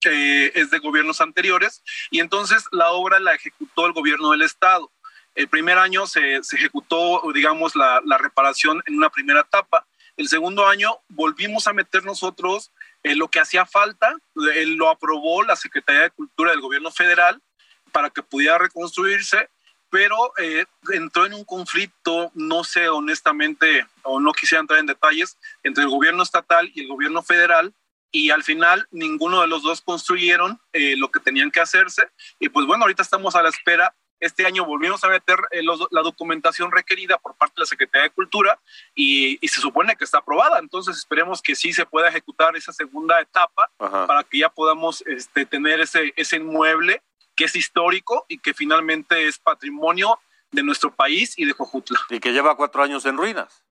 que 0.00 0.52
es 0.54 0.70
de 0.70 0.78
gobiernos 0.78 1.20
anteriores, 1.20 1.82
y 2.12 2.20
entonces 2.20 2.64
la 2.70 2.92
obra 2.92 3.18
la 3.18 3.34
ejecutó 3.34 3.86
el 3.86 3.92
gobierno 3.92 4.30
del 4.30 4.42
Estado. 4.42 4.92
El 5.34 5.48
primer 5.48 5.78
año 5.78 6.06
se, 6.06 6.36
ejecutó, 6.36 7.22
digamos, 7.34 7.74
la, 7.74 8.00
la 8.04 8.16
reparación 8.16 8.82
en 8.86 8.96
una 8.96 9.10
primera 9.10 9.40
etapa, 9.40 9.84
el 10.16 10.28
segundo 10.28 10.68
año 10.68 11.00
volvimos 11.08 11.66
a 11.66 11.72
meter 11.72 12.04
nosotros 12.04 12.70
en 13.02 13.18
lo 13.18 13.28
que 13.28 13.40
hacía 13.40 13.66
falta, 13.66 14.14
él 14.54 14.74
lo 14.74 14.90
aprobó 14.90 15.42
la 15.42 15.56
Secretaría 15.56 16.02
de 16.02 16.10
Cultura 16.10 16.52
del 16.52 16.60
Gobierno 16.60 16.92
Federal 16.92 17.42
para 17.90 18.10
que 18.10 18.22
pudiera 18.22 18.58
reconstruirse, 18.58 19.48
pero 19.90 20.32
eh, 20.38 20.64
entró 20.92 21.26
en 21.26 21.34
un 21.34 21.44
conflicto, 21.44 22.30
no 22.34 22.64
sé 22.64 22.88
honestamente, 22.88 23.86
o 24.02 24.20
no 24.20 24.32
quisiera 24.32 24.60
entrar 24.60 24.80
en 24.80 24.86
detalles, 24.86 25.36
entre 25.62 25.84
el 25.84 25.90
gobierno 25.90 26.22
estatal 26.22 26.70
y 26.74 26.82
el 26.82 26.88
gobierno 26.88 27.22
federal, 27.22 27.74
y 28.12 28.30
al 28.30 28.42
final 28.42 28.86
ninguno 28.90 29.40
de 29.40 29.46
los 29.46 29.62
dos 29.62 29.80
construyeron 29.80 30.60
eh, 30.72 30.96
lo 30.96 31.10
que 31.10 31.20
tenían 31.20 31.50
que 31.50 31.60
hacerse, 31.60 32.08
y 32.38 32.48
pues 32.48 32.66
bueno, 32.66 32.84
ahorita 32.84 33.02
estamos 33.02 33.34
a 33.34 33.42
la 33.42 33.48
espera 33.48 33.94
este 34.20 34.46
año 34.46 34.66
volvimos 34.66 35.02
a 35.02 35.08
meter 35.08 35.38
eh, 35.50 35.62
la 35.62 36.02
documentación 36.02 36.70
requerida 36.70 37.16
por 37.18 37.34
parte 37.36 37.54
de 37.56 37.62
la 37.62 37.66
Secretaría 37.66 38.04
de 38.04 38.10
Cultura 38.10 38.60
y, 38.94 39.38
se 39.48 39.60
supone 39.60 39.96
que 39.96 40.04
está 40.04 40.18
aprobada. 40.18 40.58
Entonces 40.58 40.96
esperemos 40.96 41.42
que 41.42 41.56
sí 41.56 41.72
se 41.72 41.86
pueda 41.86 42.08
ejecutar 42.08 42.54
esa 42.54 42.72
segunda 42.72 43.20
etapa 43.20 43.70
para 43.78 44.22
que 44.22 44.38
ya 44.38 44.50
podamos 44.50 45.02
este, 45.06 45.46
tener 45.46 45.80
ese, 45.80 46.12
ese 46.16 46.36
inmueble 46.36 47.02
que 47.40 47.46
es 47.46 47.56
histórico 47.56 48.26
y 48.28 48.36
que 48.36 48.52
finalmente 48.52 49.26
es 49.26 49.38
patrimonio 49.38 50.20
de 50.50 50.62
nuestro 50.62 50.94
país 50.94 51.32
y 51.38 51.46
de 51.46 51.54
Jojutla. 51.54 51.98
Y 52.10 52.20
que 52.20 52.34
lleva 52.34 52.54
cuatro 52.54 52.82
años 52.82 53.06
en 53.06 53.16
ruinas. 53.16 53.64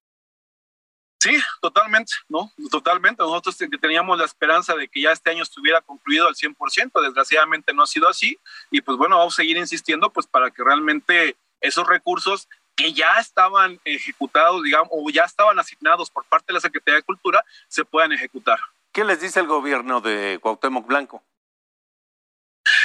Sí, 1.19 1.37
totalmente, 1.61 2.13
¿no? 2.29 2.51
Totalmente. 2.71 3.21
Nosotros 3.21 3.55
teníamos 3.79 4.17
la 4.17 4.25
esperanza 4.25 4.73
de 4.73 4.87
que 4.87 5.01
ya 5.01 5.11
este 5.11 5.29
año 5.29 5.43
estuviera 5.43 5.81
concluido 5.81 6.27
al 6.27 6.33
100%, 6.33 6.99
desgraciadamente 6.99 7.71
no 7.71 7.83
ha 7.83 7.85
sido 7.85 8.09
así 8.09 8.39
y 8.71 8.81
pues 8.81 8.97
bueno, 8.97 9.19
vamos 9.19 9.35
a 9.35 9.43
seguir 9.43 9.57
insistiendo 9.57 10.11
pues 10.11 10.25
para 10.25 10.49
que 10.49 10.63
realmente 10.63 11.37
esos 11.61 11.85
recursos 11.85 12.47
que 12.75 12.93
ya 12.93 13.19
estaban 13.19 13.79
ejecutados, 13.85 14.63
digamos, 14.63 14.89
o 14.91 15.07
ya 15.11 15.25
estaban 15.25 15.59
asignados 15.59 16.09
por 16.09 16.25
parte 16.25 16.45
de 16.47 16.53
la 16.53 16.61
Secretaría 16.61 16.95
de 16.95 17.03
Cultura, 17.03 17.45
se 17.67 17.85
puedan 17.85 18.13
ejecutar. 18.13 18.57
¿Qué 18.91 19.03
les 19.03 19.21
dice 19.21 19.39
el 19.39 19.45
gobierno 19.45 20.01
de 20.01 20.39
Cuauhtémoc 20.41 20.87
Blanco? 20.87 21.23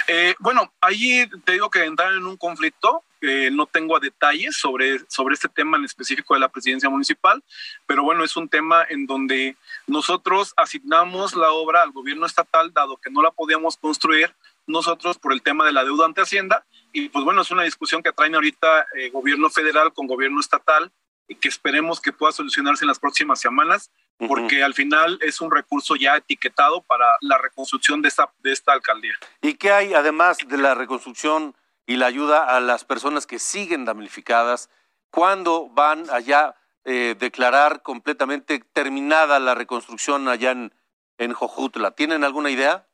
Eh, 0.06 0.34
bueno, 0.38 0.72
ahí 0.80 1.26
te 1.44 1.52
digo 1.52 1.70
que 1.70 1.84
entrar 1.84 2.12
en 2.12 2.26
un 2.26 2.36
conflicto, 2.36 3.02
eh, 3.22 3.50
no 3.50 3.64
tengo 3.64 3.98
detalles 4.00 4.56
sobre, 4.56 4.98
sobre 5.08 5.34
este 5.34 5.48
tema 5.48 5.78
en 5.78 5.84
específico 5.84 6.34
de 6.34 6.40
la 6.40 6.50
presidencia 6.50 6.90
municipal, 6.90 7.42
pero 7.86 8.02
bueno, 8.02 8.22
es 8.22 8.36
un 8.36 8.48
tema 8.48 8.84
en 8.88 9.06
donde 9.06 9.56
nosotros 9.86 10.52
asignamos 10.58 11.34
la 11.34 11.52
obra 11.52 11.82
al 11.82 11.92
gobierno 11.92 12.26
estatal, 12.26 12.72
dado 12.74 12.98
que 12.98 13.10
no 13.10 13.22
la 13.22 13.30
podíamos 13.30 13.78
construir 13.78 14.34
nosotros 14.66 15.18
por 15.18 15.32
el 15.32 15.40
tema 15.40 15.64
de 15.64 15.72
la 15.72 15.84
deuda 15.84 16.04
ante 16.04 16.20
Hacienda, 16.20 16.66
y 16.92 17.08
pues 17.08 17.24
bueno, 17.24 17.40
es 17.40 17.50
una 17.50 17.62
discusión 17.62 18.02
que 18.02 18.12
traen 18.12 18.34
ahorita 18.34 18.86
eh, 18.96 19.08
gobierno 19.08 19.48
federal 19.48 19.94
con 19.94 20.06
gobierno 20.06 20.40
estatal 20.40 20.92
y 21.28 21.36
que 21.36 21.48
esperemos 21.48 22.00
que 22.00 22.12
pueda 22.12 22.32
solucionarse 22.32 22.84
en 22.84 22.88
las 22.88 22.98
próximas 22.98 23.40
semanas, 23.40 23.90
porque 24.18 24.62
al 24.62 24.74
final 24.74 25.18
es 25.22 25.40
un 25.40 25.50
recurso 25.50 25.96
ya 25.96 26.16
etiquetado 26.16 26.82
para 26.82 27.06
la 27.20 27.38
reconstrucción 27.38 28.02
de 28.02 28.08
esta, 28.08 28.32
de 28.38 28.52
esta 28.52 28.72
alcaldía. 28.72 29.14
¿Y 29.42 29.54
qué 29.54 29.72
hay 29.72 29.94
además 29.94 30.38
de 30.46 30.58
la 30.58 30.74
reconstrucción 30.74 31.56
y 31.86 31.96
la 31.96 32.06
ayuda 32.06 32.44
a 32.44 32.60
las 32.60 32.84
personas 32.84 33.26
que 33.26 33.38
siguen 33.38 33.84
damnificadas? 33.84 34.70
¿Cuándo 35.10 35.68
van 35.70 36.08
allá 36.10 36.56
eh, 36.84 37.16
declarar 37.18 37.82
completamente 37.82 38.58
terminada 38.72 39.38
la 39.40 39.54
reconstrucción 39.54 40.28
allá 40.28 40.52
en, 40.52 40.74
en 41.18 41.32
Jojutla? 41.32 41.92
¿Tienen 41.92 42.24
alguna 42.24 42.50
idea? 42.50 42.86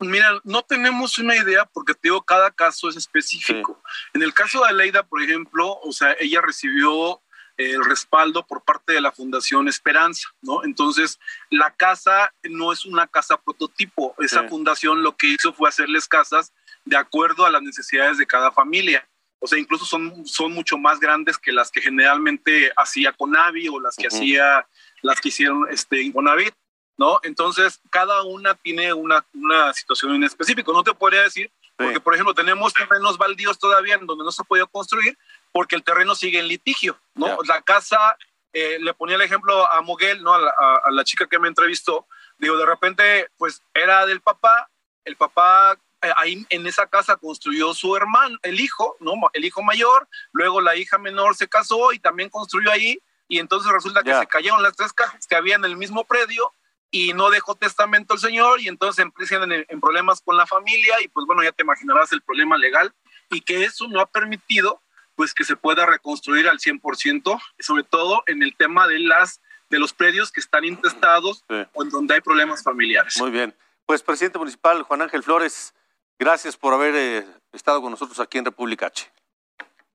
Mira, 0.00 0.40
no 0.42 0.62
tenemos 0.62 1.18
una 1.18 1.36
idea 1.36 1.64
porque 1.66 1.94
te 1.94 2.00
digo, 2.04 2.22
cada 2.22 2.50
caso 2.50 2.88
es 2.88 2.96
específico. 2.96 3.80
En 4.12 4.22
el 4.22 4.34
caso 4.34 4.64
de 4.64 4.72
Leida, 4.72 5.04
por 5.04 5.22
ejemplo, 5.22 5.78
o 5.80 5.92
sea, 5.92 6.16
ella 6.18 6.40
recibió 6.40 7.22
el 7.56 7.84
respaldo 7.84 8.46
por 8.46 8.62
parte 8.64 8.92
de 8.94 9.00
la 9.00 9.12
Fundación 9.12 9.68
Esperanza, 9.68 10.28
¿no? 10.42 10.64
Entonces, 10.64 11.18
la 11.50 11.70
casa 11.74 12.32
no 12.42 12.72
es 12.72 12.84
una 12.84 13.06
casa 13.06 13.40
prototipo. 13.40 14.14
Esa 14.18 14.48
fundación 14.48 15.02
lo 15.02 15.16
que 15.16 15.28
hizo 15.28 15.52
fue 15.52 15.68
hacerles 15.68 16.08
casas 16.08 16.52
de 16.84 16.96
acuerdo 16.96 17.46
a 17.46 17.50
las 17.50 17.62
necesidades 17.62 18.18
de 18.18 18.26
cada 18.26 18.50
familia. 18.50 19.08
O 19.38 19.46
sea, 19.46 19.58
incluso 19.58 19.84
son, 19.84 20.26
son 20.26 20.52
mucho 20.52 20.78
más 20.78 20.98
grandes 21.00 21.38
que 21.38 21.52
las 21.52 21.70
que 21.70 21.82
generalmente 21.82 22.72
hacía 22.76 23.12
Conavi 23.12 23.68
o 23.68 23.78
las 23.78 23.94
que 23.96 24.06
hacía, 24.06 24.66
las 25.02 25.20
que 25.20 25.28
hicieron 25.28 25.66
este, 25.70 26.02
Infonavit, 26.02 26.54
¿no? 26.96 27.20
Entonces, 27.22 27.80
cada 27.90 28.22
una 28.22 28.54
tiene 28.54 28.92
una, 28.92 29.24
una 29.34 29.72
situación 29.74 30.14
en 30.14 30.24
específico. 30.24 30.72
No 30.72 30.82
te 30.82 30.94
podría 30.94 31.22
decir, 31.22 31.52
porque, 31.76 32.00
por 32.00 32.14
ejemplo, 32.14 32.34
tenemos 32.34 32.72
terrenos 32.72 33.18
baldíos 33.18 33.58
todavía 33.58 33.96
en 33.96 34.06
donde 34.06 34.24
no 34.24 34.30
se 34.30 34.42
ha 34.42 34.44
podido 34.44 34.68
construir, 34.68 35.18
porque 35.54 35.76
el 35.76 35.84
terreno 35.84 36.16
sigue 36.16 36.40
en 36.40 36.48
litigio, 36.48 37.00
¿no? 37.14 37.38
La 37.46 37.62
casa, 37.62 38.18
eh, 38.52 38.76
le 38.80 38.92
ponía 38.92 39.14
el 39.14 39.22
ejemplo 39.22 39.70
a 39.70 39.80
Moguel, 39.82 40.20
¿no? 40.20 40.34
A 40.34 40.90
la, 40.90 41.04
chica 41.04 41.28
que 41.28 41.38
me 41.38 41.46
entrevistó, 41.46 42.08
digo, 42.38 42.56
de 42.56 42.66
repente, 42.66 43.30
pues 43.36 43.62
era 43.72 44.04
del 44.04 44.20
papá, 44.20 44.68
el 45.04 45.14
papá 45.14 45.78
eh, 46.02 46.10
ahí 46.16 46.44
en 46.50 46.66
esa 46.66 46.88
casa 46.88 47.14
construyó 47.18 47.72
su 47.72 47.94
hermano, 47.94 48.36
el 48.42 48.58
hijo, 48.58 48.96
¿no? 48.98 49.12
El 49.32 49.44
hijo 49.44 49.62
mayor, 49.62 50.08
luego 50.32 50.60
la 50.60 50.74
hija 50.74 50.98
menor 50.98 51.36
se 51.36 51.48
casó 51.48 51.92
y 51.92 52.00
también 52.00 52.30
construyó 52.30 52.72
ahí, 52.72 53.00
y 53.28 53.38
entonces 53.38 53.70
resulta 53.70 54.02
que 54.02 54.12
se 54.12 54.26
cayeron 54.26 54.60
las 54.60 54.74
tres 54.74 54.92
casas 54.92 55.24
que 55.24 55.36
había 55.36 55.54
en 55.54 55.64
el 55.64 55.76
mismo 55.76 56.02
predio, 56.02 56.52
y 56.90 57.12
no 57.12 57.30
dejó 57.30 57.54
testamento 57.54 58.14
el 58.14 58.20
señor 58.20 58.60
y 58.60 58.66
entonces 58.66 59.04
empiezan 59.04 59.52
en, 59.52 59.64
en, 59.68 59.80
problemas 59.80 60.20
con 60.20 60.36
la 60.36 60.46
familia 60.46 61.00
y 61.00 61.08
pues 61.08 61.26
bueno, 61.26 61.42
ya 61.42 61.50
te 61.50 61.64
imaginarás 61.64 62.12
el 62.12 62.22
problema 62.22 62.56
legal 62.56 62.94
y 63.30 63.40
que 63.40 63.64
eso 63.64 63.88
no 63.88 64.00
ha 64.00 64.06
permitido 64.06 64.80
pues 65.14 65.34
que 65.34 65.44
se 65.44 65.56
pueda 65.56 65.86
reconstruir 65.86 66.48
al 66.48 66.58
100%, 66.58 67.40
sobre 67.58 67.84
todo 67.84 68.22
en 68.26 68.42
el 68.42 68.56
tema 68.56 68.86
de 68.88 68.98
las 68.98 69.40
de 69.70 69.78
los 69.78 69.92
predios 69.92 70.30
que 70.30 70.40
están 70.40 70.64
intestados 70.64 71.44
o 71.72 71.82
en 71.82 71.88
donde 71.88 72.14
hay 72.14 72.20
problemas 72.20 72.62
familiares. 72.62 73.18
Muy 73.18 73.30
bien. 73.30 73.54
Pues 73.86 74.02
presidente 74.02 74.38
municipal 74.38 74.82
Juan 74.82 75.02
Ángel 75.02 75.22
Flores, 75.22 75.74
gracias 76.18 76.56
por 76.56 76.74
haber 76.74 76.94
eh, 76.94 77.26
estado 77.52 77.82
con 77.82 77.90
nosotros 77.90 78.20
aquí 78.20 78.38
en 78.38 78.44
República 78.44 78.86
H. 78.86 79.10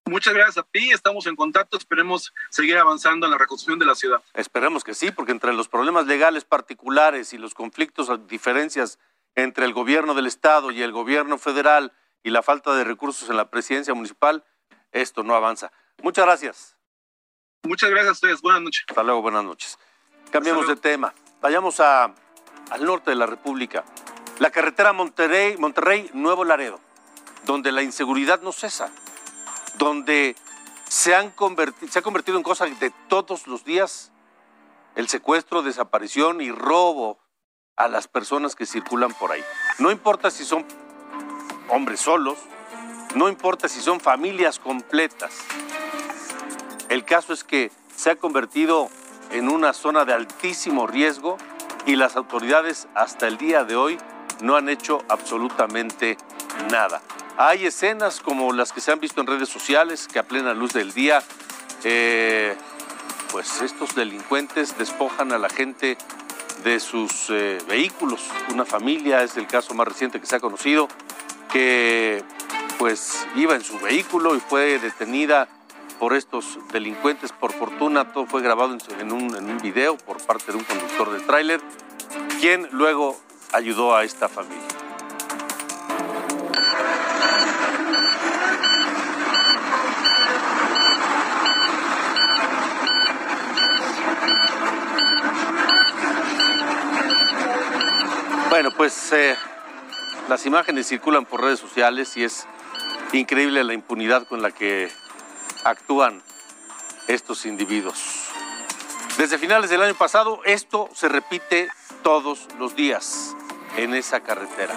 Muchas 0.05 0.33
gracias 0.33 0.57
a 0.57 0.63
ti, 0.63 0.89
estamos 0.89 1.27
en 1.27 1.35
contacto, 1.35 1.77
esperemos 1.77 2.33
seguir 2.49 2.77
avanzando 2.77 3.27
en 3.27 3.31
la 3.31 3.37
reconstrucción 3.37 3.77
de 3.77 3.85
la 3.85 3.93
ciudad. 3.93 4.23
Esperemos 4.33 4.83
que 4.83 4.95
sí, 4.95 5.11
porque 5.11 5.31
entre 5.31 5.53
los 5.53 5.67
problemas 5.67 6.07
legales 6.07 6.45
particulares 6.45 7.31
y 7.33 7.37
los 7.37 7.53
conflictos, 7.53 8.09
diferencias 8.27 8.97
entre 9.35 9.65
el 9.65 9.73
gobierno 9.73 10.15
del 10.15 10.25
estado 10.25 10.71
y 10.71 10.81
el 10.81 10.91
gobierno 10.91 11.37
federal 11.37 11.93
y 12.23 12.31
la 12.31 12.41
falta 12.41 12.73
de 12.73 12.83
recursos 12.83 13.29
en 13.29 13.37
la 13.37 13.51
presidencia 13.51 13.93
municipal, 13.93 14.43
esto 14.91 15.23
no 15.23 15.35
avanza. 15.35 15.71
Muchas 16.01 16.25
gracias. 16.25 16.77
Muchas 17.63 17.89
gracias 17.89 18.09
a 18.09 18.13
ustedes. 18.13 18.41
Buenas 18.41 18.61
noches. 18.61 18.85
Hasta 18.87 19.03
luego, 19.03 19.21
buenas 19.21 19.43
noches. 19.43 19.77
Cambiamos 20.31 20.67
de 20.67 20.75
tema. 20.75 21.13
Vayamos 21.41 21.79
a, 21.79 22.13
al 22.69 22.85
norte 22.85 23.11
de 23.11 23.15
la 23.15 23.25
República. 23.25 23.83
La 24.39 24.51
carretera 24.51 24.93
Monterrey, 24.93 25.57
Monterrey, 25.57 26.09
Nuevo 26.13 26.45
Laredo, 26.45 26.79
donde 27.45 27.71
la 27.71 27.81
inseguridad 27.81 28.41
no 28.41 28.51
cesa, 28.51 28.89
donde 29.77 30.35
se, 30.87 31.13
han 31.13 31.33
se 31.89 31.99
ha 31.99 32.01
convertido 32.01 32.37
en 32.37 32.43
cosa 32.43 32.65
de 32.65 32.91
todos 33.09 33.47
los 33.47 33.65
días 33.65 34.11
el 34.95 35.07
secuestro, 35.09 35.61
desaparición 35.61 36.41
y 36.41 36.51
robo 36.51 37.19
a 37.75 37.87
las 37.87 38.07
personas 38.07 38.55
que 38.55 38.65
circulan 38.65 39.13
por 39.13 39.31
ahí. 39.31 39.43
No 39.77 39.91
importa 39.91 40.31
si 40.31 40.43
son 40.43 40.65
hombres 41.69 42.01
solos, 42.01 42.37
no 43.15 43.29
importa 43.29 43.67
si 43.67 43.81
son 43.81 43.99
familias 43.99 44.59
completas. 44.59 45.31
El 46.89 47.05
caso 47.05 47.33
es 47.33 47.43
que 47.43 47.71
se 47.95 48.11
ha 48.11 48.15
convertido 48.15 48.89
en 49.31 49.49
una 49.49 49.73
zona 49.73 50.05
de 50.05 50.13
altísimo 50.13 50.87
riesgo 50.87 51.37
y 51.85 51.95
las 51.95 52.15
autoridades 52.15 52.87
hasta 52.95 53.27
el 53.27 53.37
día 53.37 53.63
de 53.63 53.75
hoy 53.75 53.97
no 54.41 54.55
han 54.55 54.69
hecho 54.69 55.03
absolutamente 55.09 56.17
nada. 56.71 57.01
Hay 57.37 57.65
escenas 57.65 58.19
como 58.19 58.51
las 58.53 58.71
que 58.71 58.81
se 58.81 58.91
han 58.91 58.99
visto 58.99 59.21
en 59.21 59.27
redes 59.27 59.49
sociales 59.49 60.07
que 60.07 60.19
a 60.19 60.23
plena 60.23 60.53
luz 60.53 60.73
del 60.73 60.93
día, 60.93 61.23
eh, 61.83 62.55
pues 63.31 63.61
estos 63.61 63.95
delincuentes 63.95 64.77
despojan 64.77 65.31
a 65.31 65.37
la 65.37 65.49
gente 65.49 65.97
de 66.63 66.79
sus 66.79 67.29
eh, 67.29 67.59
vehículos. 67.67 68.29
Una 68.51 68.65
familia 68.65 69.23
es 69.23 69.37
el 69.37 69.47
caso 69.47 69.73
más 69.73 69.87
reciente 69.87 70.19
que 70.19 70.25
se 70.25 70.35
ha 70.35 70.39
conocido, 70.39 70.87
que 71.51 72.23
pues 72.79 73.27
iba 73.35 73.55
en 73.55 73.61
su 73.61 73.77
vehículo 73.77 74.35
y 74.35 74.39
fue 74.39 74.79
detenida 74.79 75.49
por 75.99 76.13
estos 76.13 76.57
delincuentes. 76.71 77.33
Por 77.33 77.51
fortuna, 77.51 78.13
todo 78.13 78.25
fue 78.25 78.41
grabado 78.41 78.75
en, 78.99 79.11
un, 79.11 79.35
en 79.35 79.51
un 79.51 79.57
video 79.59 79.97
por 79.97 80.25
parte 80.25 80.53
de 80.53 80.57
un 80.57 80.63
conductor 80.63 81.11
de 81.11 81.19
tráiler, 81.19 81.59
quien 82.39 82.69
luego 82.71 83.19
ayudó 83.51 83.95
a 83.95 84.05
esta 84.05 84.29
familia. 84.29 84.63
Bueno, 98.49 98.71
pues 98.71 99.11
eh, 99.11 99.35
las 100.29 100.45
imágenes 100.45 100.87
circulan 100.87 101.25
por 101.25 101.41
redes 101.41 101.59
sociales 101.59 102.15
y 102.15 102.23
es 102.23 102.47
Increíble 103.11 103.63
la 103.63 103.73
impunidad 103.73 104.27
con 104.27 104.43
la 104.43 104.51
que 104.51 104.91
actúan 105.65 106.21
estos 107.07 107.47
individuos. 107.47 108.29
Desde 109.17 109.39
finales 109.39 109.71
del 109.71 109.81
año 109.81 109.95
pasado, 109.95 110.41
esto 110.45 110.89
se 110.93 111.09
repite 111.09 111.69
todos 112.03 112.47
los 112.59 112.75
días 112.75 113.35
en 113.77 113.95
esa 113.95 114.19
carretera. 114.19 114.75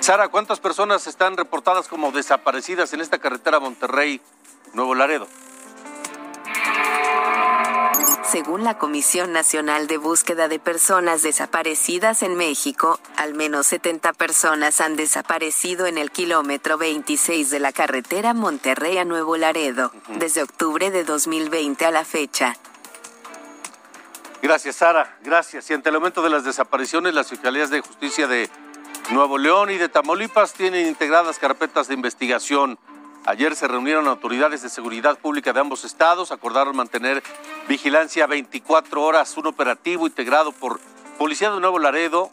Sara, 0.00 0.28
¿cuántas 0.28 0.60
personas 0.60 1.06
están 1.06 1.38
reportadas 1.38 1.88
como 1.88 2.12
desaparecidas 2.12 2.92
en 2.92 3.00
esta 3.00 3.18
carretera 3.18 3.60
Monterrey-Nuevo 3.60 4.94
Laredo? 4.94 5.26
Según 8.30 8.64
la 8.64 8.78
Comisión 8.78 9.32
Nacional 9.32 9.86
de 9.86 9.98
Búsqueda 9.98 10.48
de 10.48 10.58
Personas 10.58 11.22
Desaparecidas 11.22 12.22
en 12.22 12.34
México, 12.36 12.98
al 13.16 13.34
menos 13.34 13.66
70 13.66 14.14
personas 14.14 14.80
han 14.80 14.96
desaparecido 14.96 15.86
en 15.86 15.98
el 15.98 16.10
kilómetro 16.10 16.78
26 16.78 17.50
de 17.50 17.60
la 17.60 17.72
carretera 17.72 18.32
Monterrey 18.32 18.96
a 18.96 19.04
Nuevo 19.04 19.36
Laredo, 19.36 19.92
desde 20.08 20.42
octubre 20.42 20.90
de 20.90 21.04
2020 21.04 21.84
a 21.84 21.90
la 21.90 22.04
fecha. 22.04 22.56
Gracias, 24.42 24.76
Sara. 24.76 25.18
Gracias. 25.22 25.70
Y 25.70 25.74
ante 25.74 25.90
el 25.90 25.94
aumento 25.94 26.22
de 26.22 26.30
las 26.30 26.44
desapariciones, 26.44 27.14
las 27.14 27.28
Fiscalías 27.28 27.70
de 27.70 27.82
Justicia 27.82 28.26
de 28.26 28.48
Nuevo 29.10 29.36
León 29.36 29.70
y 29.70 29.76
de 29.76 29.88
Tamaulipas 29.90 30.54
tienen 30.54 30.86
integradas 30.86 31.38
carpetas 31.38 31.88
de 31.88 31.94
investigación 31.94 32.78
Ayer 33.26 33.56
se 33.56 33.66
reunieron 33.66 34.06
autoridades 34.06 34.60
de 34.60 34.68
seguridad 34.68 35.18
pública 35.18 35.54
de 35.54 35.60
ambos 35.60 35.84
estados, 35.84 36.30
acordaron 36.30 36.76
mantener 36.76 37.22
vigilancia 37.68 38.26
24 38.26 39.02
horas, 39.02 39.36
un 39.38 39.46
operativo 39.46 40.06
integrado 40.06 40.52
por 40.52 40.78
Policía 41.16 41.50
de 41.50 41.58
Nuevo 41.58 41.78
Laredo, 41.78 42.30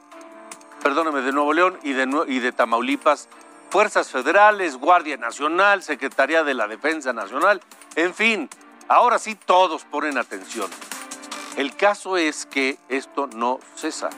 perdóneme, 0.84 1.22
de 1.22 1.32
Nuevo 1.32 1.54
León 1.54 1.80
y 1.84 1.94
de, 1.94 2.26
y 2.28 2.40
de 2.40 2.52
Tamaulipas 2.52 3.30
fuerzas 3.70 4.10
federales, 4.10 4.76
Guardia 4.76 5.16
Nacional, 5.16 5.82
Secretaría 5.82 6.44
de 6.44 6.54
la 6.54 6.68
Defensa 6.68 7.14
Nacional, 7.14 7.62
en 7.96 8.14
fin, 8.14 8.50
ahora 8.90 9.18
sí 9.18 9.36
todos 9.36 9.86
ponen 9.86 10.18
atención. 10.18 10.70
El 11.56 11.74
caso 11.76 12.18
es 12.18 12.46
que 12.46 12.78
esto 12.90 13.28
no 13.28 13.60
cesa. 13.76 14.10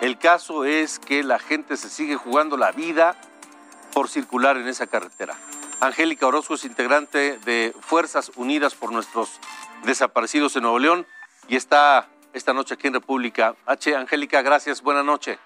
El 0.00 0.18
caso 0.18 0.64
es 0.64 1.00
que 1.00 1.24
la 1.24 1.40
gente 1.40 1.76
se 1.76 1.88
sigue 1.88 2.14
jugando 2.14 2.56
la 2.56 2.70
vida 2.70 3.16
por 3.92 4.08
circular 4.08 4.56
en 4.56 4.68
esa 4.68 4.86
carretera. 4.86 5.36
Angélica 5.82 6.28
Orozco 6.28 6.54
es 6.54 6.64
integrante 6.64 7.38
de 7.38 7.72
Fuerzas 7.80 8.30
Unidas 8.36 8.76
por 8.76 8.92
nuestros 8.92 9.40
desaparecidos 9.82 10.54
en 10.54 10.62
Nuevo 10.62 10.78
León 10.78 11.06
y 11.48 11.56
está 11.56 12.06
esta 12.32 12.52
noche 12.52 12.74
aquí 12.74 12.86
en 12.86 12.94
República 12.94 13.56
H. 13.66 13.96
Angélica, 13.96 14.42
gracias, 14.42 14.80
buena 14.80 15.02
noche. 15.02 15.40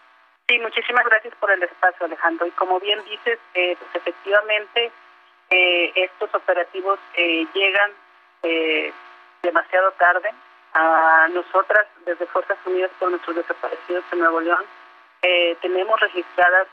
Sí, 0.47 0.59
muchísimas 0.59 1.07
gracias 1.07 1.35
por 1.41 1.51
el 1.51 1.63
espacio, 1.63 2.05
Alejandro. 2.05 2.47
Y 2.47 2.51
como 2.51 2.79
bien 2.81 3.03
dices, 3.05 3.39
eh, 3.55 3.79
pues 3.79 3.91
efectivamente 3.95 4.93
eh, 5.49 5.93
estos 5.95 6.29
operativos 6.35 6.99
eh, 7.15 7.47
llegan 7.55 7.93
demasiado 9.43 9.91
tarde. 9.93 10.31
A 10.75 11.29
nosotras, 11.33 11.87
desde 12.05 12.27
Fuerzas 12.27 12.59
Unidas 12.67 12.91
por 12.99 13.09
nuestros 13.09 13.37
desaparecidos 13.37 14.05
en 14.13 14.19
Nuevo 14.19 14.43
León, 14.43 14.63
tenemos 15.61 15.99
registradas 16.01 16.69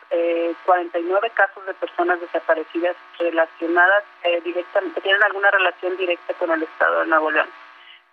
49 0.65 1.29
casos 1.31 1.65
de 1.65 1.73
personas 1.73 2.19
desaparecidas 2.19 2.95
relacionadas 3.17 4.03
directamente, 4.43 5.01
tienen 5.01 5.23
alguna 5.23 5.49
relación 5.51 5.97
directa 5.97 6.33
con 6.35 6.51
el 6.51 6.63
Estado 6.63 7.01
de 7.01 7.07
Nuevo 7.07 7.31
León, 7.31 7.49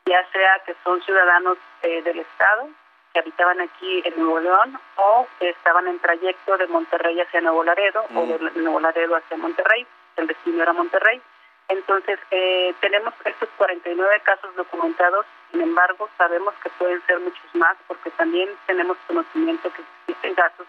ya 0.06 0.24
sea 0.32 0.60
que 0.64 0.74
son 0.84 1.02
ciudadanos 1.02 1.58
del 1.82 2.20
Estado 2.20 2.68
que 3.12 3.18
habitaban 3.18 3.60
aquí 3.60 4.02
en 4.04 4.16
Nuevo 4.18 4.40
León 4.40 4.78
o 4.96 5.26
que 5.38 5.50
estaban 5.50 5.86
en 5.88 5.98
trayecto 5.98 6.56
de 6.56 6.66
Monterrey 6.68 7.20
hacia 7.20 7.40
Nuevo 7.40 7.64
Laredo 7.64 8.04
o 8.14 8.26
de 8.26 8.38
mm. 8.38 8.62
Nuevo 8.62 8.80
Laredo 8.80 9.16
hacia 9.16 9.36
Monterrey, 9.36 9.86
el 10.16 10.26
destino 10.26 10.62
era 10.62 10.72
Monterrey. 10.72 11.20
Entonces, 11.68 12.18
eh, 12.30 12.74
tenemos 12.80 13.14
estos 13.24 13.48
49 13.56 14.20
casos 14.24 14.54
documentados, 14.56 15.24
sin 15.50 15.60
embargo, 15.60 16.08
sabemos 16.16 16.54
que 16.62 16.70
pueden 16.70 17.00
ser 17.06 17.20
muchos 17.20 17.54
más 17.54 17.76
porque 17.86 18.10
también 18.12 18.48
tenemos 18.66 18.96
conocimiento 19.06 19.72
que 19.72 19.82
existen 19.82 20.34
casos 20.34 20.66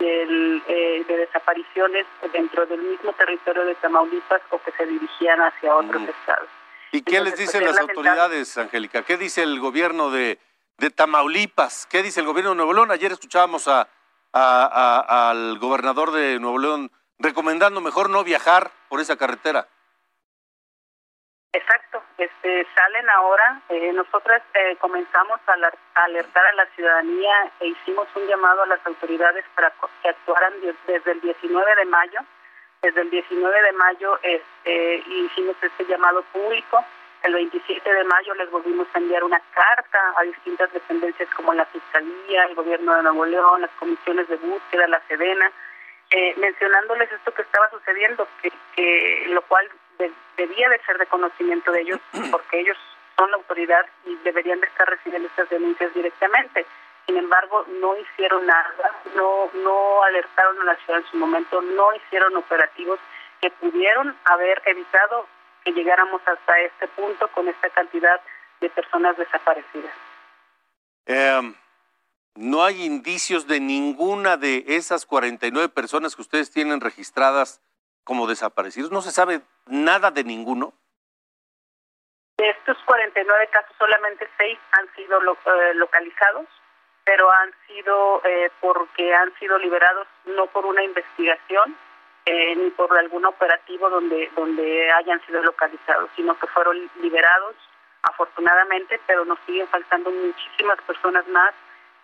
eh, 0.00 1.04
de 1.06 1.16
desapariciones 1.16 2.06
dentro 2.32 2.66
del 2.66 2.80
mismo 2.82 3.12
territorio 3.14 3.64
de 3.64 3.74
Tamaulipas 3.76 4.42
o 4.50 4.62
que 4.62 4.70
se 4.72 4.86
dirigían 4.86 5.40
hacia 5.40 5.74
otros 5.74 6.02
mm. 6.02 6.08
estados. 6.08 6.48
¿Y 6.92 7.02
qué 7.02 7.20
les 7.20 7.36
dicen 7.36 7.62
pues, 7.62 7.72
las 7.72 7.80
autoridades, 7.80 8.56
Angélica? 8.56 9.02
¿Qué 9.02 9.16
dice 9.16 9.42
el 9.42 9.60
gobierno 9.60 10.10
de, 10.10 10.38
de 10.78 10.90
Tamaulipas. 10.90 11.86
¿Qué 11.86 12.02
dice 12.02 12.20
el 12.20 12.26
gobierno 12.26 12.50
de 12.50 12.56
Nuevo 12.56 12.72
León? 12.72 12.90
Ayer 12.90 13.12
escuchábamos 13.12 13.68
a, 13.68 13.88
al 14.32 15.58
gobernador 15.58 16.12
de 16.12 16.38
Nuevo 16.38 16.58
León 16.58 16.92
recomendando 17.18 17.80
mejor 17.80 18.10
no 18.10 18.22
viajar 18.22 18.70
por 18.88 19.00
esa 19.00 19.16
carretera. 19.16 19.68
Exacto, 21.52 22.02
este, 22.18 22.66
salen 22.74 23.08
ahora. 23.10 23.60
Eh, 23.70 23.92
nosotras 23.92 24.42
eh, 24.54 24.76
comenzamos 24.80 25.40
a, 25.46 26.02
alertar 26.02 26.46
a 26.46 26.52
la 26.54 26.66
ciudadanía 26.76 27.52
e 27.60 27.68
hicimos 27.68 28.06
un 28.14 28.26
llamado 28.26 28.62
a 28.62 28.66
las 28.66 28.86
autoridades 28.86 29.44
para 29.54 29.72
que 30.02 30.08
actuaran 30.08 30.52
desde 30.86 31.12
el 31.12 31.20
19 31.20 31.74
de 31.76 31.84
mayo. 31.86 32.20
Desde 32.82 33.00
el 33.00 33.10
19 33.10 33.62
de 33.62 33.72
mayo 33.72 34.18
este, 34.22 35.02
hicimos 35.08 35.56
este 35.62 35.84
llamado 35.86 36.22
público 36.32 36.84
el 37.22 37.34
27 37.34 37.92
de 37.92 38.04
mayo 38.04 38.34
les 38.34 38.50
volvimos 38.50 38.86
a 38.94 38.98
enviar 38.98 39.24
una 39.24 39.40
carta 39.52 39.98
a 40.16 40.22
distintas 40.22 40.72
dependencias 40.72 41.28
como 41.34 41.52
la 41.52 41.66
Fiscalía, 41.66 42.44
el 42.44 42.54
Gobierno 42.54 42.94
de 42.94 43.02
Nuevo 43.02 43.26
León, 43.26 43.60
las 43.60 43.70
comisiones 43.72 44.28
de 44.28 44.36
búsqueda, 44.36 44.86
la 44.86 45.00
Sedena, 45.08 45.50
eh, 46.10 46.34
mencionándoles 46.38 47.10
esto 47.10 47.34
que 47.34 47.42
estaba 47.42 47.68
sucediendo, 47.70 48.26
que, 48.40 49.26
lo 49.28 49.42
cual 49.42 49.68
debía 50.36 50.68
de 50.68 50.78
ser 50.84 50.98
de 50.98 51.06
conocimiento 51.06 51.72
de 51.72 51.80
ellos, 51.82 52.00
porque 52.30 52.60
ellos 52.60 52.76
son 53.16 53.30
la 53.30 53.36
autoridad 53.36 53.84
y 54.06 54.14
deberían 54.16 54.60
de 54.60 54.66
estar 54.66 54.88
recibiendo 54.88 55.28
estas 55.28 55.48
denuncias 55.50 55.92
directamente. 55.94 56.66
Sin 57.06 57.16
embargo, 57.16 57.64
no 57.80 57.96
hicieron 57.96 58.46
nada, 58.46 58.94
no, 59.16 59.50
no 59.54 60.02
alertaron 60.02 60.60
a 60.60 60.64
la 60.64 60.76
ciudad 60.76 61.00
en 61.00 61.06
su 61.10 61.16
momento, 61.16 61.60
no 61.62 61.94
hicieron 61.94 62.36
operativos 62.36 63.00
que 63.40 63.50
pudieron 63.50 64.14
haber 64.24 64.60
evitado 64.66 65.26
llegáramos 65.72 66.20
hasta 66.26 66.60
este 66.60 66.88
punto 66.88 67.28
con 67.28 67.48
esta 67.48 67.70
cantidad 67.70 68.20
de 68.60 68.70
personas 68.70 69.16
desaparecidas. 69.16 69.92
Em, 71.06 71.54
no 72.34 72.64
hay 72.64 72.84
indicios 72.84 73.46
de 73.46 73.60
ninguna 73.60 74.36
de 74.36 74.64
esas 74.68 75.06
49 75.06 75.68
personas 75.68 76.14
que 76.14 76.22
ustedes 76.22 76.50
tienen 76.50 76.80
registradas 76.80 77.60
como 78.08 78.26
desaparecidos. 78.26 78.90
No 78.90 79.02
se 79.02 79.12
sabe 79.12 79.42
nada 79.66 80.10
de 80.10 80.24
ninguno. 80.24 80.72
De 82.38 82.48
estos 82.48 82.78
49 82.86 83.48
casos, 83.52 83.76
solamente 83.78 84.26
seis 84.38 84.58
han 84.72 84.88
sido 84.94 85.20
eh, 85.20 85.74
localizados, 85.74 86.46
pero 87.04 87.30
han 87.30 87.52
sido 87.66 88.22
eh, 88.24 88.50
porque 88.62 89.14
han 89.14 89.30
sido 89.38 89.58
liberados 89.58 90.06
no 90.24 90.46
por 90.46 90.64
una 90.64 90.82
investigación, 90.82 91.76
eh, 92.24 92.56
ni 92.56 92.70
por 92.70 92.96
algún 92.96 93.26
operativo 93.26 93.90
donde, 93.90 94.30
donde 94.34 94.90
hayan 94.92 95.20
sido 95.26 95.42
localizados, 95.42 96.08
sino 96.16 96.38
que 96.38 96.46
fueron 96.46 96.90
liberados 97.02 97.56
afortunadamente, 98.04 98.98
pero 99.06 99.26
nos 99.26 99.38
siguen 99.44 99.68
faltando 99.68 100.10
muchísimas 100.10 100.80
personas 100.82 101.28
más 101.28 101.52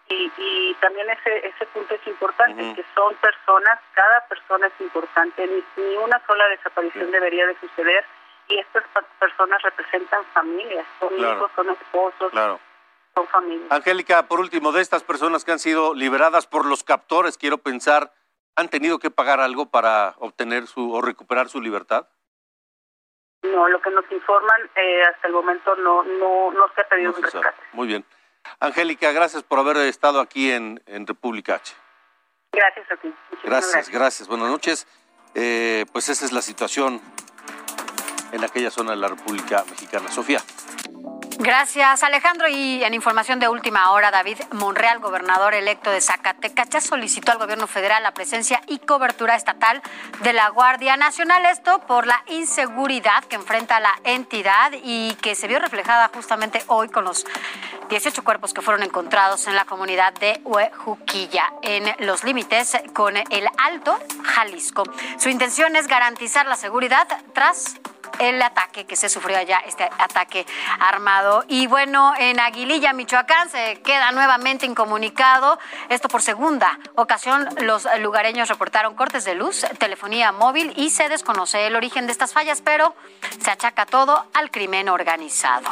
y, 0.08 0.30
y 0.36 0.74
también 0.80 1.08
ese, 1.10 1.46
ese 1.46 1.66
punto 1.66 1.94
es 1.94 2.06
importante, 2.06 2.74
que 2.74 2.84
son 2.94 3.14
personas, 3.16 3.78
cada 3.94 4.26
persona 4.28 4.66
es 4.66 4.80
importante, 4.80 5.46
ni, 5.76 5.96
una 5.96 6.20
sola 6.26 6.46
desaparición 6.48 7.10
debería 7.10 7.46
de 7.46 7.56
suceder 7.60 8.04
y 8.48 8.58
estas 8.58 8.84
personas 9.18 9.62
representan 9.62 10.24
familias, 10.34 10.86
son 11.00 11.18
hijos, 11.18 11.50
son 11.56 11.70
esposos, 11.70 12.32
son 13.14 13.26
familias. 13.28 13.70
Angélica, 13.70 14.26
por 14.26 14.40
último, 14.40 14.72
de 14.72 14.82
estas 14.82 15.02
personas 15.02 15.44
que 15.44 15.52
han 15.52 15.58
sido 15.58 15.94
liberadas 15.94 16.46
por 16.46 16.66
los 16.66 16.84
captores, 16.84 17.38
quiero 17.38 17.58
pensar 17.58 18.12
han 18.56 18.68
tenido 18.68 18.98
que 18.98 19.10
pagar 19.10 19.40
algo 19.40 19.66
para 19.66 20.14
obtener 20.18 20.66
su 20.66 20.92
o 20.92 21.00
recuperar 21.00 21.48
su 21.48 21.60
libertad? 21.60 22.08
No, 23.42 23.68
lo 23.68 23.80
que 23.80 23.90
nos 23.90 24.10
informan 24.10 24.70
eh, 24.74 25.02
hasta 25.02 25.28
el 25.28 25.34
momento 25.34 25.74
no, 25.76 26.02
no, 26.02 26.50
no 26.52 26.68
se 26.74 26.80
ha 26.80 26.88
pedido 26.88 27.12
un 27.14 27.22
rescate. 27.22 27.60
Muy 27.72 27.88
bien. 27.88 28.04
Angélica, 28.60 29.12
gracias 29.12 29.42
por 29.42 29.58
haber 29.58 29.76
estado 29.78 30.20
aquí 30.20 30.50
en, 30.50 30.82
en 30.86 31.06
República 31.06 31.56
H. 31.56 31.74
Gracias 32.52 32.90
a 32.90 32.96
ti. 32.96 33.12
Gracias, 33.42 33.88
gracias, 33.88 34.28
Buenas 34.28 34.48
noches. 34.48 34.86
Eh, 35.34 35.84
pues 35.92 36.08
esa 36.08 36.24
es 36.24 36.32
la 36.32 36.42
situación 36.42 37.00
en 38.32 38.44
aquella 38.44 38.70
zona 38.70 38.92
de 38.92 38.96
la 38.98 39.08
República 39.08 39.64
Mexicana. 39.68 40.10
Sofía. 40.10 40.40
Gracias, 41.38 42.04
Alejandro. 42.04 42.48
Y 42.48 42.84
en 42.84 42.94
información 42.94 43.40
de 43.40 43.48
última 43.48 43.90
hora, 43.90 44.10
David 44.10 44.38
Monreal, 44.52 45.00
gobernador 45.00 45.54
electo 45.54 45.90
de 45.90 46.00
Zacatecas, 46.00 46.68
ya 46.68 46.80
solicitó 46.80 47.32
al 47.32 47.38
gobierno 47.38 47.66
federal 47.66 48.02
la 48.02 48.14
presencia 48.14 48.60
y 48.68 48.78
cobertura 48.78 49.34
estatal 49.34 49.82
de 50.22 50.32
la 50.32 50.48
Guardia 50.50 50.96
Nacional. 50.96 51.44
Esto 51.46 51.80
por 51.80 52.06
la 52.06 52.22
inseguridad 52.28 53.24
que 53.24 53.34
enfrenta 53.34 53.80
la 53.80 53.94
entidad 54.04 54.72
y 54.82 55.14
que 55.16 55.34
se 55.34 55.48
vio 55.48 55.58
reflejada 55.58 56.08
justamente 56.14 56.62
hoy 56.68 56.88
con 56.88 57.04
los 57.04 57.26
18 57.88 58.24
cuerpos 58.24 58.54
que 58.54 58.62
fueron 58.62 58.82
encontrados 58.82 59.46
en 59.46 59.54
la 59.54 59.64
comunidad 59.64 60.12
de 60.14 60.40
Huejuquilla, 60.44 61.52
en 61.62 62.06
los 62.06 62.24
límites 62.24 62.76
con 62.92 63.16
el 63.16 63.48
Alto 63.58 63.98
Jalisco. 64.24 64.84
Su 65.18 65.28
intención 65.28 65.76
es 65.76 65.86
garantizar 65.86 66.46
la 66.46 66.56
seguridad 66.56 67.06
tras 67.32 67.76
el 68.18 68.40
ataque 68.42 68.84
que 68.84 68.96
se 68.96 69.08
sufrió 69.08 69.36
allá, 69.36 69.60
este 69.66 69.84
ataque 69.84 70.46
armado. 70.80 71.44
Y 71.48 71.66
bueno, 71.66 72.14
en 72.18 72.40
Aguililla, 72.40 72.92
Michoacán, 72.92 73.48
se 73.48 73.80
queda 73.82 74.12
nuevamente 74.12 74.66
incomunicado. 74.66 75.58
Esto 75.88 76.08
por 76.08 76.22
segunda 76.22 76.78
ocasión, 76.94 77.48
los 77.62 77.86
lugareños 78.00 78.48
reportaron 78.48 78.94
cortes 78.94 79.24
de 79.24 79.34
luz, 79.34 79.66
telefonía 79.78 80.32
móvil 80.32 80.72
y 80.76 80.90
se 80.90 81.08
desconoce 81.08 81.66
el 81.66 81.76
origen 81.76 82.06
de 82.06 82.12
estas 82.12 82.32
fallas, 82.32 82.60
pero 82.60 82.94
se 83.40 83.50
achaca 83.50 83.86
todo 83.86 84.26
al 84.34 84.50
crimen 84.50 84.88
organizado. 84.88 85.70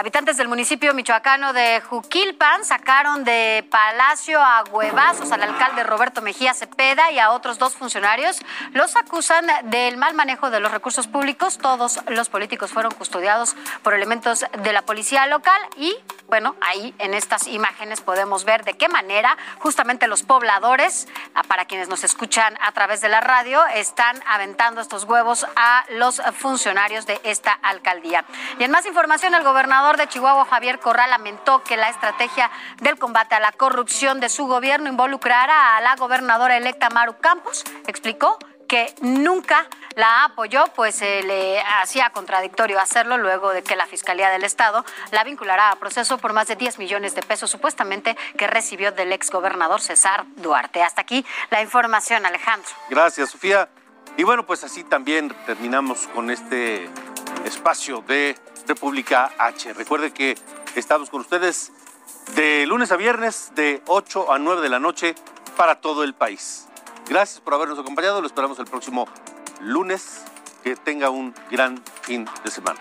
Habitantes 0.00 0.38
del 0.38 0.48
municipio 0.48 0.94
michoacano 0.94 1.52
de 1.52 1.82
Juquilpan 1.82 2.64
sacaron 2.64 3.22
de 3.22 3.68
Palacio 3.70 4.40
a 4.40 4.64
huevazos 4.72 5.30
al 5.30 5.42
alcalde 5.42 5.84
Roberto 5.84 6.22
Mejía 6.22 6.54
Cepeda 6.54 7.12
y 7.12 7.18
a 7.18 7.32
otros 7.32 7.58
dos 7.58 7.74
funcionarios. 7.74 8.40
Los 8.72 8.96
acusan 8.96 9.46
del 9.64 9.98
mal 9.98 10.14
manejo 10.14 10.48
de 10.48 10.58
los 10.58 10.72
recursos 10.72 11.06
públicos. 11.06 11.58
Todos 11.58 12.00
los 12.08 12.30
políticos 12.30 12.70
fueron 12.70 12.92
custodiados 12.94 13.54
por 13.82 13.92
elementos 13.92 14.46
de 14.62 14.72
la 14.72 14.80
policía 14.86 15.26
local 15.26 15.60
y, 15.76 15.94
bueno, 16.28 16.56
ahí 16.62 16.94
en 16.96 17.12
estas 17.12 17.46
imágenes 17.46 18.00
podemos 18.00 18.46
ver 18.46 18.64
de 18.64 18.78
qué 18.78 18.88
manera 18.88 19.36
justamente 19.58 20.08
los 20.08 20.22
pobladores, 20.22 21.08
ah, 21.34 21.42
para 21.42 21.66
quienes 21.66 21.90
nos 21.90 22.04
escuchan 22.04 22.56
a 22.62 22.72
través 22.72 23.02
de 23.02 23.10
la 23.10 23.20
radio, 23.20 23.66
están 23.74 24.18
aventando 24.26 24.80
estos 24.80 25.04
huevos 25.04 25.46
a 25.56 25.84
los 25.90 26.22
funcionarios 26.38 27.04
de 27.04 27.20
esta 27.22 27.52
alcaldía. 27.52 28.24
Y 28.58 28.64
en 28.64 28.70
más 28.70 28.86
información, 28.86 29.34
el 29.34 29.42
gobernador 29.42 29.89
gobernador 29.90 30.08
de 30.08 30.12
Chihuahua, 30.12 30.44
Javier 30.44 30.78
Corral, 30.78 31.10
lamentó 31.10 31.64
que 31.64 31.76
la 31.76 31.88
estrategia 31.88 32.48
del 32.80 32.96
combate 32.96 33.34
a 33.34 33.40
la 33.40 33.50
corrupción 33.50 34.20
de 34.20 34.28
su 34.28 34.46
gobierno 34.46 34.88
involucrara 34.88 35.76
a 35.76 35.80
la 35.80 35.96
gobernadora 35.96 36.56
electa 36.56 36.90
Maru 36.90 37.16
Campos. 37.18 37.64
Explicó 37.88 38.38
que 38.68 38.94
nunca 39.00 39.66
la 39.96 40.26
apoyó, 40.26 40.66
pues 40.76 40.94
se 40.94 41.24
le 41.24 41.60
hacía 41.82 42.10
contradictorio 42.10 42.78
hacerlo 42.78 43.18
luego 43.18 43.50
de 43.50 43.64
que 43.64 43.74
la 43.74 43.86
Fiscalía 43.86 44.30
del 44.30 44.44
Estado 44.44 44.84
la 45.10 45.24
vinculará 45.24 45.72
a 45.72 45.76
proceso 45.76 46.18
por 46.18 46.32
más 46.34 46.46
de 46.46 46.54
10 46.54 46.78
millones 46.78 47.16
de 47.16 47.22
pesos 47.22 47.50
supuestamente 47.50 48.16
que 48.38 48.46
recibió 48.46 48.92
del 48.92 49.12
exgobernador 49.12 49.80
César 49.80 50.24
Duarte. 50.36 50.84
Hasta 50.84 51.00
aquí 51.00 51.26
la 51.50 51.62
información, 51.62 52.24
Alejandro. 52.26 52.70
Gracias, 52.90 53.30
Sofía. 53.30 53.68
Y 54.16 54.22
bueno, 54.22 54.46
pues 54.46 54.62
así 54.62 54.84
también 54.84 55.34
terminamos 55.46 56.06
con 56.14 56.30
este 56.30 56.88
espacio 57.44 58.02
de 58.06 58.36
República 58.66 59.32
H. 59.38 59.72
Recuerde 59.74 60.12
que 60.12 60.36
estamos 60.74 61.10
con 61.10 61.20
ustedes 61.20 61.72
de 62.34 62.66
lunes 62.66 62.92
a 62.92 62.96
viernes 62.96 63.52
de 63.54 63.82
8 63.86 64.32
a 64.32 64.38
9 64.38 64.62
de 64.62 64.68
la 64.68 64.78
noche 64.78 65.14
para 65.56 65.80
todo 65.80 66.04
el 66.04 66.14
país. 66.14 66.66
Gracias 67.08 67.40
por 67.40 67.54
habernos 67.54 67.78
acompañado. 67.78 68.20
Lo 68.20 68.26
esperamos 68.26 68.58
el 68.58 68.66
próximo 68.66 69.06
lunes. 69.60 70.24
Que 70.62 70.76
tenga 70.76 71.08
un 71.08 71.34
gran 71.50 71.82
fin 72.02 72.28
de 72.44 72.50
semana. 72.50 72.78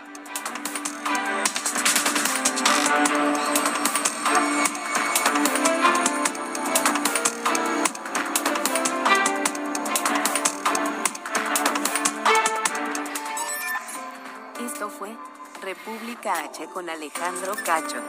Esto 14.89 14.97
fue 14.97 15.15
República 15.61 16.45
H 16.45 16.67
con 16.73 16.89
Alejandro 16.89 17.53
Cacho. 17.63 18.01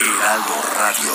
Heraldo 0.00 0.54
Radio. 0.78 1.12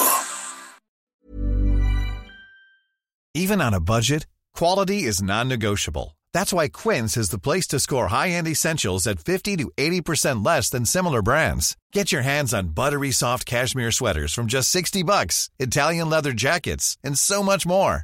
Even 3.34 3.62
on 3.62 3.74
a 3.74 3.80
budget, 3.80 4.28
quality 4.54 5.04
is 5.04 5.22
non-negotiable. 5.22 6.16
That's 6.34 6.54
why 6.54 6.70
Quince 6.70 7.18
is 7.18 7.30
the 7.30 7.40
place 7.40 7.68
to 7.68 7.80
score 7.80 8.08
high-end 8.08 8.48
essentials 8.48 9.08
at 9.08 9.20
50 9.20 9.58
to 9.58 9.72
80% 9.78 10.46
less 10.46 10.70
than 10.70 10.86
similar 10.86 11.22
brands. 11.22 11.76
Get 11.92 12.12
your 12.12 12.22
hands 12.22 12.54
on 12.54 12.74
buttery 12.74 13.12
soft 13.12 13.46
cashmere 13.46 13.92
sweaters 13.92 14.34
from 14.34 14.48
just 14.48 14.70
60 14.70 15.04
bucks, 15.04 15.50
Italian 15.60 16.10
leather 16.10 16.34
jackets, 16.34 16.98
and 17.04 17.18
so 17.18 17.44
much 17.44 17.66
more. 17.66 18.04